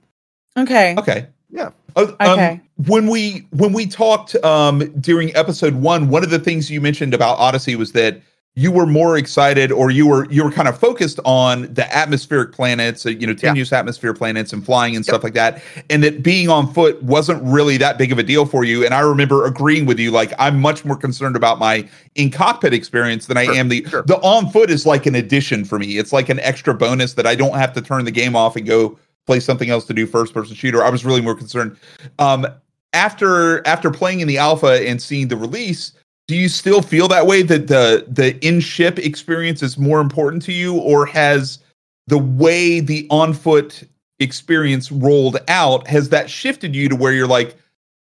[0.57, 0.95] Okay.
[0.97, 1.71] okay Yeah.
[1.95, 2.61] Uh, um, Okay.
[2.87, 7.13] when we when we talked um during episode one one of the things you mentioned
[7.13, 8.21] about odyssey was that
[8.55, 12.51] you were more excited or you were you were kind of focused on the atmospheric
[12.51, 13.49] planets uh, you know Yeah.
[13.49, 15.11] tenuous atmosphere planets and flying and Yep.
[15.11, 18.45] stuff like that and that being on foot wasn't really that big of a deal
[18.45, 21.87] for you and i remember agreeing with you like i'm much more concerned about my
[22.13, 24.03] in cockpit experience than i Sure, am the sure.
[24.03, 27.25] the on foot is like an addition for me it's like an extra bonus that
[27.25, 30.05] i don't have to turn the game off and go play something else to do
[30.05, 31.75] first person shooter i was really more concerned
[32.19, 32.45] um
[32.93, 35.93] after after playing in the alpha and seeing the release
[36.27, 40.41] do you still feel that way that the the in ship experience is more important
[40.43, 41.59] to you or has
[42.07, 43.83] the way the on foot
[44.19, 47.57] experience rolled out has that shifted you to where you're like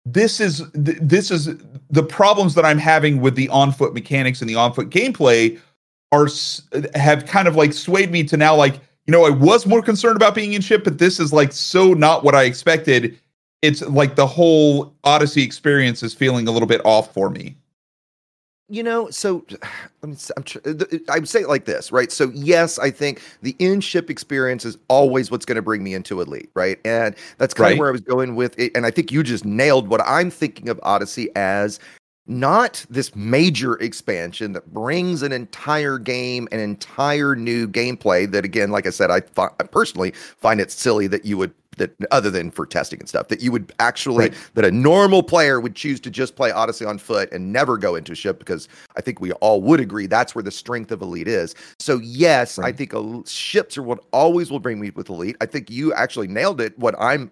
[0.04, 1.50] this is th- this is
[1.90, 5.58] the problems that I'm having with the on foot mechanics and the on foot gameplay
[6.10, 6.28] are
[6.94, 8.74] have kind of like swayed me to now like
[9.06, 11.94] you know I was more concerned about being in ship, but this is like so
[11.94, 13.18] not what I expected.
[13.62, 17.56] It's like the whole Odyssey experience is feeling a little bit off for me.
[18.72, 21.92] You know so let me s- I'm tr- th- i would say it like this
[21.92, 25.94] right so yes i think the in-ship experience is always what's going to bring me
[25.94, 27.72] into elite right and that's kind Right.
[27.72, 30.30] of where i was going with it and i think you just nailed what i'm
[30.30, 31.80] thinking of odyssey as
[32.26, 38.70] not this major expansion that brings an entire game an entire new gameplay that again
[38.70, 42.30] like i said i, fi- I personally find it silly that you would that other
[42.30, 44.34] than for testing and stuff that you would actually Right.
[44.54, 47.94] that a normal player would choose to just play odyssey on foot and never go
[47.94, 51.00] into a ship because i think we all would agree that's where the strength of
[51.02, 51.54] elite is.
[51.78, 52.92] So yes i think
[53.26, 55.36] ships are what always will bring me with elite.
[55.40, 56.78] I think you actually nailed it.
[56.78, 57.30] What i'm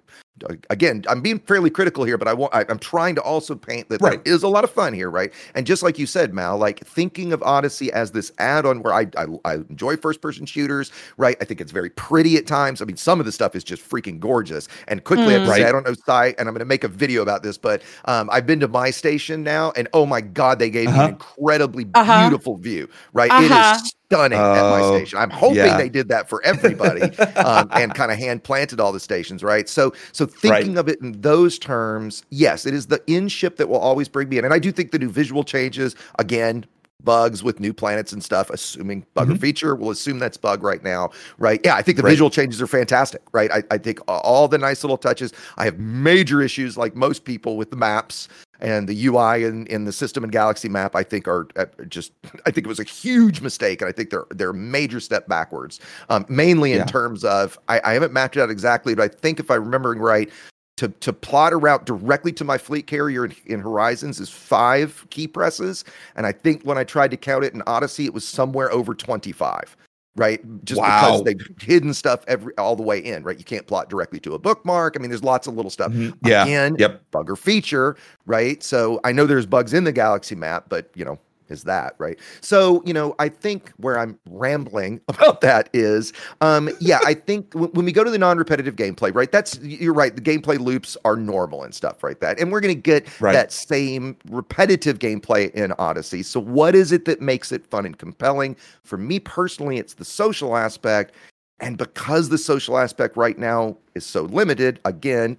[0.71, 3.89] again i'm being fairly critical here but i want I, i'm trying to also paint
[3.91, 4.05] that Right.
[4.05, 6.81] there is a lot of fun here right and just like you said mal like
[6.87, 11.37] thinking of odyssey as this add-on where i i, I enjoy first person shooters right
[11.41, 13.83] i think it's very pretty at times i mean some of the stuff is just
[13.89, 15.47] freaking gorgeous and quickly i Mm.
[15.47, 15.65] say Right.
[15.65, 18.29] i don't know site and i'm going to make a video about this but um,
[18.33, 21.03] i've been to my station now and oh my god they gave me Uh-huh.
[21.03, 22.39] an incredibly Uh-huh.
[22.45, 23.53] beautiful view right it Uh-huh.
[23.53, 25.77] is stunning at my Oh, station i'm hoping yeah.
[25.77, 27.03] they did that for everybody
[27.37, 29.69] um, and kind of hand planted all the stations, right?
[29.69, 33.69] So, so thinking of it in those terms, yes, it is the in ship that
[33.69, 36.67] will always bring me in, and I do think the new visual changes again.
[37.03, 40.85] Bugs with new planets and stuff, assuming bug or feature, we'll assume that's bug right
[40.85, 41.09] now,
[41.39, 41.59] right?
[41.65, 42.11] Yeah, I think the Right.
[42.11, 43.51] visual changes are fantastic, right?
[43.51, 45.33] I, I think all the nice little touches.
[45.57, 48.29] I have major issues, like most people, with the maps
[48.61, 50.95] and the UI in, in the system and Galaxy map.
[50.97, 52.13] I think are uh, just,
[52.47, 55.29] I think it was a huge mistake, and I think they're they're a major step
[55.29, 55.81] backwards.
[56.09, 56.85] Um, mainly in Yeah.
[56.85, 59.99] terms of, I, I haven't mapped it out exactly, but I think if I'm remembering
[60.01, 60.31] right,
[60.79, 65.07] to to plot a route directly to my fleet carrier in, in Horizons is five
[65.11, 65.85] key presses,
[66.17, 68.95] and I think when I tried to count it in Odyssey, it was somewhere over
[68.95, 69.77] twenty five.
[70.17, 70.89] Right, just Wow.
[70.89, 73.23] because they've hidden stuff every all the way in.
[73.23, 74.97] Right, you can't plot directly to a bookmark.
[74.97, 75.93] I mean, there's lots of little stuff.
[75.93, 76.15] Mhm.
[76.25, 76.43] Yeah.
[76.43, 77.03] Again, Yep.
[77.13, 77.97] bug or feature,
[78.27, 78.61] right?
[78.63, 81.19] So I know there's bugs in the Galaxy map, but you know,
[81.51, 82.19] is that right?
[82.41, 87.51] So you know, I think where I'm rambling about that is, um, yeah, I think
[87.51, 89.31] w- when we go to the non-repetitive gameplay, right?
[89.31, 90.15] That's you're right.
[90.15, 92.19] The gameplay loops are normal and stuff, right?
[92.21, 93.33] That, and we're gonna get Right.
[93.33, 96.23] that same repetitive gameplay in Odyssey.
[96.23, 98.57] So what is it that makes it fun and compelling?
[98.85, 101.15] For me personally, it's the social aspect.
[101.61, 105.37] And because the social aspect right now is so limited, again,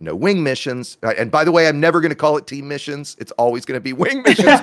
[0.00, 0.96] no wing missions.
[1.02, 3.16] Uh, And by the way, I'm never going to call it team missions.
[3.20, 4.60] It's always going to be wing missions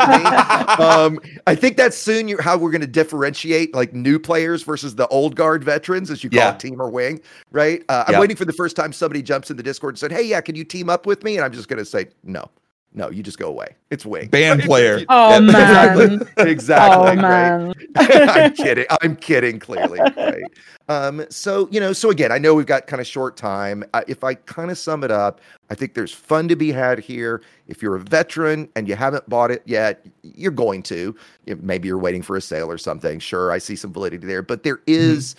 [0.80, 5.08] um, I think that's soon how we're going to differentiate like new players versus the
[5.08, 6.54] old guard veterans, as you call Yeah.
[6.54, 7.84] it, team or wing, right?
[7.90, 8.20] Uh, I'm Yeah.
[8.20, 10.56] waiting for the first time somebody jumps in the Discord and said, "Hey, yeah, can
[10.56, 12.50] you team up with me?" And I'm just going to say, "No,
[12.98, 13.76] no, you just go away.
[13.92, 15.06] It's wing." Band player.
[15.10, 16.22] Oh Yeah, man.
[16.22, 16.30] exactly.
[16.52, 16.98] exactly.
[16.98, 17.76] oh right?
[17.96, 18.86] I'm kidding.
[19.02, 19.60] I'm kidding.
[19.60, 20.44] Clearly, right?
[20.90, 23.84] Um, so you know, so again, I know we've got kind of short time.
[23.94, 27.00] Uh, if I kind of sum it up, I think there's fun to be had
[27.00, 27.42] here.
[27.68, 31.16] If you're a veteran and you haven't bought it yet, you're going to.
[31.46, 33.20] Maybe you're waiting for a sale or something.
[33.20, 35.36] Sure, I see some validity there, but there is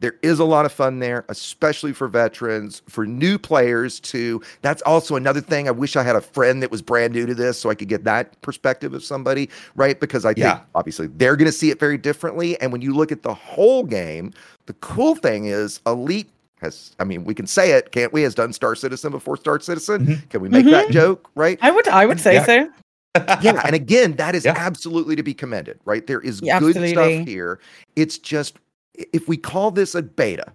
[0.00, 4.42] there is a lot of fun there, especially for veterans, for new players too.
[4.62, 5.68] That's also another thing.
[5.68, 7.88] I wish I had a friend that was brand new to this so I could
[7.88, 10.00] get that perspective of somebody, right?
[10.00, 10.60] Because I think Yeah.
[10.74, 12.60] obviously they're going to see it very differently.
[12.60, 14.32] And when you look at the whole game,
[14.66, 16.30] the cool thing is Elite
[16.62, 18.22] has, I mean, we can say it, can't we?
[18.22, 20.06] Has done Star Citizen before Star Citizen.
[20.06, 20.28] Mhm.
[20.30, 21.58] Can we make that joke, right?
[21.62, 22.44] I would I would say Yeah.
[22.46, 22.68] so.
[23.42, 24.54] yeah and again that is Yeah.
[24.56, 26.92] absolutely to be commended right there is Yeah, good absolutely.
[27.16, 27.58] stuff here
[27.96, 28.60] it's just i-
[29.12, 30.52] if we call this a beta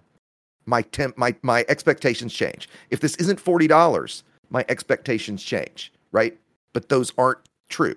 [0.66, 2.68] my temp my my expectations change.
[2.90, 6.36] If this isn't $40 my expectations change right?
[6.72, 7.94] But those aren't true.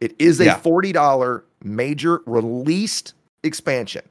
[0.00, 0.58] It is a Yeah.
[0.60, 3.14] $40 major released
[3.44, 4.02] expansion.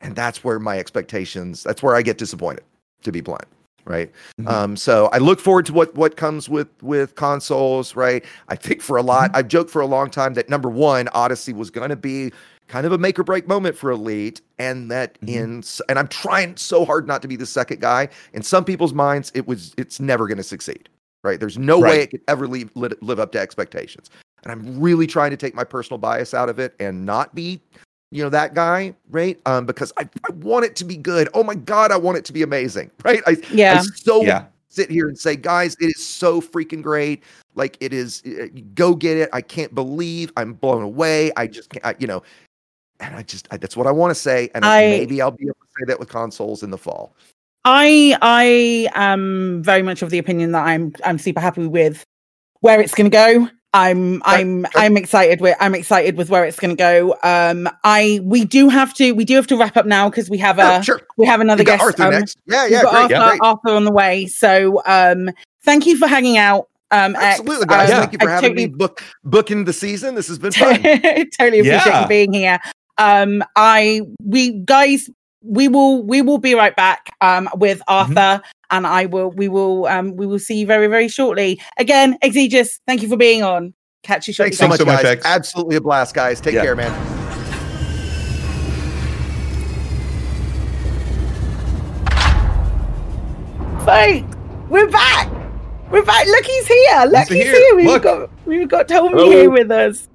[0.00, 2.64] And that's where my expectations that's where i get disappointed
[3.02, 3.46] to be blunt
[3.84, 4.10] right?
[4.40, 4.48] Mhm.
[4.48, 8.24] um so i look forward to what what comes with with consoles right?
[8.48, 11.52] I think for a lot i've joked for a long time that number one odyssey
[11.52, 12.32] was going to be
[12.68, 15.28] kind of a make or break moment for elite and that Mhm.
[15.28, 18.08] in and i'm trying so hard not to be the second guy.
[18.34, 20.88] In some people's minds it was it's never going to succeed
[21.24, 21.40] right?
[21.40, 24.08] There's no way it could ever leave, live up to expectations.
[24.44, 27.60] And i'm really trying to take my personal bias out of it and not be
[28.12, 29.38] you know that guy right?
[29.46, 31.28] Um because I, I want it to be good.
[31.34, 33.22] Oh my god i want it to be amazing right?
[33.26, 33.74] I, Yeah.
[33.80, 34.44] I so Yeah.
[34.68, 37.24] sit here and say guys it is so freaking great.
[37.54, 38.46] Like it is uh,
[38.76, 39.28] go get it.
[39.32, 41.32] I can't believe i'm blown away.
[41.36, 42.22] I just can't I, you know
[43.00, 45.44] and i just I, that's what i want to say and I, maybe i'll be
[45.44, 47.14] able to say that with consoles in the fall
[47.64, 52.04] I I am very much of the opinion that I'm I'm super happy with
[52.60, 53.48] where it's going to go.
[53.74, 57.14] I'm I'm I'm excited with I'm excited with where it's going to go.
[57.22, 60.38] Um, I we do have to we do have to wrap up now because we
[60.38, 61.02] have a sure.
[61.18, 61.84] we have another got guest.
[61.84, 62.38] Arthur um, next.
[62.46, 63.40] Yeah, yeah, great, Arthur, yeah, great.
[63.42, 64.26] Arthur on the way.
[64.26, 65.30] So um,
[65.62, 66.68] thank you for hanging out.
[66.90, 67.90] Um, Absolutely, guys.
[67.90, 70.14] Um, Thank you for I having totally, me book booking the season.
[70.14, 70.80] This has been fun.
[70.82, 72.02] totally appreciate Yeah.
[72.02, 72.58] you being here.
[72.98, 75.08] Um, I we guys
[75.42, 78.18] we will we will be right back um with Mm-hmm.
[78.18, 81.60] Arthur and I will we will um we will see you very very shortly.
[81.78, 83.72] Again, Exigeous, thank you for being on.
[84.02, 84.54] Catch you shortly.
[84.56, 85.04] Thanks so much, guys.
[85.18, 85.26] X.
[85.26, 86.40] Absolutely a blast, guys.
[86.40, 86.62] Take Yeah.
[86.62, 86.92] care, man.
[93.84, 94.36] Folks,
[94.68, 95.30] we're back.
[95.90, 96.26] We're back.
[96.26, 97.04] Look, he's here.
[97.06, 97.54] Look, He's he's here.
[97.54, 97.76] here.
[97.76, 98.02] We've Look.
[98.02, 99.30] got we've got Tommy Hello.
[99.30, 100.08] here with us.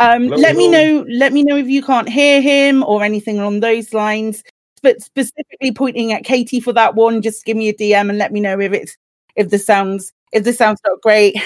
[0.00, 1.02] Um, Hello, let me hello.
[1.02, 1.06] know.
[1.08, 4.42] Let me know if you can't hear him or anything along those lines.
[4.82, 8.32] But specifically pointing at Katie for that one, just give me a DM and let
[8.32, 8.96] me know if it's
[9.36, 11.36] if the sounds if the sounds not great.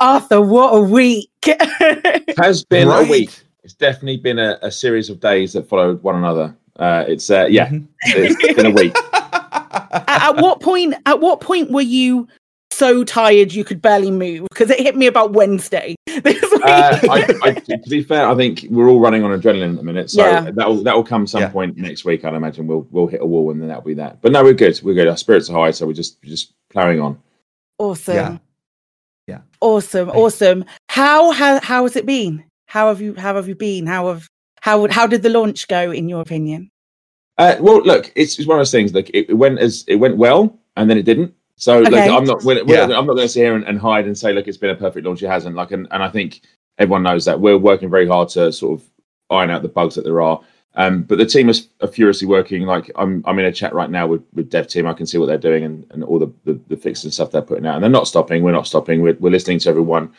[0.00, 1.30] Arthur, what a week!
[2.38, 3.06] has been Right.
[3.06, 3.30] a week.
[3.62, 6.56] It's definitely been a, a series of days that followed one another.
[6.76, 7.86] Uh, it's uh, yeah, Mhm.
[8.06, 8.96] it's been a week.
[9.12, 10.94] at, at what point?
[11.06, 12.26] At what point were you
[12.72, 14.46] so tired you could barely move?
[14.50, 15.94] Because it hit me about Wednesday.
[16.22, 16.62] This week.
[16.64, 19.82] Uh, I, I, to be fair, I think we're all running on adrenaline at the
[19.82, 20.50] minute, so Yeah.
[20.52, 21.48] that will that will come some Yeah.
[21.48, 22.24] point next week.
[22.24, 24.20] I'd imagine we'll we'll hit a wall and then that'll be that.
[24.20, 24.78] But no, we're good.
[24.84, 25.08] We're good.
[25.08, 27.18] Our spirits are high, so we're just just plowing on.
[27.78, 28.14] Awesome.
[28.14, 28.38] Yeah.
[29.26, 29.40] Yeah.
[29.60, 30.08] Awesome.
[30.08, 30.16] Nice.
[30.16, 30.64] Awesome.
[30.90, 32.44] How has how has it been?
[32.66, 33.86] How have you how have you been?
[33.86, 34.28] How have
[34.60, 36.70] how how did the launch go in your opinion?
[37.38, 38.92] Uh, well, look, it's, it's one of those things.
[38.94, 41.34] Like it, it went as it went well, and then it didn't.
[41.62, 42.64] So like I'm not we're, Yeah.
[42.86, 44.70] we're- I'm not going to sit here and, and hide and say look it's been
[44.70, 45.22] a perfect launch.
[45.22, 45.54] It hasn't.
[45.54, 46.40] Like and, and I think
[46.78, 48.86] everyone knows that we're working very hard to sort of
[49.30, 50.40] iron out the bugs that there are.
[50.74, 52.62] Um, but the team is are furiously working.
[52.62, 54.88] Like I'm I'm in a chat right now with, with dev team.
[54.88, 57.30] I can see what they're doing and, and all the, the the fixes and stuff
[57.30, 57.76] they're putting out.
[57.76, 58.42] And they're not stopping.
[58.42, 59.00] We're not stopping.
[59.00, 60.12] We're, we're listening to everyone.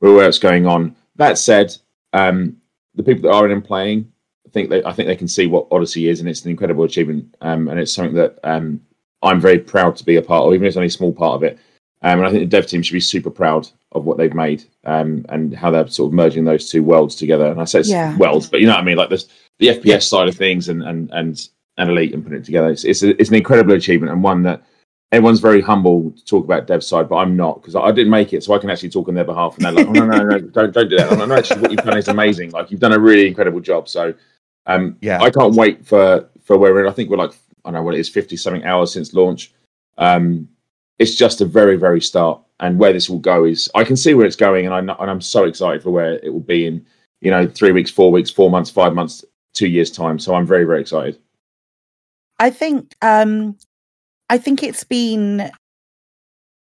[0.00, 0.96] We're aware what's going on.
[1.14, 1.76] That said,
[2.14, 2.56] um,
[2.96, 4.10] the people that are in and playing
[4.44, 6.82] I think they I think they can see what Odyssey is, and it's an incredible
[6.82, 7.32] achievement.
[7.42, 8.80] Um, and it's something that um,
[9.22, 11.34] I'm very proud to be a part of, even if it's only a small part
[11.36, 11.58] of it.
[12.02, 14.64] Um, and I think the dev team should be super proud of what they've made
[14.84, 17.46] um, and how they're sort of merging those two worlds together.
[17.46, 18.16] And I say it's Yeah.
[18.16, 19.26] worlds, but you know what I mean, like this
[19.58, 22.70] the FPS side of things and and and and Elite and putting it together.
[22.70, 24.62] It's it's, a, it's an incredible achievement and one that
[25.12, 28.10] everyone's very humble to talk about dev side, but I'm not because I, I didn't
[28.10, 29.56] make it, so I can actually talk on their behalf.
[29.56, 31.12] And they're like, oh, no, no, no, don't don't do that.
[31.12, 32.52] I'm like, no, actually, what you've done is amazing.
[32.52, 33.88] Like you've done a really incredible job.
[33.90, 34.14] So
[34.66, 35.20] um, Yeah.
[35.20, 36.84] I can't wait for for where we're.
[36.86, 36.90] in.
[36.90, 37.32] I think we're like
[37.64, 39.52] I know what it is, fifty something hours since launch.
[39.98, 40.48] Um,
[40.98, 44.14] it's just a very very start, and where this will go is I can see
[44.14, 46.84] where it's going, and I and I'm so excited for where it will be in
[47.20, 49.24] you know three weeks, four weeks, four months, five months,
[49.54, 50.18] two years time.
[50.18, 51.18] So I'm very very excited.
[52.38, 53.56] I think um
[54.30, 55.50] I think it's been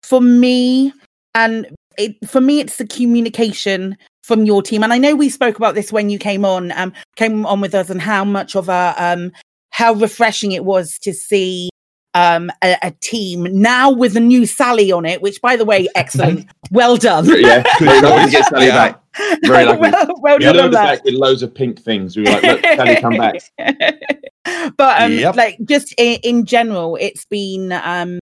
[0.03, 0.93] for me
[1.35, 1.67] and
[1.99, 5.75] it for me it's the communication from your team and I know we spoke about
[5.75, 8.95] this when you came on um came on with us and how much of a
[8.99, 9.33] um
[9.77, 11.69] how refreshing it was to see
[12.15, 15.87] um a, a team now with a new Sally on it which by the way
[15.95, 18.93] excellent well done yeah, very lucky to get Sally Yeah.
[18.93, 19.03] back.
[19.43, 19.81] Very lucky.
[19.81, 22.17] well, well We done on that back with loads of pink things.
[22.19, 23.35] We were like, look, Sally, come back.
[24.77, 25.37] but um Yep.
[25.37, 28.19] like just in, in general it's been um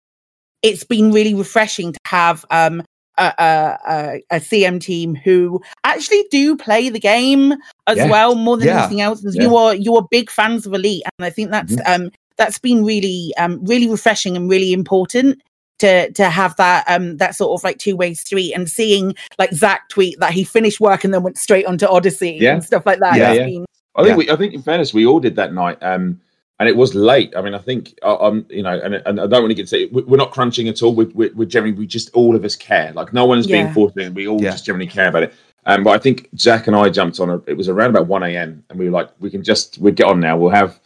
[0.63, 2.83] it's been really refreshing to have um
[3.19, 7.55] a, a, a, a cm team who actually do play the game
[7.87, 8.11] as Yeah.
[8.11, 8.81] well more than Yeah.
[8.81, 9.43] anything else Yeah.
[9.43, 12.85] you are you are big fans of elite and i think that's um that's been
[12.85, 15.41] really um really refreshing and really important
[15.79, 19.53] to to have that um that sort of like two way street and seeing like
[19.53, 22.55] zach tweet that he finished work and then went straight onto odyssey Yeah.
[22.55, 23.33] and stuff like that Yeah.
[23.33, 23.45] Yeah.
[23.47, 23.67] been-
[23.97, 24.17] I think Yeah.
[24.17, 26.21] we, I think in fairness, we all did that night, um,
[26.61, 27.35] and it was late.
[27.37, 29.83] I mean, I think um, you know, and, and I don't want to get to
[29.83, 29.93] it.
[29.93, 30.95] we- We're not crunching at all.
[30.95, 32.93] We, we, we're generally, we just all of us care.
[32.93, 33.73] Like no one's being Yeah.
[33.75, 33.97] forced.
[33.99, 34.15] in.
[34.15, 34.53] We all Yeah.
[34.53, 35.35] just generally care about it.
[35.67, 37.31] Um, but I think Jack and I jumped on.
[37.31, 38.63] A, it was around about one a.m.
[38.71, 40.37] and we were like, we can just we get on now.
[40.37, 40.79] We'll have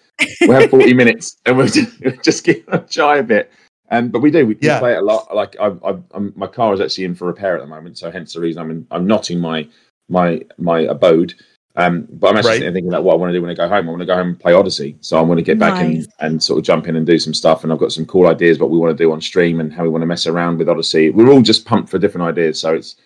[0.42, 3.50] we'll have forty minutes and we'll just, we'll just get a try a bit.
[3.90, 4.46] Um, but we do.
[4.46, 4.78] We, we Yeah.
[4.78, 5.34] play it a lot.
[5.34, 8.10] Like I, I, I'm, my car is actually in for repair at the moment, so
[8.10, 9.66] hence the reason I'm in, I'm not in my
[10.08, 11.34] my my abode.
[11.78, 12.72] Um, but I'm actually Right.
[12.72, 13.86] thinking about what I want to do when I go home.
[13.86, 14.96] I want to go home and play Odyssey.
[15.00, 16.06] So I want to get back Nice.
[16.18, 17.62] and, and sort of jump in and do some stuff.
[17.62, 19.84] And I've got some cool ideas what we want to do on stream and how
[19.84, 21.10] we want to mess around with Odyssey.
[21.10, 22.58] We're all just pumped for different ideas.
[22.60, 22.96] So it's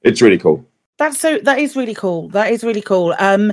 [0.00, 0.64] it's really cool.
[0.98, 2.30] That's so that is really cool.
[2.30, 3.14] That is really cool.
[3.18, 3.52] Um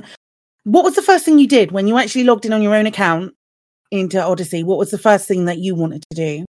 [0.64, 2.86] what was the first thing you did when you actually logged in on your own
[2.86, 3.34] account
[3.90, 4.62] into Odyssey?
[4.64, 6.44] What was the first thing that you wanted to do?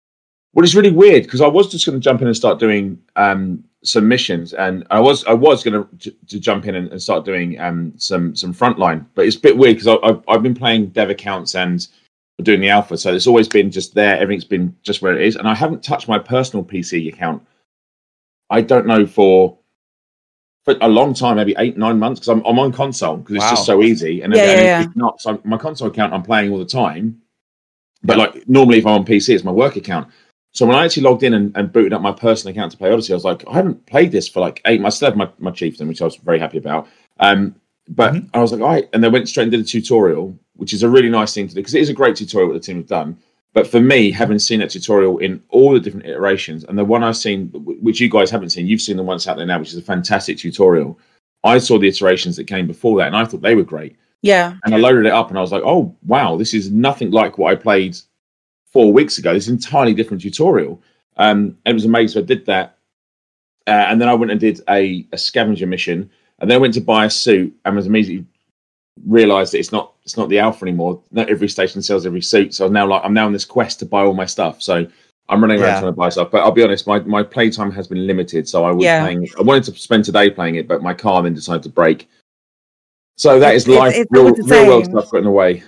[0.54, 2.98] Well, it's really weird because I was just going to jump in and start doing
[3.16, 7.02] um, some missions, and I was I was going to to jump in and, and
[7.02, 10.56] start doing um, some some frontline, but it's a bit weird because I've I've been
[10.56, 11.88] playing dev accounts and
[12.44, 14.18] doing the alpha, so it's always been just there.
[14.18, 17.41] Everything's been just where it is, and I haven't touched my personal PC account.
[18.49, 19.58] I don't know for
[20.68, 23.45] for a long time, maybe eight, nine months, because I'm, I'm on console because it's
[23.45, 23.49] Wow.
[23.52, 24.22] just so easy.
[24.22, 27.22] And, Yeah, and yeah, it's not so my console account I'm playing all the time.
[28.04, 30.10] But like normally, if I'm on PC, it's my work account.
[30.58, 32.92] So when I actually logged in and, and booted up my personal account to play
[32.92, 34.96] Odyssey, I was like, I haven't played this for like eight months.
[34.96, 36.88] I still have my, my chieftain, which I was very happy about.
[37.20, 37.54] Um,
[37.90, 38.30] but Mhm.
[38.34, 38.90] I was like, all right.
[38.92, 41.54] And they went straight and did a tutorial, which is a really nice thing to
[41.54, 43.18] do because it is a great tutorial what the team have done.
[43.54, 47.04] But for me, having seen that tutorial in all the different iterations, and the one
[47.04, 49.74] I've seen, which you guys haven't seen, you've seen the ones out there now, which
[49.74, 50.98] is a fantastic tutorial.
[51.44, 53.96] I saw the iterations that came before that, and I thought they were great.
[54.24, 54.56] Yeah.
[54.64, 57.38] And I loaded it up, and I was like, "Oh wow, this is nothing like
[57.38, 57.96] what I played
[58.78, 59.34] four weeks ago.
[59.34, 60.80] This entirely different tutorial."
[61.18, 62.14] Um, and it was amazing.
[62.14, 62.78] So I did that,
[63.66, 66.10] uh, and then I went and did a, a scavenger mission,
[66.40, 68.26] and then I went to buy a suit, and was immediately
[69.08, 71.02] realized that it's not it's not the alpha anymore.
[71.12, 73.80] Not every station sells every suit, so I'm now like I'm now on this quest
[73.80, 74.62] to buy all my stuff.
[74.62, 74.86] So
[75.30, 75.80] I'm running around Yeah.
[75.80, 76.30] trying to buy stuff.
[76.32, 78.48] But I'll be honest, my my playtime has been limited.
[78.48, 79.02] So I was Yeah.
[79.04, 79.28] playing.
[79.40, 82.08] I wanted to spend today playing it, but my car then decided to break.
[83.18, 85.64] So that is It's- life, it's real, real world stuff got in the way.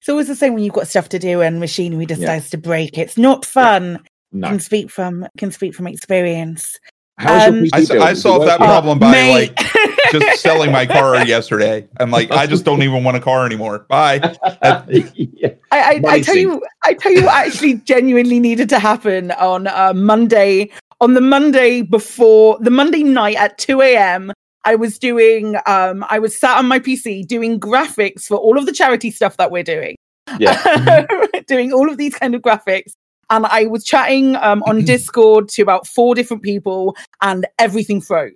[0.00, 2.96] It's always the same when you've got stuff to do and machinery decides to break.
[2.98, 3.98] It's not fun.
[4.32, 4.48] No.
[4.48, 6.78] Can speak from can speak from experience.
[7.18, 9.52] How's Um, your PC I, s- I solved that problem by Mate.
[9.56, 9.66] like
[10.12, 11.88] just selling my car yesterday.
[11.98, 13.86] I'm like, I just don't even want a car anymore.
[13.88, 14.16] Bye.
[14.88, 15.48] yeah.
[15.72, 19.66] I, I, I tell you, I tell you what actually genuinely needed to happen on
[19.66, 20.70] uh, Monday.
[21.00, 24.32] On the Monday before the Monday night at 2 a.m.,
[24.64, 28.66] I was doing, um, I was sat on my PC doing graphics for all of
[28.66, 29.96] the charity stuff that we're doing.
[30.38, 31.06] Yeah.
[31.46, 32.92] doing all of these kind of graphics.
[33.30, 38.32] And I was chatting um, on Discord to about four different people, and everything froze.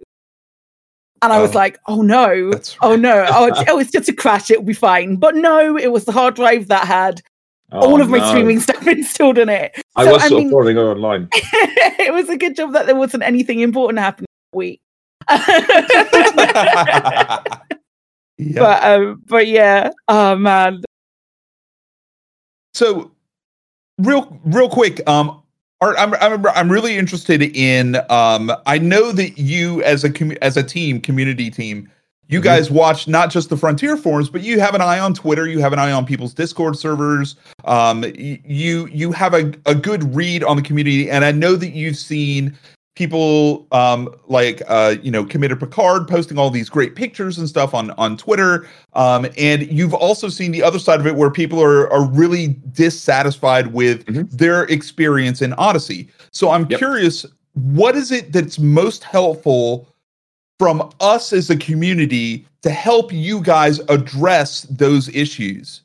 [1.23, 1.59] And I was Oh.
[1.59, 2.51] like, "Oh no!
[2.83, 3.27] Oh no!
[3.31, 4.51] Oh, it's, oh, it's just a crash.
[4.51, 7.23] It'll be fine." But no, it was the hard drive that had
[7.71, 8.29] Oh, all of my no.
[8.29, 9.73] streaming stuff installed on it.
[9.97, 11.29] I So, was I sort mean- of online.
[11.33, 14.81] it was a good job that there wasn't anything important happening that week.
[15.31, 17.43] Yeah.
[18.55, 20.83] But um, but yeah, oh man,
[22.75, 23.11] So,
[23.99, 25.43] real, real quick, um,
[25.81, 27.97] Art, I'm, I'm, I'm really interested in.
[28.09, 31.91] Um, I know that you, as a commu- as a team, community team,
[32.29, 32.45] you Mhm.
[32.45, 35.47] guys watch not just the Frontier forums, but you have an eye on Twitter.
[35.47, 37.35] You have an eye on people's Discord servers.
[37.65, 41.71] Um, you you have a, a good read on the community, and I know that
[41.71, 42.57] you've seen
[42.95, 47.73] people um like uh you know commander picard posting all these great pictures and stuff
[47.73, 51.63] on on twitter um and you've also seen the other side of it where people
[51.63, 54.31] are are really dissatisfied with Mhm.
[54.31, 56.79] their experience in odyssey so i'm Yep.
[56.79, 57.25] curious
[57.55, 59.89] what is it that's most helpful
[60.59, 65.81] from us as a community to help you guys address those issues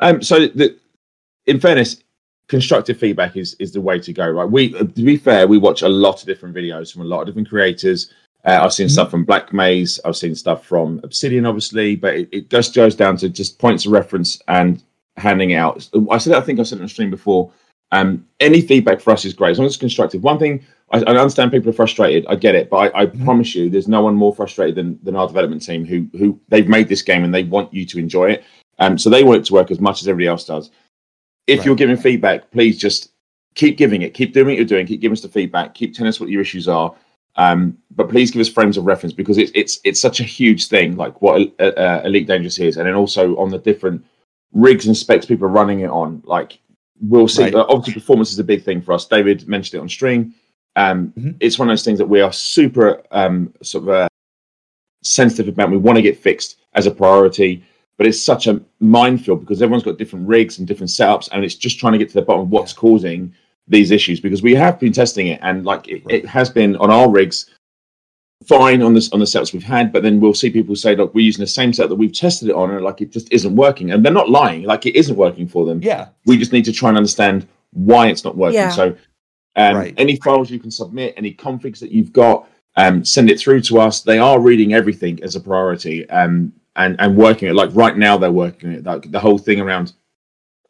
[0.00, 0.76] Um, so the,
[1.46, 1.98] in fairness,
[2.50, 4.50] constructive feedback is is the way to go, right?
[4.50, 7.20] We uh, to be fair, we watch a lot of different videos from a lot
[7.20, 8.12] of different creators.
[8.44, 8.90] Uh, I've seen Mhm.
[8.96, 12.94] stuff from Black Maze, I've seen stuff from Obsidian, obviously, but it, it just goes
[12.94, 14.82] down to just points of reference and
[15.16, 15.88] handing out.
[16.10, 17.50] I said, I think I said it on stream before.
[17.92, 20.22] Um, any feedback for us is great as long as it's constructive.
[20.22, 22.24] One thing I, I understand people are frustrated.
[22.28, 23.24] I get it, but I, I Mhm.
[23.24, 26.68] promise you, there's no one more frustrated than, than our development team who who they've
[26.76, 28.44] made this game and they want you to enjoy it.
[28.78, 30.70] Um, so they want it to work as much as everybody else does.
[31.46, 31.66] If Right.
[31.66, 33.12] you're giving feedback, please just
[33.54, 36.08] keep giving it, keep doing what you're doing, keep giving us the feedback, keep telling
[36.08, 36.94] us what your issues are.
[37.36, 40.66] Um, but please give us frames of reference because it's it's it's such a huge
[40.68, 44.04] thing, like what uh, uh, Elite Dangerous is, and then also on the different
[44.52, 46.22] rigs and specs people are running it on.
[46.26, 46.58] Like
[47.00, 47.44] we'll see.
[47.44, 47.54] Right.
[47.54, 49.06] uh, Obviously, performance is a big thing for us.
[49.06, 50.34] David mentioned it on stream.
[50.76, 51.36] Um, Mhm.
[51.40, 54.08] It's one of those things that we are super um, sort of uh,
[55.02, 55.70] sensitive about.
[55.70, 57.62] We want to get fixed as a priority,
[58.00, 61.54] but it's such a minefield because everyone's got different rigs and different setups, and it's
[61.54, 63.30] just trying to get to the bottom of what's causing
[63.68, 64.20] these issues.
[64.20, 67.50] Because we have been testing it, and like it, it has been on our rigs
[68.46, 71.14] fine on this on the setups we've had, but then we'll see people say, "Look,
[71.14, 73.54] we're using the same set that we've tested it on, and like it just isn't
[73.54, 76.64] working." And they're not lying; like it isn't working for them yeah we just need
[76.64, 78.60] to try and understand why it's not working.
[78.60, 78.70] Yeah.
[78.70, 78.96] So,
[79.56, 79.94] um, Right.
[79.98, 83.78] any files you can submit, any configs that you've got, um, send it through to
[83.78, 84.00] us.
[84.00, 87.54] They are reading everything as a priority um, and and working it.
[87.54, 88.84] Like right now, they're working it.
[88.84, 89.92] Like the whole thing around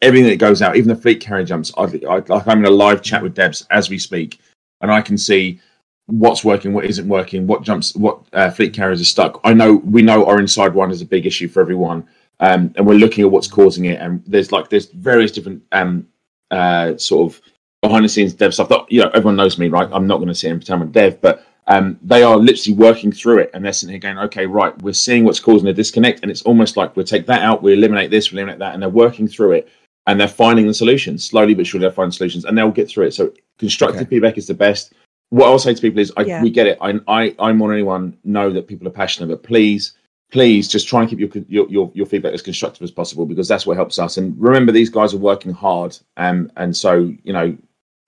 [0.02, 1.72] everything that goes out, even the fleet carrier jumps.
[1.76, 4.40] I, I, like I'm in a live chat with Debs as we speak,
[4.80, 5.60] and I can see
[6.06, 9.40] what's working, what isn't working, what jumps, what uh, fleet carriers are stuck.
[9.44, 12.06] I know we know our inside one is a big issue for everyone,
[12.40, 14.00] um, and we're looking at what's causing it.
[14.00, 16.08] And there's like there's various different um,
[16.50, 17.40] uh, sort of
[17.82, 19.88] behind the scenes dev stuff that you know everyone knows me, right?
[19.92, 23.12] I'm not going to sit and pretend I'm dev, but um, they are literally working
[23.12, 26.20] through it, and they're sitting here going, "Okay, right, we're seeing what's causing the disconnect,
[26.22, 28.82] and it's almost like we'll take that out, we eliminate this, we eliminate that, and
[28.82, 29.68] they're working through it,
[30.06, 31.82] and they're finding the solutions slowly but surely.
[31.84, 33.14] They're finding solutions, and they'll get through it.
[33.14, 34.10] So constructive Okay.
[34.10, 34.92] feedback is the best.
[35.32, 36.42] what I'll say to people is, I, Yeah.
[36.42, 36.76] we get it.
[36.80, 39.92] I, I, I more than anyone know that people are passionate, but please,
[40.32, 43.46] please, just try and keep your, your your your feedback as constructive as possible because
[43.46, 44.16] that's what helps us.
[44.16, 47.56] And remember, these guys are working hard, um, and so you know,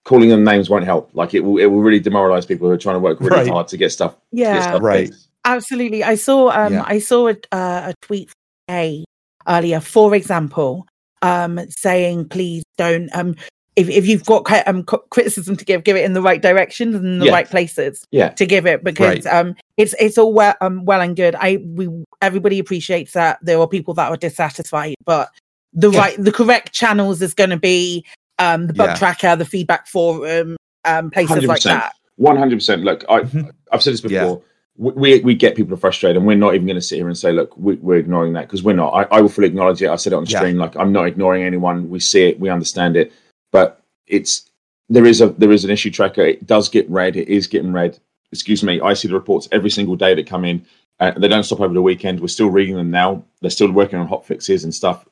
[0.05, 1.09] calling them names won't help.
[1.13, 3.47] Like it will, it will really demoralize people who are trying to work really Right.
[3.49, 4.13] hard to get stuff.
[4.15, 5.07] to get Yeah, stuff Right.
[5.07, 5.29] fixed.
[5.45, 6.03] absolutely.
[6.03, 6.83] I saw um Yeah.
[6.85, 8.31] I saw a, uh, a tweet
[8.69, 9.03] A
[9.47, 10.85] earlier, for example,
[11.21, 13.35] um saying please don't um
[13.75, 17.19] if, if you've got um criticism to give, give it in the right directions and
[17.21, 17.31] the Yeah.
[17.31, 18.29] right places Yeah.
[18.29, 21.35] to give it because um it's it's all well um well and good.
[21.35, 21.87] I we
[22.21, 25.29] everybody appreciates that there are people that are dissatisfied, but
[25.73, 25.99] the Yeah.
[25.99, 28.05] right the correct channels is going to be
[28.39, 28.95] um the bug Yeah.
[28.95, 31.63] tracker, the feedback forum, um places like 100%.
[31.65, 31.93] that.
[32.17, 32.83] One hundred percent.
[32.83, 33.49] Look, I, Mhm.
[33.71, 34.23] I've said this Yeah.
[34.23, 34.41] before.
[34.77, 37.17] We, we we get people frustrated, and we're not even going to sit here and
[37.17, 38.89] say, "Look, we, we're ignoring that," because we're not.
[38.91, 39.87] I, I will fully acknowledge it.
[39.89, 40.39] I said it on Yeah.
[40.39, 40.57] stream.
[40.57, 41.89] Like, I'm not ignoring anyone.
[41.89, 42.39] We see it.
[42.39, 43.11] We understand it.
[43.51, 44.49] But it's
[44.89, 46.21] there is a there is an issue tracker.
[46.23, 47.15] It does get read.
[47.15, 47.99] It is getting read.
[48.31, 48.81] Excuse me.
[48.81, 50.65] I see the reports every single day that come in.
[50.99, 52.19] Uh, they don't stop over the weekend.
[52.19, 53.23] We're still reading them now.
[53.41, 55.05] They're still working on hot fixes and stuff.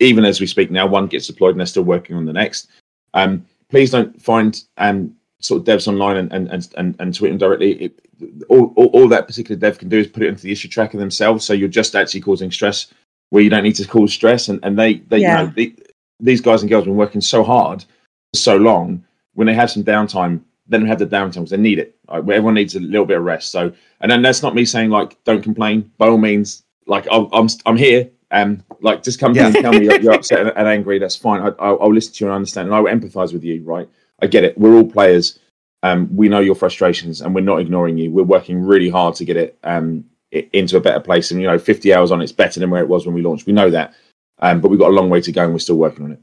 [0.00, 2.68] Even as we speak now, one gets deployed and they're still working on the next.
[3.14, 7.38] Um, please don't find um, sort of devs online and and and, and, tweet them
[7.38, 7.72] directly.
[7.72, 8.00] It,
[8.48, 10.98] all, all, all that particular dev can do is put it into the issue tracker
[10.98, 11.44] themselves.
[11.44, 12.92] So you're just actually causing stress
[13.30, 14.48] where you don't need to cause stress.
[14.48, 15.40] And, and they, they, Yeah.
[15.40, 15.76] you know, the,
[16.20, 17.82] these guys and girls have been working so hard
[18.32, 19.04] for so long.
[19.34, 21.96] When they have some downtime, they don't have the downtime because they need it.
[22.08, 23.52] Like, where everyone needs a little bit of rest.
[23.52, 25.90] So, and then that's not me saying like don't complain.
[25.98, 28.10] By all means, like I'm I'm, I'm here.
[28.30, 30.98] Um, like just come me and tell me you're, you're upset and, and angry.
[30.98, 31.40] That's fine.
[31.40, 33.62] I, I'll, I'll listen to you and understand, and I will empathise with you.
[33.64, 33.88] Right?
[34.20, 34.56] I get it.
[34.58, 35.38] We're all players.
[35.82, 38.10] Um, we know your frustrations, and we're not ignoring you.
[38.10, 41.30] We're working really hard to get it um i- into a better place.
[41.30, 43.46] And you know, 50 hours on it's better than where it was when we launched.
[43.46, 43.94] We know that,
[44.40, 46.20] um, but we've got a long way to go, and we're still working on it.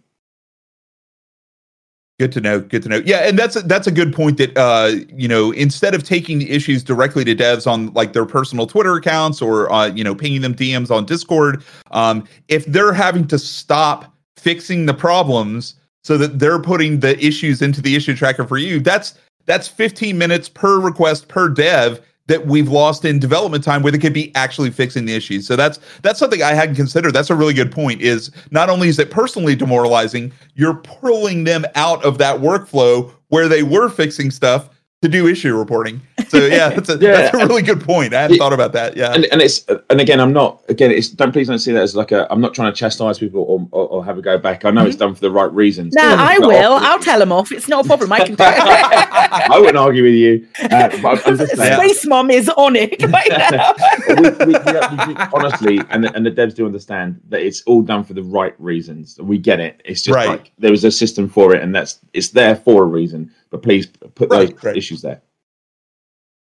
[2.18, 2.62] Good to know.
[2.62, 3.02] Good to know.
[3.06, 4.38] Yeah, and that's a, that's a good point.
[4.38, 8.26] That uh, you know, instead of taking the issues directly to devs on like their
[8.26, 11.62] personal Twitter accounts or uh, you know, pinging them DMs on Discord,
[11.92, 15.76] um, if they're having to stop fixing the problems
[16.06, 20.18] so that they're putting the issues into the issue tracker for you, that's that's 15
[20.18, 24.34] minutes per request per dev that we've lost in development time where they could be
[24.36, 25.46] actually fixing the issues.
[25.46, 27.14] So that's that's something I hadn't considered.
[27.14, 28.02] That's a really good point.
[28.02, 33.48] Is not only is it personally demoralizing, you're pulling them out of that workflow where
[33.48, 34.70] they were fixing stuff
[35.02, 36.02] to do issue reporting.
[36.30, 37.12] So yeah, that's a Yeah.
[37.30, 38.14] that's a really good point.
[38.14, 38.40] I hadn't Yeah.
[38.44, 38.96] thought about that.
[38.98, 39.14] Yeah.
[39.14, 41.96] and, and it's and again i'm not again it's don't please don't see that as
[41.96, 44.64] like a i'm not trying to chastise people or, or, or have a go back
[44.66, 46.74] i know it's done for the right reasons No, I will.
[46.74, 47.52] often- I'll tell them off.
[47.52, 48.12] It's not a problem.
[48.14, 52.06] I can do i wouldn't argue with you uh, but I'm- I'm just saying, Space
[52.08, 53.74] Mom is on it right now.
[54.08, 57.82] we, we, we, we, honestly and the, and the devs do understand that it's all
[57.82, 60.28] done for the right reasons we get it it's just Right.
[60.30, 63.64] like there was a system for it and that's it's there for a reason but
[63.64, 64.76] please put those Right, right.
[64.78, 65.22] issues there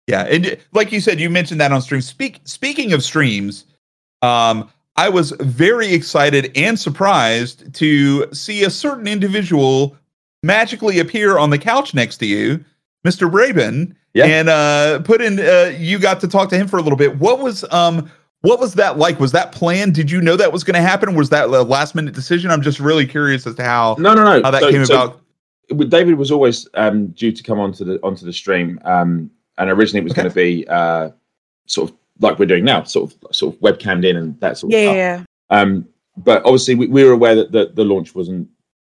[0.06, 2.00] Yeah, and like you said, you mentioned that on stream.
[2.00, 3.64] Speak speaking of streams,
[4.22, 9.96] um, I was very excited and surprised to see a certain individual
[10.42, 12.64] magically appear on the couch next to you,
[13.06, 13.30] Mr.
[13.30, 14.26] Braben, Yeah.
[14.26, 15.38] and uh, put in.
[15.40, 17.18] Uh, you got to talk to him for a little bit.
[17.18, 18.10] What was um,
[18.42, 19.20] what was that like?
[19.20, 19.94] Was that planned?
[19.94, 21.14] Did you know that was going to happen?
[21.14, 22.50] Was that a last minute decision?
[22.50, 24.94] I'm just really curious as to how no no no how that So- came so-
[24.94, 25.19] about.
[25.70, 30.00] David was always um, due to come onto the onto the stream, um, and originally
[30.00, 30.22] it was Okay.
[30.22, 31.10] going to be uh,
[31.66, 34.72] sort of like we're doing now, sort of sort of webcammed in and that sort
[34.72, 34.96] of Yeah, stuff.
[34.96, 35.24] yeah.
[35.50, 35.86] Um,
[36.16, 38.48] but obviously, we, we were aware that the, the launch wasn't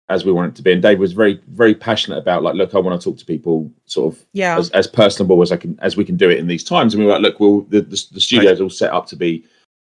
[0.07, 2.73] as we wanted it to be, and Dave was very very passionate about like, look,
[2.73, 4.57] I want to talk to people sort of Yeah.
[4.57, 6.93] as, as personable as I can as we can do it in these times.
[6.93, 9.45] And we were like, look, well, the the, the studio's all set up to be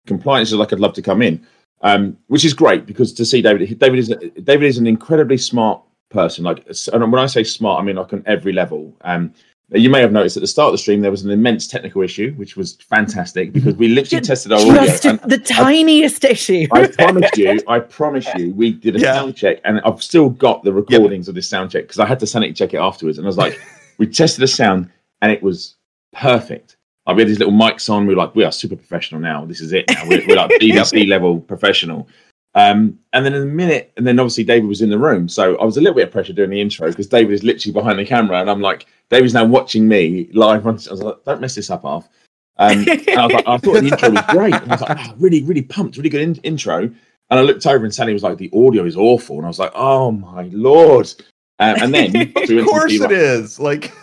[0.08, 1.44] compliant, so like I'd love to come in,
[1.82, 4.10] um, which is great because to see David, David is
[4.44, 5.82] David is an incredibly smart
[6.12, 6.44] person.
[6.44, 8.94] Like, and when I say smart, I mean like on every level.
[9.02, 9.34] Um,
[9.74, 12.02] you may have noticed at the start of the stream there was an immense technical
[12.02, 14.60] issue, which was fantastic because we literally Ju- tested our.
[14.60, 16.68] Just and- the tiniest issue.
[16.74, 19.14] I promise you, I promise you, we did a Yeah.
[19.14, 22.20] sound check, and I've still got the recordings of this sound check because I had
[22.20, 23.18] to sanity check it afterwards.
[23.18, 23.58] And I was like,
[23.98, 24.90] we tested the sound,
[25.22, 25.76] and it was
[26.14, 26.76] perfect.
[27.08, 28.06] Like we had these little mics on.
[28.06, 29.46] We were like, we are super professional now.
[29.46, 29.86] This is it.
[29.90, 30.04] Now.
[30.08, 32.10] We're, we're like BBC level professional.
[32.54, 35.58] Um, and then in a minute, and then obviously David was in the room, so
[35.58, 37.98] I was a little bit of pressure doing the intro because David is literally behind
[37.98, 40.68] the camera, and I'm like, David's now watching me live.
[40.68, 42.10] On, I was like, don't mess this up, half.
[42.58, 44.54] Um, and I was like, I thought the intro was great.
[44.54, 46.80] And I was like, oh, really, really pumped, really good in- intro.
[47.32, 49.38] And I looked over and Sally was like, the audio is awful.
[49.38, 51.12] And I was like, oh my lord.
[51.60, 52.12] Um, and then
[52.50, 53.60] we of course B- it is.
[53.60, 53.94] Like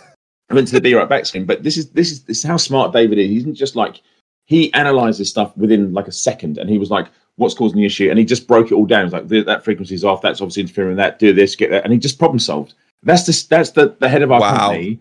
[0.49, 1.45] I went to the be right back screen.
[1.45, 3.29] But this is this is this is how smart David is.
[3.29, 4.01] He isn't just like
[4.45, 7.07] he analyzes stuff within like a second, and he was like,
[7.39, 9.05] "What's causing the issue?" And he just broke it all down.
[9.05, 10.21] He's like, "Th- "That frequency's off.
[10.21, 11.17] That's obviously interfering with that.
[11.19, 12.73] Do this, get that," and he just problem solved.
[13.03, 14.57] That's the that's the, the head of our Wow.
[14.57, 14.99] company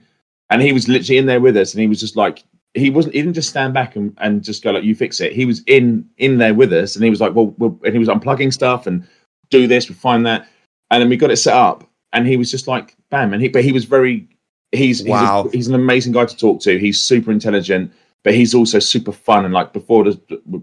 [0.51, 2.43] and he was literally in there with us, and he was just like,
[2.75, 5.33] he wasn't, he didn't just stand back and, and just go like, "You fix it."
[5.33, 7.99] He was in in there with us, and he was like, "Well,", well and he
[7.99, 9.07] was unplugging stuff and
[9.51, 10.47] do this, we find that,
[10.91, 13.49] and then we got it set up, and he was just like, "Bam!" And he,
[13.49, 14.29] but he was very,
[14.73, 15.45] he's Wow.
[15.45, 16.79] he's, a, he's an amazing guy to talk to.
[16.79, 17.93] He's super intelligent,
[18.23, 19.45] but he's also super fun.
[19.45, 20.21] And like before the,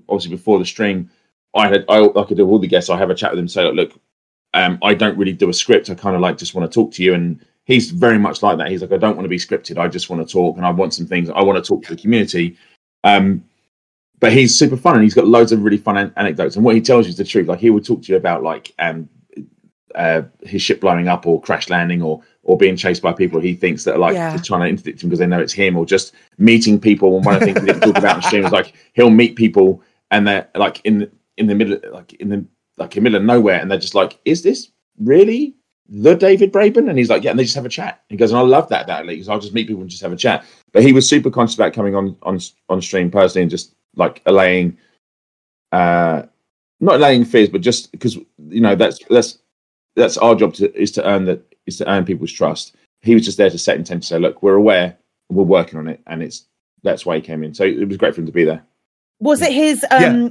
[0.08, 1.10] obviously before the stream,
[1.56, 2.90] I had I, I could do all the guests.
[2.90, 4.02] I have a chat with him, say, "Look, look
[4.56, 5.90] um, I don't really do a script.
[5.90, 7.14] I kind of like just want to talk to you.
[7.14, 8.70] And he's very much like that.
[8.70, 9.78] He's like, I don't want to be scripted.
[9.78, 11.30] I just want to talk and I want some things.
[11.30, 12.58] I want to talk to the community.
[13.04, 13.44] Um,
[14.22, 16.56] but he's super fun and he's got loads of really fun an- anecdotes.
[16.56, 17.48] And what he tells you is the truth.
[17.48, 19.10] Like he would talk to you about like um,
[19.94, 23.56] uh, his ship blowing up or crash landing or or being chased by people he
[23.56, 24.38] thinks that are like Yeah.
[24.38, 27.18] trying to interdict him because they know it's him or just meeting people.
[27.18, 29.36] And one of the things we didn't talk about on stream is like he'll meet
[29.36, 32.46] people and they're like in the, in the middle like in the
[32.78, 35.56] like in the middle of nowhere and they're just like, is this really
[35.88, 36.90] the David Braben?
[36.90, 38.04] And he's like, yeah, and they just have a chat.
[38.10, 40.02] He goes, and I love that that it because I'll just meet people and just
[40.04, 40.46] have a chat.
[40.72, 42.40] But he was super conscious about coming on on
[42.70, 44.78] on stream personally and just like allaying,
[45.72, 46.24] uh,
[46.80, 49.40] not allaying fears, but just because you know that's that's
[49.96, 52.76] that's our job to is to earn that is to earn people's trust.
[53.02, 54.98] He was just there to set intent to say, look, we're aware,
[55.30, 56.46] we're working on it, and it's
[56.84, 57.54] that's why he came in.
[57.54, 58.64] So it was great for him to be there.
[59.20, 60.30] Was it his Yeah.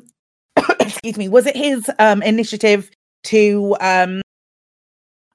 [0.86, 2.90] Excuse me, was it his um initiative
[3.24, 4.20] to um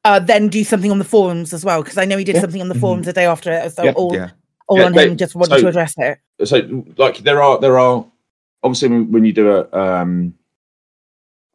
[0.05, 1.81] uh then do something on the forums as well?
[1.83, 2.41] Because I know he did Yeah.
[2.41, 2.79] something on the Mhm.
[2.81, 3.91] forums the day after it, so Yeah.
[3.91, 4.29] all Yeah.
[4.67, 6.19] all on they- him just wanted so- to address it.
[6.45, 8.05] so like there are there are
[8.63, 10.33] obviously when, when you do a um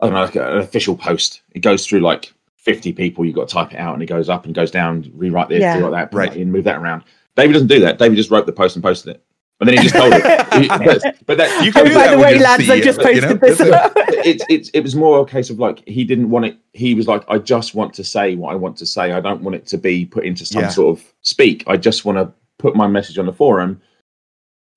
[0.01, 3.25] I don't know like an official post, it goes through like fifty people.
[3.25, 5.11] You have got to type it out, and it goes up and goes down.
[5.15, 5.77] Rewrite this, Yeah.
[5.77, 6.37] rewrite that, Right.
[6.37, 7.05] in, move that around.
[7.37, 7.99] David doesn't do that.
[7.99, 9.23] David just wrote the post and posted it,
[9.61, 10.23] and then he just told it.
[10.85, 13.37] But, but that You can by the way, lads, I just you know?
[13.37, 13.61] posted this.
[14.27, 16.59] it's it's it was more a case of like he didn't want it.
[16.73, 19.13] He was like, I just want to say what I want to say.
[19.13, 20.69] I don't want it to be put into some Yeah.
[20.69, 21.65] sort of speak.
[21.67, 23.81] I just want to put my message on the forum,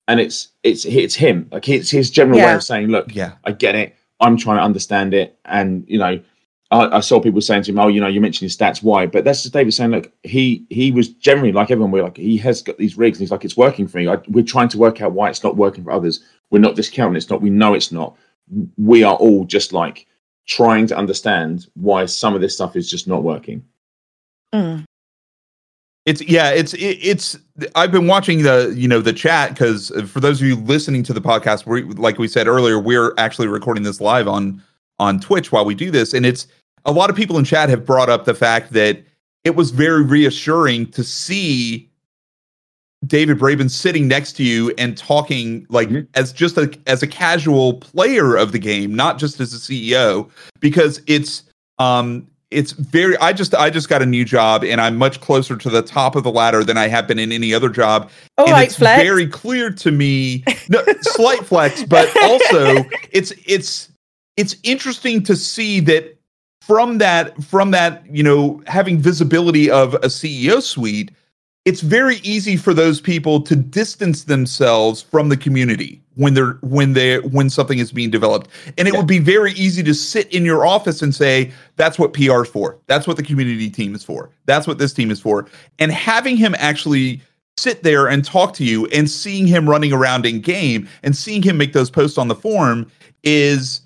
[0.06, 1.48] and it's it's it's him.
[1.52, 3.32] Like it's his general way of saying, look, Yeah.
[3.44, 3.94] I get it.
[4.20, 6.20] I'm trying to understand it, and you know.
[6.70, 8.82] I, I saw people saying to him, "Oh, you know, you mentioned his stats.
[8.82, 11.90] Why?" But that's just David saying, "Look, he he was generally like everyone.
[11.90, 14.08] We're like, he has got these rigs, and he's like, it's working for me.
[14.08, 16.22] I, we're trying to work out why it's not working for others.
[16.50, 17.40] We're not discounting it's not.
[17.40, 18.16] We know it's not.
[18.76, 20.06] We are all just like
[20.46, 23.64] trying to understand why some of this stuff is just not working.
[24.54, 24.84] Mm.
[26.04, 27.38] It's yeah, it's it, it's.
[27.74, 31.14] I've been watching the you know the chat because for those of you listening to
[31.14, 34.62] the podcast, we like we said earlier, we're actually recording this live on
[34.98, 36.46] on Twitch while we do this, and it's
[36.84, 39.02] a lot of people in chat have brought up the fact that
[39.44, 41.88] it was very reassuring to see
[43.06, 46.06] David Braben sitting next to you and talking like Mhm.
[46.14, 50.28] as just a as a casual player of the game, not just as a CEO,
[50.60, 51.44] because it's
[51.78, 55.56] um it's very I just I just got a new job and I'm much closer
[55.56, 58.10] to the top of the ladder than I have been in any other job.
[58.36, 59.00] All and right, it's Flex.
[59.02, 63.87] very clear to me no, slight flex, but also it's it's
[64.38, 66.16] it's interesting to see that
[66.62, 71.10] from that from that you know having visibility of a CEO suite,
[71.64, 76.92] it's very easy for those people to distance themselves from the community when they're when
[76.92, 78.48] they when something is being developed.
[78.78, 78.98] And it Yeah.
[79.00, 82.48] would be very easy to sit in your office and say that's what PR is
[82.48, 82.78] for.
[82.86, 84.30] That's what the community team is for.
[84.46, 85.46] That's what this team is for.
[85.80, 87.20] And having him actually
[87.56, 91.42] sit there and talk to you and seeing him running around in game and seeing
[91.42, 92.88] him make those posts on the forum
[93.24, 93.80] is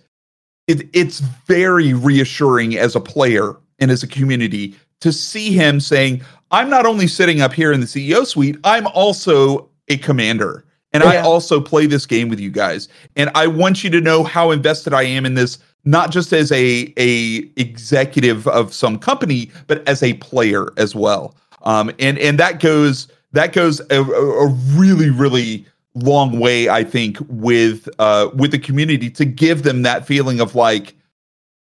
[0.66, 6.22] it, it's very reassuring as a player and as a community to see him saying
[6.50, 11.02] i'm not only sitting up here in the ceo suite i'm also a commander and
[11.02, 12.88] i also play this game with you guys.
[13.16, 16.52] And i want you to know how invested i am in this not just as
[16.52, 21.34] a a executive of some company but as a player as well.
[21.62, 26.82] Um and and that goes that goes a, a a really really long way i
[26.82, 30.94] think with uh with the community to give them that feeling of like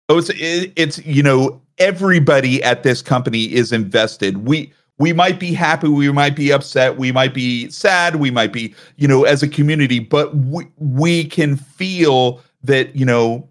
[0.10, 5.40] oh it's it, it's you know everybody at this company is invested we we might
[5.40, 9.24] be happy we might be upset we might be sad we might be you know
[9.24, 13.48] as a community but we we can feel that you know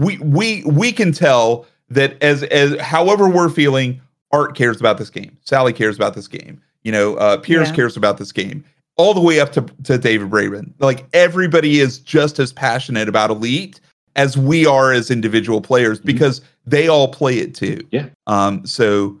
[0.00, 4.00] we we we can tell that as as however we're feeling
[4.32, 7.76] art cares about this game sally cares about this game you know uh pierce Yeah.
[7.76, 8.64] cares about this game
[8.96, 13.30] all the way up to to david braben like everybody is just as passionate about
[13.30, 13.80] elite
[14.16, 17.96] as we are as individual players because they all play it too Mm-hmm.
[17.96, 18.08] Yeah.
[18.26, 19.20] um so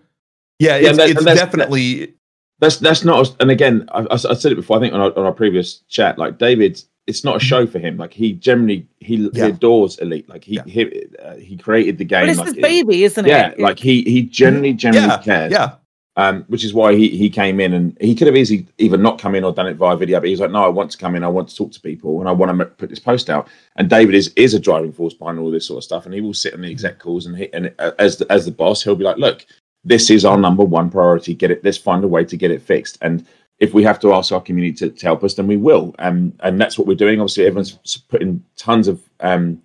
[0.60, 2.14] yeah, Yeah, it's, that- it's that's- definitely
[2.60, 3.34] That's that's not.
[3.40, 4.76] And again, I, I I said it before.
[4.76, 7.80] I think on our, on our previous chat, like David, it's not a show for
[7.80, 7.96] him.
[7.96, 10.28] Like he generally he, he adores Elite.
[10.28, 10.62] Like he Yeah.
[10.64, 12.22] he, uh, he created the game.
[12.22, 13.28] But it's like, his baby, isn't it?
[13.28, 15.52] yeah, like he he generally generally yeah cares.
[15.52, 15.74] yeah
[16.16, 19.18] Um, which is why he, he came in and he could have easily either not
[19.18, 20.98] come in or done it via video, but he was like, no, I want to
[20.98, 23.28] come in, I want to talk to people, and I want to put this post
[23.28, 23.48] out.
[23.74, 26.20] And David is is a driving force behind all this sort of stuff, and he
[26.20, 28.84] will sit on the exec calls and he, and uh, as the, as the boss,
[28.84, 29.44] he'll be like, look,
[29.84, 31.34] this is our number one priority.
[31.34, 31.64] Get it.
[31.64, 32.96] Let's find a way to get it fixed.
[33.02, 33.26] And
[33.58, 35.94] if we have to ask our community to, to help us, then we will.
[35.98, 37.20] Um, and that's what we're doing.
[37.20, 39.62] Obviously, everyone's putting tons of um,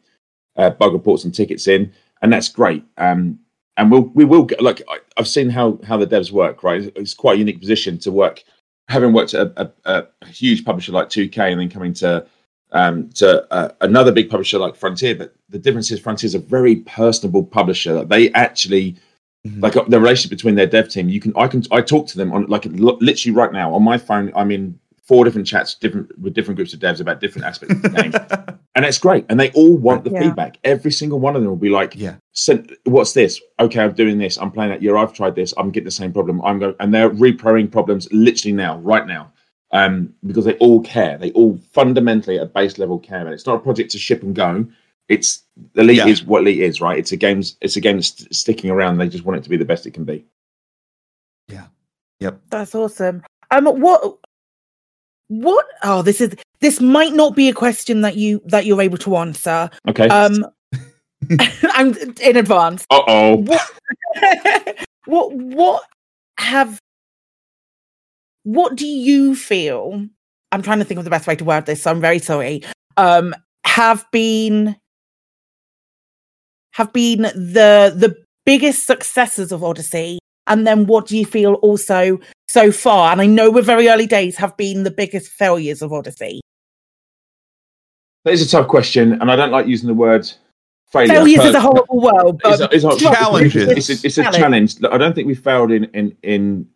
[0.57, 2.83] uh, bug reports and tickets in, and that's great.
[2.97, 3.39] Um,
[3.79, 6.63] and we'll we will get like I, have seen how how the devs work.
[6.63, 8.43] Right, it's quite a unique position to work,
[8.89, 12.25] having worked at a, a, a huge publisher like 2K, and then coming to
[12.71, 15.15] um, to uh, another big publisher like Frontier.
[15.15, 18.03] But the difference is Frontier is a very personable publisher.
[18.03, 18.97] They actually
[19.47, 19.61] Mm-hmm.
[19.61, 22.17] Like uh, the relationship between their dev team, you can I can I talk to
[22.17, 24.33] them on like literally right now on my phone.
[24.35, 24.77] I'm in
[25.09, 28.59] four different chats, different with different groups of devs about different aspects of the game,
[28.75, 29.25] and it's great.
[29.27, 30.19] And they all want the yeah.
[30.21, 30.59] feedback.
[30.63, 32.17] Every single one of them will be like, "Yeah,
[32.85, 33.41] what's this?
[33.59, 34.37] Okay, I'm doing this.
[34.37, 34.83] I'm playing that.
[34.83, 35.51] Yeah, I've tried this.
[35.57, 36.41] I'm getting the same problem.
[36.45, 39.33] I'm going." And they're reproing problems literally now, right now,
[39.71, 41.17] um, because they all care.
[41.17, 43.25] They all fundamentally at base level care.
[43.25, 44.67] And It's not a project to ship and go
[45.09, 45.41] it's
[45.75, 46.05] elite yeah.
[46.05, 46.99] is what elite is, right?
[46.99, 48.97] It's a game's it's a game that's sticking around.
[48.99, 50.23] They just want it to be the best it can be.
[51.47, 51.65] Yeah.
[52.19, 52.39] Yep.
[52.51, 53.23] That's awesome.
[53.49, 54.19] Um, what
[55.29, 55.65] what?
[55.83, 59.15] Oh, this is this might not be a question that you that you're able to
[59.15, 59.69] answer.
[59.87, 60.07] Okay.
[60.09, 60.45] Um,
[61.63, 62.85] I'm in advance.
[62.89, 63.35] Uh oh.
[63.37, 63.71] What,
[65.05, 65.83] what what
[66.37, 66.79] have
[68.43, 70.05] what do you feel?
[70.51, 72.63] I'm trying to think of the best way to word this, so I'm very sorry.
[72.97, 73.35] Um,
[73.65, 74.75] have been
[76.71, 78.15] have been the the
[78.45, 80.17] biggest successes of Odyssey?
[80.47, 82.19] And then what do you feel also
[82.49, 83.11] so far?
[83.11, 86.41] And I know we're very early days, have been the biggest failures of Odyssey.
[88.25, 90.29] That is a tough question, and I don't like using the word
[90.91, 91.13] failure.
[91.13, 92.39] Failures is a horrible word.
[92.43, 93.89] But it's, a, it's a challenges.
[93.89, 94.75] It's, a, it's a challenge.
[94.91, 96.67] I don't think we failed in in in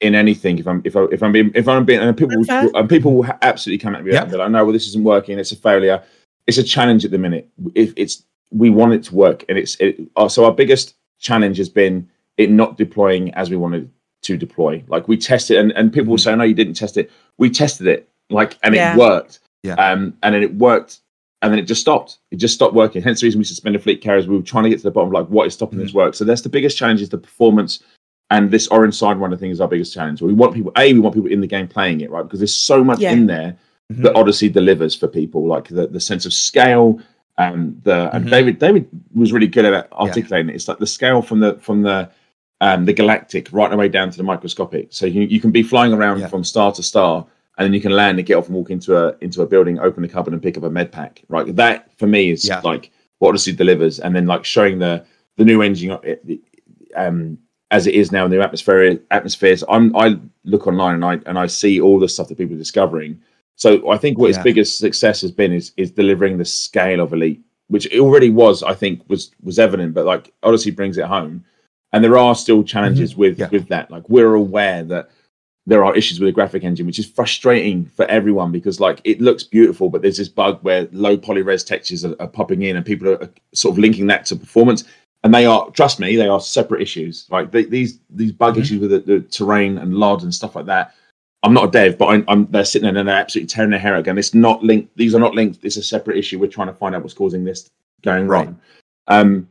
[0.00, 0.58] in anything.
[0.58, 2.68] If I'm if I if I'm being if I'm being and people okay.
[2.74, 4.22] and people will absolutely come at me yeah.
[4.22, 5.38] and be like, "No, well, this isn't working.
[5.38, 6.02] It's a failure."
[6.46, 7.48] It's a challenge at the minute.
[7.74, 11.56] If it's we want it to work, and it's it, uh, so our biggest challenge
[11.56, 12.06] has been
[12.36, 13.90] it not deploying as we wanted
[14.24, 14.82] to deploy.
[14.88, 17.86] Like we tested, and and people will say, "No, you didn't test it." We tested
[17.86, 18.94] it, like, and yeah.
[18.94, 19.40] it worked.
[19.62, 19.74] Yeah.
[19.74, 21.00] Um, and then it worked,
[21.42, 22.18] and then it just stopped.
[22.30, 23.02] It just stopped working.
[23.02, 24.26] Hence the reason we suspended fleet carriers.
[24.26, 25.86] We were trying to get to the bottom of like what is stopping mm-hmm.
[25.86, 26.14] this work.
[26.14, 27.82] So that's the biggest challenge: is the performance.
[28.30, 30.22] And this orange side one, I think, is our biggest challenge.
[30.22, 32.22] We want people, a, we want people in the game playing it, right?
[32.22, 33.12] Because there's so much yeah.
[33.12, 33.56] in there
[33.92, 34.02] mm-hmm.
[34.02, 37.00] that Odyssey delivers for people, like the, the sense of scale,
[37.36, 38.16] and the mm-hmm.
[38.16, 40.54] and David David was really good at articulating yeah.
[40.54, 40.56] it.
[40.56, 42.10] It's like the scale from the from the
[42.60, 44.88] um, the galactic right the way down to the microscopic.
[44.90, 46.28] So you you can be flying around yeah.
[46.28, 47.26] from star to star,
[47.58, 49.78] and then you can land and get off and walk into a into a building,
[49.78, 51.22] open the cupboard, and pick up a med pack.
[51.28, 52.60] Right, that for me is yeah.
[52.60, 55.04] like what Odyssey delivers, and then like showing the
[55.36, 55.98] the new engine
[56.96, 57.38] um,
[57.70, 59.64] as it is now in the atmosphere atmospheres.
[59.68, 62.58] I'm I look online and I and I see all the stuff that people are
[62.58, 63.20] discovering
[63.56, 64.36] so I think what yeah.
[64.36, 68.30] his biggest success has been is is delivering the scale of Elite, which it already
[68.30, 71.44] was, I think, was was evident, but like Odyssey brings it home.
[71.94, 73.20] And there are still challenges mm-hmm.
[73.20, 73.48] with yeah.
[73.50, 73.90] with that.
[73.90, 75.08] Like we're aware that
[75.66, 79.22] there are issues with the graphic engine, which is frustrating for everyone because like it
[79.22, 82.76] looks beautiful, but there's this bug where low poly res textures are, are popping in,
[82.76, 84.84] and people are sort of linking that to performance.
[85.22, 87.26] And they are, trust me, they are separate issues.
[87.30, 88.62] Like they, these these bug mm-hmm.
[88.62, 90.94] issues with the, the terrain and LOD and stuff like that
[91.44, 93.78] I'm not a dev, but I'm, I'm, they're sitting there and they're absolutely tearing their
[93.78, 94.00] hair out.
[94.00, 94.96] Again, it's not linked.
[94.96, 95.62] These are not linked.
[95.62, 96.38] It's a separate issue.
[96.38, 97.68] We're trying to find out what's causing this
[98.02, 98.46] going right.
[98.46, 98.60] wrong.
[99.08, 99.48] Um,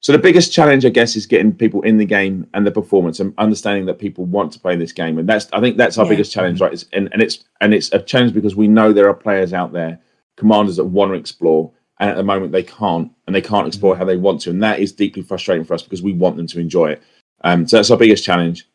[0.00, 3.18] so the biggest challenge, I guess, is getting people in the game and the performance,
[3.18, 5.18] and understanding that people want to play this game.
[5.18, 6.10] And that's, I think, that's our yeah.
[6.10, 6.72] biggest challenge, right?
[6.72, 9.72] It's, and, and it's and it's a challenge because we know there are players out
[9.72, 9.98] there,
[10.36, 13.96] commanders that want to explore, and at the moment they can't, and they can't explore
[13.96, 16.46] how they want to, and that is deeply frustrating for us because we want them
[16.46, 17.02] to enjoy it.
[17.42, 18.68] Um, so that's our biggest challenge.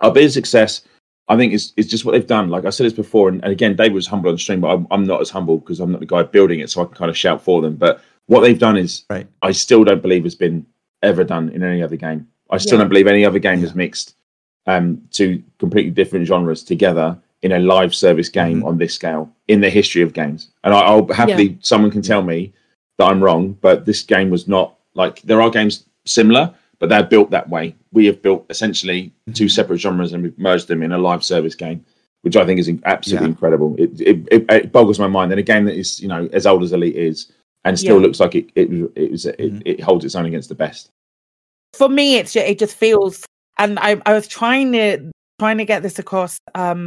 [0.00, 0.82] Our biggest success
[1.28, 2.50] I think is it's just what they've done.
[2.50, 4.68] Like I said this before, and, and again, David was humble on the stream, but
[4.68, 6.94] I'm, I'm, not as humble because I'm not the guy building it, so I can
[6.94, 7.76] kind of shout for them.
[7.76, 9.26] But what they've done is, right.
[9.42, 10.66] I still don't believe has been
[11.02, 12.28] ever done in any other game.
[12.50, 12.84] I still yeah.
[12.84, 13.66] don't believe any other game yeah.
[13.66, 14.16] has mixed
[14.66, 18.68] um, two completely different genres together in a live service game mm-hmm.
[18.68, 20.48] on this scale in the history of games.
[20.64, 21.56] And I, will happily, yeah.
[21.60, 22.52] someone can tell me
[22.98, 27.02] that I'm wrong, but this game was not like there are games similar, but they're
[27.02, 27.74] built that way.
[27.92, 29.48] We have built essentially two mm-hmm.
[29.48, 31.84] separate genres and we've merged them in a live service game,
[32.22, 33.32] which I think is absolutely yeah.
[33.32, 33.74] incredible.
[33.78, 35.30] It, it, it, it, boggles my mind.
[35.30, 37.30] And a game that is, you know, as old as Elite is
[37.64, 38.06] and still yeah.
[38.06, 39.60] looks like it it, it, was, mm-hmm.
[39.64, 40.90] it, holds its own against the best.
[41.72, 43.24] For me, it's just, it just feels,
[43.58, 46.86] and I, I was trying to trying to get this across um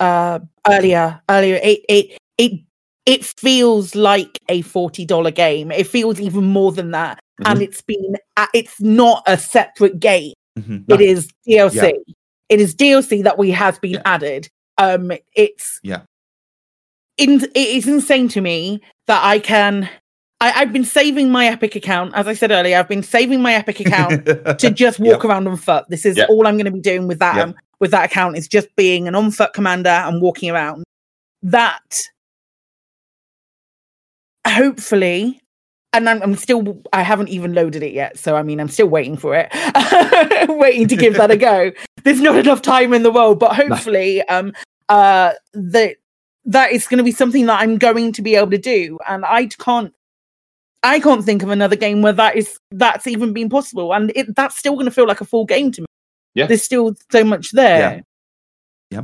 [0.00, 2.60] uh earlier earlier it it it
[3.06, 5.70] it feels like a $40 game.
[5.70, 7.20] It feels even more than that.
[7.40, 7.52] Mm-hmm.
[7.52, 8.16] And it's been,
[8.52, 10.34] it's not a separate game.
[10.58, 10.84] Mhm.
[10.88, 11.94] It is DLC.
[12.48, 14.48] It is DLC that we has been added.
[14.78, 16.02] Um, it's Yeah.
[17.16, 19.88] In, it is insane to me that I can.
[20.40, 22.78] I, I've been saving my Epic account, as I said earlier.
[22.78, 24.26] I've been saving my Epic account
[24.58, 25.86] to just walk around on foot.
[25.88, 26.28] This is Yep.
[26.28, 27.48] all I'm going to be doing with that Yep.
[27.48, 28.36] um, with that account.
[28.36, 30.84] Is just being an on foot commander and walking around.
[31.42, 32.02] That
[34.46, 35.40] hopefully,
[35.92, 38.18] and I'm, I'm still I haven't even loaded it yet.
[38.18, 39.48] So I mean I'm still waiting for it,
[40.50, 41.72] waiting to give that a go.
[42.04, 44.52] There's not enough time in the world, but hopefully, um,
[44.90, 45.96] uh, that
[46.44, 49.24] that is going to be something that I'm going to be able to do, and
[49.24, 49.92] I can't.
[50.86, 54.34] I can't think of another game where that is that's even been possible, and it,
[54.34, 55.86] that's still going to feel like a full game to me.
[56.34, 56.46] Yeah.
[56.46, 58.02] there's still so much there.
[58.90, 58.98] Yeah.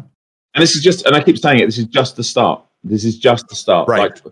[0.55, 2.63] And this is just, and I keep saying it, this is just the start.
[2.85, 3.89] This is just the start.
[3.89, 4.01] Right.
[4.01, 4.23] Like,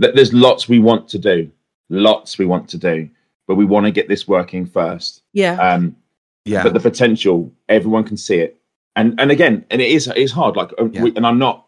[0.00, 1.48] th- there's lots we want to do,
[1.88, 3.08] lots we want to do,
[3.46, 5.22] but we want to get this working first.
[5.34, 5.94] Yeah, Um,
[6.44, 6.64] yeah.
[6.64, 8.60] but the potential, everyone can see it.
[8.96, 10.56] And and again, and it is it is hard.
[10.56, 11.02] Like, uh, Yeah.
[11.04, 11.64] we, and I'm not.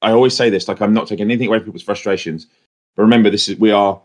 [0.00, 2.46] I always say this, like I'm not taking anything away from people's frustrations,
[2.96, 4.00] but remember, this is we are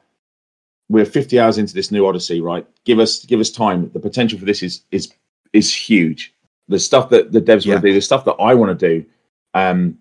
[0.89, 2.65] we're 50 hours into this new odyssey, right?
[2.83, 3.89] Give us give us time.
[3.93, 5.13] The potential for this is is
[5.53, 6.33] is huge.
[6.67, 7.73] The stuff that the devs Yeah.
[7.75, 9.05] want to do, the stuff that I want to do,
[9.53, 9.97] um,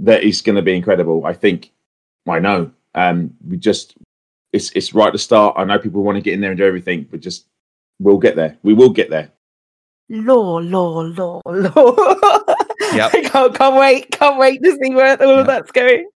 [0.00, 1.26] that is going to be incredible.
[1.26, 1.70] I think,
[2.28, 2.70] I know.
[2.94, 3.96] Um, we just
[4.52, 5.54] it's it's right to start.
[5.58, 7.46] I know people want to get in there and do everything, but just
[8.00, 8.56] we'll get there.
[8.62, 9.30] We will get there.
[10.08, 11.94] law, law, law, law.
[12.94, 13.14] Yep.
[13.14, 15.40] I can't, can't wait, can't wait to see where all Yeah.
[15.40, 16.08] of that's going.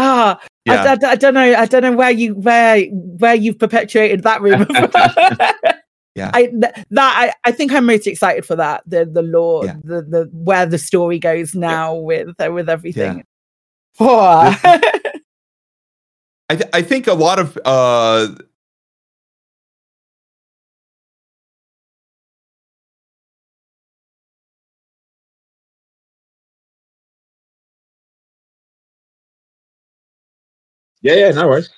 [0.00, 0.96] Ah, I, yeah.
[1.02, 1.54] I, I don't know.
[1.54, 4.66] I don't know where you where where you've perpetuated that rumor.
[6.14, 6.32] Yeah.
[6.34, 8.82] I th- that I, I think I'm most excited for that.
[8.86, 9.76] The the law, Yeah.
[9.84, 13.18] the the where the story goes now with uh, with everything.
[13.18, 13.22] Yeah.
[14.00, 14.56] Oh.
[16.50, 18.28] I, th- I think a lot of uh
[31.02, 31.70] Yeah, yeah, no worries.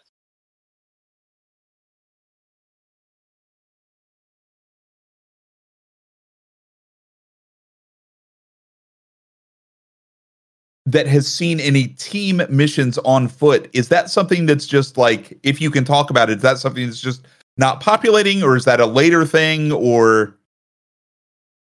[10.86, 15.60] that has seen any team missions on foot is that something that's just like if
[15.60, 17.26] you can talk about it is that something that's just
[17.58, 20.34] not populating or is that a later thing or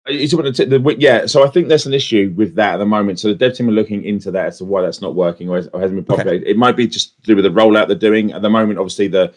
[0.08, 2.86] It's about the, the, yeah, so I think there's an issue with that at the
[2.86, 3.20] moment.
[3.20, 5.58] So the dev team are looking into that as to why that's not working or,
[5.58, 6.24] has, or hasn't been Okay.
[6.24, 6.50] populated.
[6.50, 8.80] It might be just to do with the rollout they're doing at the moment.
[8.80, 9.34] Obviously, the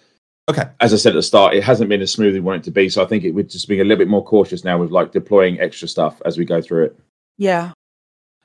[0.49, 2.63] okay as I said at the start, it hasn't been as smooth as we want
[2.63, 2.89] it to be.
[2.89, 5.13] So I think it would just be a little bit more cautious now with like
[5.13, 6.99] deploying extra stuff as we go through it.
[7.39, 7.73] yeah.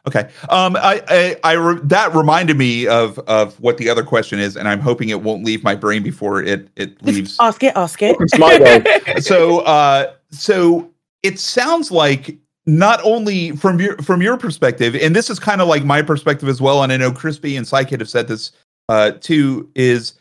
[0.08, 4.38] okay um i i, I re- that reminded me of of what the other question
[4.40, 7.74] is and i'm hoping it won't leave my brain before it it leaves Ask it,
[7.76, 8.16] ask it.
[8.20, 9.20] It's my go.
[9.20, 10.92] so uh so
[11.26, 15.68] it sounds like not only from your from your perspective and this is kind of
[15.68, 18.52] like my perspective as well and i know crispy and psychic have said this
[18.90, 20.14] uh too is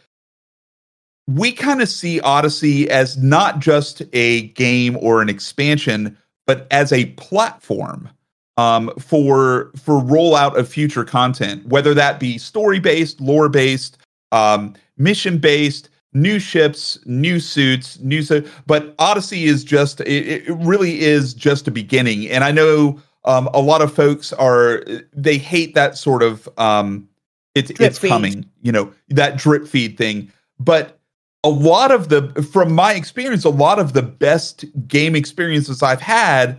[1.27, 6.17] we kind of see odyssey as not just a game or an expansion
[6.47, 8.11] but as a platform
[8.57, 13.99] um, for for rollout of future content, whether that be story based, lore based,
[14.33, 18.43] um, mission based, new ships, new suits, new so.
[18.67, 23.49] But Odyssey is just it, it really is just a beginning, and I know um,
[23.53, 27.09] a lot of folks are they hate that sort of um,
[27.55, 28.09] it's Drip it's feed.
[28.09, 30.99] coming, you know, that drip feed thing, but.
[31.47, 32.23] A lot of the,
[32.55, 36.59] from my experience, a lot of the best game experiences I've had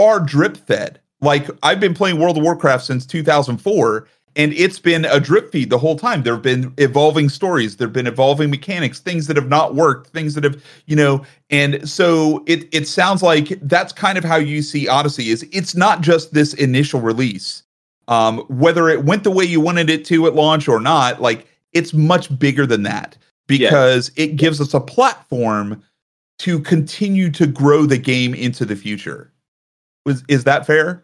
[0.00, 1.00] are drip fed.
[1.20, 5.70] Like I've been playing World of Warcraft since 2004 and it's been a drip feed
[5.70, 6.22] the whole time.
[6.22, 10.44] There've been evolving stories, there've been evolving mechanics, things that have not worked, things that
[10.44, 14.86] have, you know, and so it it sounds like that's kind of how you see
[14.86, 17.62] Odyssey is it's not just this initial release.
[18.08, 21.46] Um whether it went the way you wanted it to at launch or not, like
[21.72, 25.82] it's much bigger than that because it gives us a platform
[26.38, 29.32] to continue to grow the game into the future.
[30.04, 31.02] Was is that fair?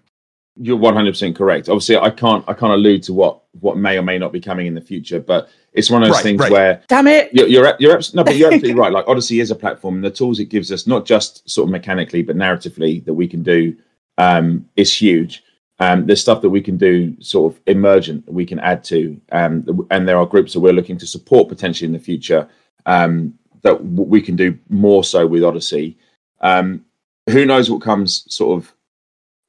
[0.56, 1.68] You're 100 percent correct.
[1.68, 4.66] Obviously, I can't I can't allude to what what may or may not be coming
[4.66, 6.52] in the future, but it's one of those Right, things right.
[6.52, 7.30] where Damn it.
[7.32, 8.92] You're, you're, you're abs- no, but you're absolutely right.
[8.92, 11.72] Like Odyssey is a platform, and the tools it gives us, not just sort of
[11.72, 13.74] mechanically, but narratively, that we can do,
[14.18, 15.42] um, is huge.
[15.78, 19.18] Um, there's stuff that we can do, sort of emergent, that we can add to,
[19.32, 22.46] um, and there are groups that we're looking to support potentially in the future
[22.86, 25.96] um, that w- we can do more so with Odyssey.
[26.42, 26.84] Um,
[27.30, 28.72] who knows what comes sort of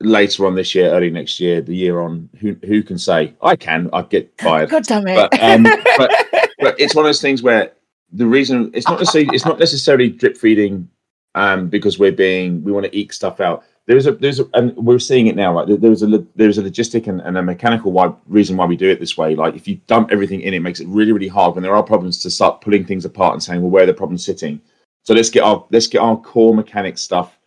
[0.04, 2.30] later on this year, early next year, the year on?
[2.40, 3.34] Who who can say?
[3.42, 3.90] I can.
[3.94, 5.16] I get fired God damn it.
[5.16, 5.64] But, um,
[5.98, 6.12] but-
[6.60, 7.74] but it's one of those things where
[8.14, 10.88] the reason it's not necessarily it's not necessarily drip feeding
[11.36, 13.64] um, because we're being we want to eke stuff out.
[13.86, 15.68] There's a there's a, and we're seeing it now, right?
[15.68, 18.90] There- There's a there's a logistic and, and a mechanical why, reason why we do
[18.90, 19.36] it this way.
[19.36, 21.84] Like if you dump everything in, it makes it really really hard when there are
[21.84, 24.62] problems to start pulling things apart and saying, well, where are the problems sitting?
[25.04, 27.38] So let's get our let's get our core mechanic stuff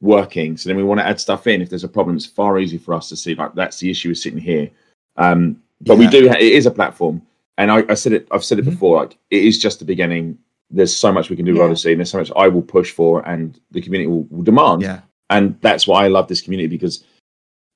[0.00, 0.56] working.
[0.56, 1.62] So then we want to add stuff in.
[1.62, 4.10] If there's a problem, it's far easier for us to see like that's the issue
[4.10, 4.70] is sitting here.
[5.16, 6.30] Um, but we do.
[6.30, 7.22] It is a platform,
[7.58, 8.28] and I, I said it.
[8.30, 8.70] I've said it Mhm.
[8.70, 8.96] before.
[8.96, 10.38] Like it is just the beginning.
[10.70, 11.66] There's so much we can do with Yeah.
[11.66, 14.82] Odyssey, and there's so much I will push for, and the community will, will demand.
[14.82, 15.00] Yeah.
[15.30, 17.04] And that's why I love this community because,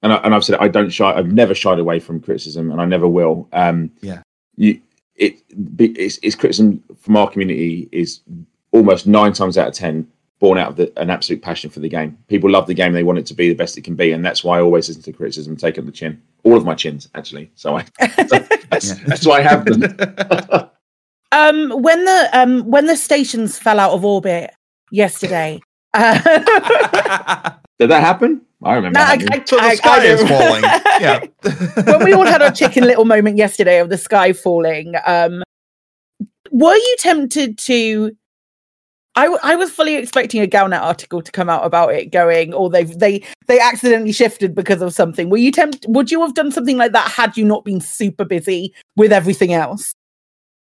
[0.02, 1.12] and I, and I've said it, I don't shy.
[1.12, 3.48] I've never shied away from criticism, and I never will.
[3.52, 4.22] Um, Yeah.
[4.56, 4.80] You
[5.16, 5.42] it
[5.78, 8.20] it's, it's criticism from our community is
[8.72, 10.06] almost nine times out of ten
[10.40, 12.18] born out of the, an absolute passion for the game.
[12.28, 14.24] People love the game; they want it to be the best it can be, and
[14.24, 16.20] that's why I always listen to criticism, take it on the chin.
[16.42, 17.50] All of my chins, actually.
[17.54, 17.84] So I,
[18.70, 19.04] that's, Yeah.
[19.06, 20.70] that's why I have them.
[21.32, 24.50] Um, when the um when the stations fell out of orbit
[24.90, 25.60] yesterday.
[25.94, 26.14] Uh,
[27.78, 28.42] Did that happen?
[28.64, 28.98] I remember.
[28.98, 29.18] no, I.
[29.30, 30.62] I, so the I- sky I is falling.
[31.00, 31.20] Yeah.
[31.98, 35.44] when we all had our chicken little moment yesterday of the sky falling, um,
[36.50, 38.10] were you tempted to?
[39.16, 42.54] I, w- I was fully expecting a Galnet article to come out about it, going,
[42.54, 45.30] or they they they accidentally shifted because of something.
[45.30, 45.84] Were you tempted?
[45.94, 49.52] Would you have done something like that had you not been super busy with everything
[49.52, 49.92] else?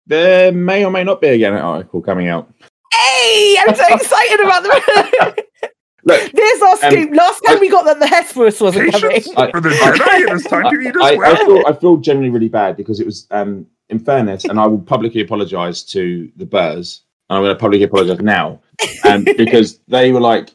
[0.07, 2.51] there may or may not be a Galnet article coming out.
[2.91, 5.45] Hey, I'm so excited about the.
[6.03, 7.11] Look, There's our um.
[7.13, 9.21] Last time I- we got that the Hesperus wasn't coming.
[9.37, 10.21] I- for the Jedi.
[10.21, 12.99] It is time to eat as I, I feel I feel genuinely really bad because
[12.99, 17.41] it was um in fairness, and I will publicly apologise to the Buurs, and I'm
[17.43, 18.61] going to publicly apologise now,
[19.05, 20.49] um, because they were like,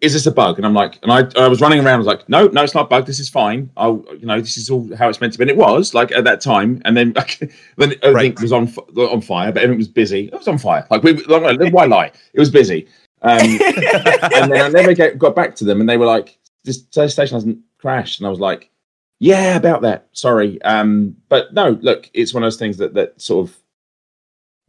[0.00, 2.06] "Is this a bug?" And I'm like, and I I was running around, I was
[2.06, 3.06] like, "No, no, it's not a bug.
[3.06, 3.70] This is fine.
[3.76, 6.10] I'll you know this is all how it's meant to be." And it was like
[6.12, 7.12] at that time, and then
[7.76, 8.40] then everything Right.
[8.40, 10.26] was on on fire, but everything was busy.
[10.26, 10.86] It was on fire.
[10.90, 12.10] Like we like, why lie?
[12.32, 12.88] It was busy.
[13.22, 16.84] Um, and then I never get, got back to them, and they were like, "This
[16.90, 18.70] station hasn't crashed," and I was like,
[19.18, 20.08] "Yeah, about that.
[20.12, 23.56] Sorry." Um, but no, look, it's one of those things that that sort of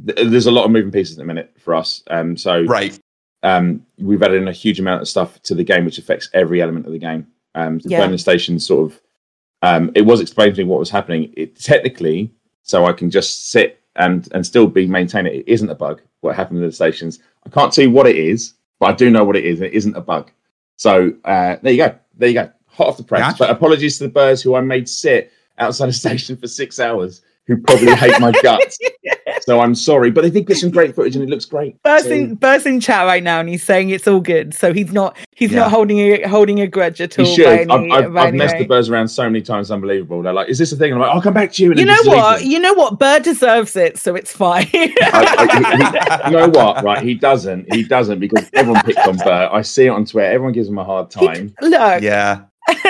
[0.06, 2.04] th- there's a lot of moving pieces at the minute for us.
[2.10, 2.98] Um, so right.
[3.44, 6.62] um, we've added in a huge amount of stuff to the game, which affects every
[6.62, 7.28] element of the game.
[7.56, 8.00] Um, so Yeah.
[8.00, 9.02] when the station sort of,
[9.62, 11.34] um, it was explained to me what was happening.
[11.38, 12.32] It technically,
[12.64, 15.34] so I can just sit and and still be maintain it.
[15.34, 16.02] It isn't a bug.
[16.22, 17.20] What happened to the stations?
[17.46, 19.60] I can't see what it is, but I do know what it is.
[19.62, 20.32] It isn't a bug.
[20.78, 21.96] So uh, there you go.
[22.18, 22.52] There you go.
[22.68, 23.22] Hot off the press.
[23.22, 23.38] Gotcha.
[23.40, 27.22] But apologies to the Buurs who I made sit outside a station for six hours,
[27.48, 28.80] who probably hate my guts.
[29.46, 31.82] So I'm sorry, but they did get some great footage and it looks great.
[31.84, 34.54] Buur's So- in, Buur's in chat right now, and he's saying it's all good.
[34.54, 35.60] So he's not he's Yeah.
[35.62, 37.36] not holding a holding a grudge at You all.
[37.36, 37.68] should.
[37.68, 38.68] by I've, I've, by I've any messed the way.
[38.68, 40.22] Buurs around so many times, it's unbelievable.
[40.22, 41.80] They're like, "Is this a thing?" And I'm like, "I'll come back to you." And
[41.80, 42.40] You know what?
[42.40, 42.48] them.
[42.48, 43.00] You know what?
[43.00, 44.68] Buur deserves it, so it's fine.
[44.74, 46.84] I- I- he- he- you know what?
[46.84, 47.02] Right?
[47.04, 47.74] He doesn't.
[47.74, 49.50] He doesn't because everyone picked on Buur.
[49.52, 50.28] I see it on Twitter.
[50.30, 51.54] Everyone gives him a hard time.
[51.62, 52.42] Look, Yeah.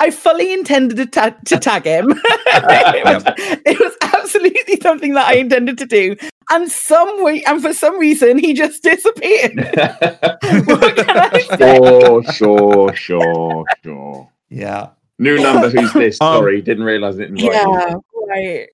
[0.00, 2.06] I fully intended to, ta- to tag him.
[2.46, 3.22] it, was,
[3.66, 6.16] it was absolutely something that I intended to do,
[6.48, 9.56] and some way, and for some reason, he just disappeared.
[10.66, 11.76] What can I say?
[11.76, 14.28] sure, sure, sure, sure.
[14.48, 14.88] Yeah.
[15.18, 15.68] New number.
[15.68, 16.20] Who's this?
[16.20, 17.28] Um, Sorry, didn't realize it.
[17.28, 17.94] Invite Yeah,
[18.26, 18.68] right.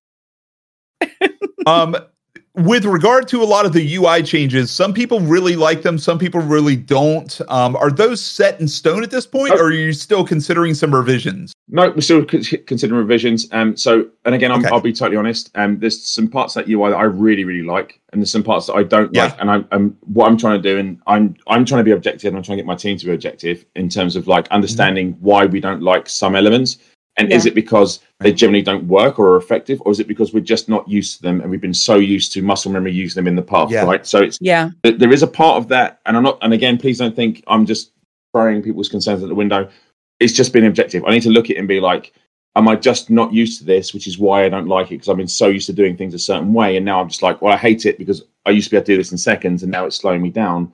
[1.65, 1.97] Um,
[2.57, 6.17] with regard to a lot of the UI changes, some people really like them, some
[6.17, 7.39] people really don't.
[7.49, 9.59] Um, are those set in stone at this point, Oh.
[9.59, 11.53] or are you still considering some revisions?
[11.69, 13.47] No, we're still considering revisions.
[13.51, 14.69] Um, so, and again, I'm, Okay.
[14.69, 15.51] I'll be totally honest.
[15.55, 18.67] Um, there's some parts that UI that I really, really like, and there's some parts
[18.67, 19.25] that I don't Yeah.
[19.25, 19.35] like.
[19.39, 22.29] And I'm, I'm what I'm trying to do, and I'm, I'm trying to be objective,
[22.29, 25.15] and I'm trying to get my team to be objective in terms of like understanding
[25.19, 26.77] why we don't like some elements.
[27.17, 30.33] And is it because they generally don't work or are effective, or is it because
[30.33, 33.19] we're just not used to them and we've been so used to muscle memory using
[33.19, 33.85] them in the past, Yeah.
[33.85, 34.05] right?
[34.05, 36.37] So it's Yeah, there is a part of that, and I'm not.
[36.43, 37.91] And again, please don't think I'm just
[38.33, 39.67] throwing people's concerns at the window.
[40.19, 41.03] It's just being objective.
[41.05, 42.13] I need to look at it and be like,
[42.55, 45.09] am I just not used to this, which is why I don't like it because
[45.09, 47.41] I've been so used to doing things a certain way, and now I'm just like,
[47.41, 49.63] well, I hate it because I used to be able to do this in seconds,
[49.63, 50.71] and now it's slowing me down.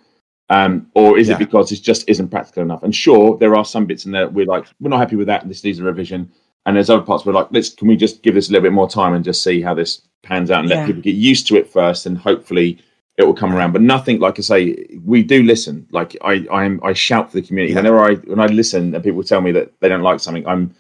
[0.50, 1.36] Um, or is Yeah.
[1.36, 2.84] it because it just isn't practical enough?
[2.84, 5.28] And sure, there are some bits in there that we're like, we're not happy with
[5.28, 6.30] that, and this needs a revision.
[6.66, 8.74] And there's other parts where like, let's can we just give this a little bit
[8.74, 11.56] more time and just see how this pans out and let people get used to
[11.58, 12.78] it first, and hopefully
[13.18, 13.74] it will come around.
[13.74, 15.86] But nothing, like I say, we do listen.
[15.92, 17.80] Like I, I am, I shout for the community Yeah.
[17.80, 20.48] whenever I when I listen and people tell me that they don't like something.
[20.48, 20.74] I'm,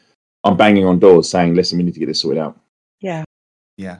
[0.43, 2.59] I'm banging on doors saying, listen, we need to get this sorted out.
[3.01, 3.23] yeah.
[3.77, 3.97] Yeah.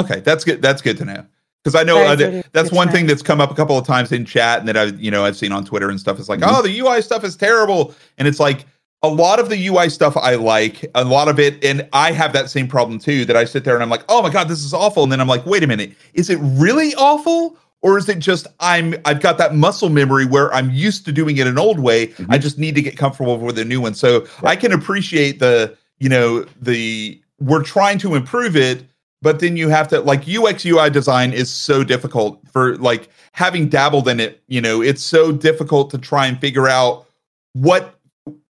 [0.00, 0.60] Okay, that's good.
[0.62, 1.26] That's good to know.
[1.64, 4.12] Because I know uh, th- that's one thing that's come up a couple of times
[4.12, 6.18] in chat, and that I, you know, I've seen on Twitter and stuff.
[6.18, 6.46] It's like, Mhm.
[6.48, 8.64] oh, the UI stuff is terrible, and it's like
[9.02, 12.32] a lot of the UI stuff I like, a lot of it, and I have
[12.32, 13.24] that same problem too.
[13.24, 15.20] That I sit there and I'm like, oh my god, this is awful, and then
[15.20, 19.20] I'm like, wait a minute, is it really awful, or is it just I'm I've
[19.20, 22.08] got that muscle memory where I'm used to doing it an old way.
[22.08, 22.26] Mhm.
[22.30, 23.94] I just need to get comfortable with a new one.
[23.94, 28.82] So I can appreciate the you know the we're trying to improve it,
[29.22, 33.68] but then you have to like UX UI design is so difficult for like having
[33.68, 34.42] dabbled in it.
[34.48, 37.06] You know, it's so difficult to try and figure out
[37.54, 37.98] what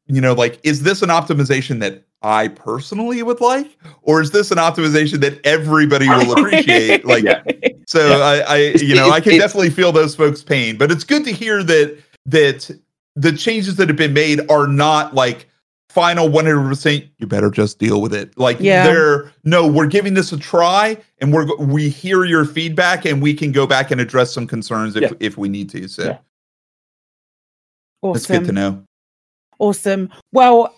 [0.07, 4.51] you know like is this an optimization that I personally would like, or is this
[4.51, 7.05] an optimization that everybody will appreciate?
[7.05, 7.43] Like, Yeah.
[7.87, 8.25] so Yeah.
[8.25, 11.31] I, I, you know, I can definitely feel those folks' pain, but it's good to
[11.31, 12.71] hear that that
[13.15, 15.46] the changes that have been made are not like
[15.97, 17.09] final 100%.
[17.17, 18.37] You better just deal with it.
[18.37, 18.85] Like, Yeah.
[18.85, 23.33] they're no, we're giving this a try, and we're we hear your feedback, and we
[23.33, 25.09] can go back and address some concerns if Yeah.
[25.19, 25.87] if we need to.
[25.87, 26.17] So Yeah.
[28.13, 28.83] that's good to know.
[29.57, 30.09] Awesome.
[30.31, 30.75] Well,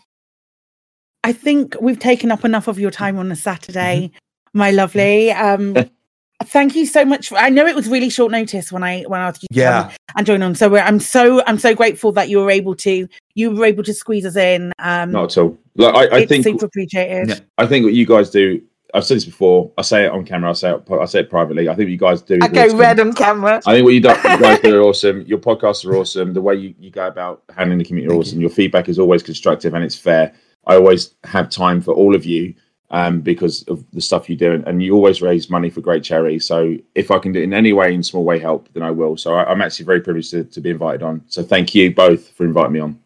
[1.26, 4.12] I think we've taken up enough of your time on a Saturday,
[4.54, 5.32] my lovely.
[5.34, 5.76] Um,
[6.46, 7.30] thank you so much.
[7.30, 9.54] For, I know it was really short notice when I when I asked you to
[9.54, 10.56] come Yeah, and join on.
[10.56, 13.84] So we're, I'm so I'm so grateful that you were able to you were able
[13.84, 14.72] to squeeze us in.
[14.80, 15.58] Um, Not at all.
[15.76, 17.30] Like I, I it's think super appreciated.
[17.30, 17.40] Yeah.
[17.58, 18.62] I think what you guys do.
[18.92, 19.72] I've said this before.
[19.78, 20.50] I say it on camera.
[20.50, 20.92] I say it.
[20.92, 21.70] I say it privately.
[21.70, 22.40] I think what you guys do.
[22.42, 22.78] I go awesome.
[22.80, 23.62] red on camera.
[23.68, 25.22] I think what you, do, you guys do are awesome.
[25.28, 26.34] Your podcasts are awesome.
[26.34, 28.42] The way you, you go about handling the community are Thank awesome.
[28.42, 30.34] Your feedback is always constructive and it's fair.
[30.66, 32.56] I always have time for all of you
[32.92, 36.04] um, because of the stuff you do, and, and you always raise money for great
[36.04, 36.40] charity.
[36.40, 38.92] So if I can do it in any way, in small way, help, then I
[38.92, 39.18] will.
[39.18, 41.22] So I, I'm actually very privileged to, to be invited on.
[41.28, 43.00] So thank you both for inviting me on.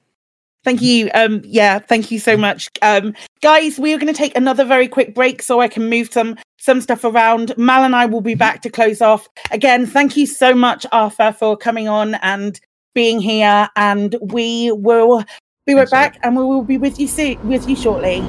[0.64, 1.10] Thank you.
[1.14, 2.69] Um, yeah, thank you so much.
[2.81, 6.11] Um, guys, we are going to take another very quick break so I can move
[6.11, 7.53] some some stuff around.
[7.57, 9.27] Mal and I will be back to close off.
[9.51, 12.57] Again, thank you so much, Arthur, for coming on and
[12.95, 13.68] being here.
[13.76, 15.26] And we will
[15.65, 18.22] be right back, and we will be with you soon, with you shortly.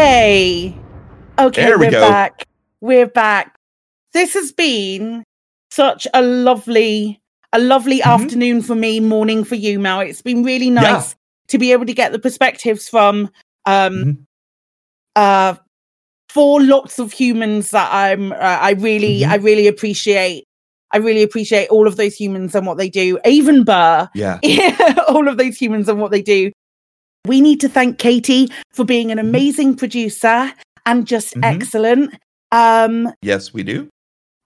[0.00, 0.72] Okay.
[1.36, 2.00] Okay, There we we're go.
[2.08, 2.44] back.
[2.80, 3.56] We're back.
[4.12, 5.24] This has been
[5.72, 7.20] such a lovely,
[7.52, 8.04] a lovely Mhm.
[8.22, 9.98] afternoon for me, morning for you, Mel.
[10.00, 10.74] It's been really Yeah.
[10.82, 11.16] nice
[11.48, 13.30] to be able to get the perspectives from
[13.66, 14.16] um Mhm.
[15.16, 15.54] uh
[16.28, 19.28] for lots of humans that I'm uh, I really Mhm.
[19.30, 20.44] I really appreciate
[20.92, 23.18] I really appreciate all of those humans and what they do.
[23.24, 24.38] Even Buur, Yeah.
[25.08, 26.52] all of those humans and what they do.
[27.26, 29.28] We need to thank Katie for being an Mm-hmm.
[29.28, 30.52] amazing producer
[30.86, 31.44] and just Mhm.
[31.44, 32.14] excellent.
[32.52, 33.88] Um, Yes, we do.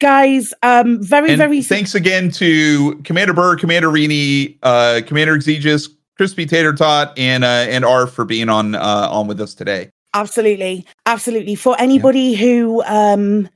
[0.01, 5.89] guys, um, very, And very thanks again to Commander Buur, Commander Rini, uh, Commander Exigeous,
[6.17, 9.89] Crispy Tater Tot, and uh, and R for being on uh, on with us today.
[10.15, 11.55] absolutely, absolutely.
[11.55, 13.49] For anybody who um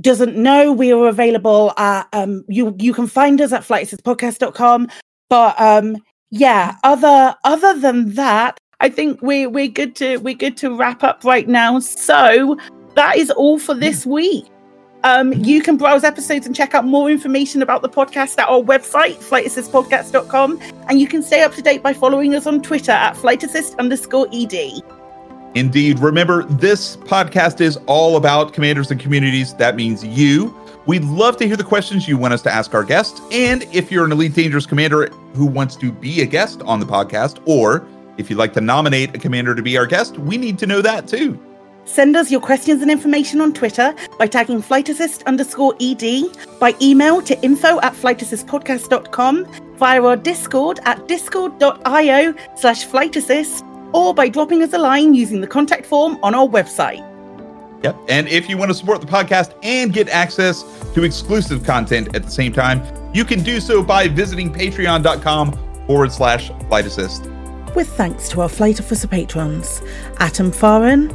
[0.00, 4.88] doesn't know, we are available at um you you can find us at flightspodcast.com.
[5.28, 5.96] But um
[6.30, 11.02] yeah, other other than that, I think we're we're good to we're good to wrap
[11.02, 11.80] up right now.
[11.80, 12.56] So
[12.94, 14.46] that is all for this week.
[15.02, 18.60] Um, you can browse episodes and check out more information about the podcast at our
[18.60, 23.14] website, flightassistpodcast.com, and you can stay up to date by following us on Twitter at
[23.14, 24.82] flightassist underscore ed.
[25.54, 25.98] Indeed.
[25.98, 29.54] Remember, this podcast is all about commanders and communities.
[29.54, 30.54] That means you.
[30.90, 33.20] We'd love to hear the questions you want us to ask our guests.
[33.30, 36.84] And if you're an Elite Dangerous commander who wants to be a guest on the
[36.84, 37.86] podcast, or
[38.16, 40.82] if you'd like to nominate a commander to be our guest, we need to know
[40.82, 41.40] that too.
[41.84, 46.02] Send us your questions and information on Twitter by tagging flightassist underscore ed,
[46.58, 49.46] by email to info at flightassistpodcast.com,
[49.76, 53.62] via our Discord at discord.io slash flightassist,
[53.94, 57.09] or by dropping us a line using the contact form on our website.
[57.82, 57.96] Yep.
[58.08, 62.24] And if you want to support the podcast and get access to exclusive content at
[62.24, 62.82] the same time,
[63.14, 67.28] you can do so by visiting patreon.com forward slash flight assist.
[67.74, 69.82] With thanks to our Flight Officer patrons
[70.18, 71.14] Atom Farin,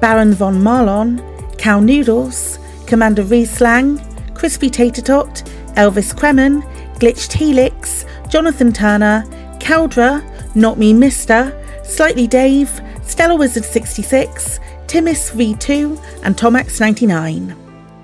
[0.00, 1.20] Baron von Marlon,
[1.58, 3.98] Cow Noodles, Commander Rieslang,
[4.34, 5.42] Crispy Tater Tot,
[5.74, 6.62] Elvis Kremen,
[6.98, 9.24] Glitched Helix, Jonathan Turner,
[9.58, 10.22] Caldra,
[10.54, 11.52] Not Me Mister,
[11.84, 17.54] Slightly Dave, Stella Wizard 66, Timis V2, and Tomax 99.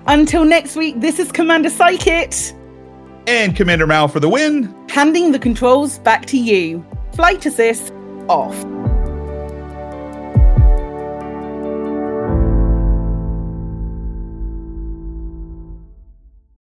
[0.06, 2.52] Until next week, this is Commander Psychit,
[3.28, 4.74] And Commander Mal for the win.
[4.88, 6.84] handing the controls back to you.
[7.14, 7.92] Flight Assist
[8.28, 8.56] off.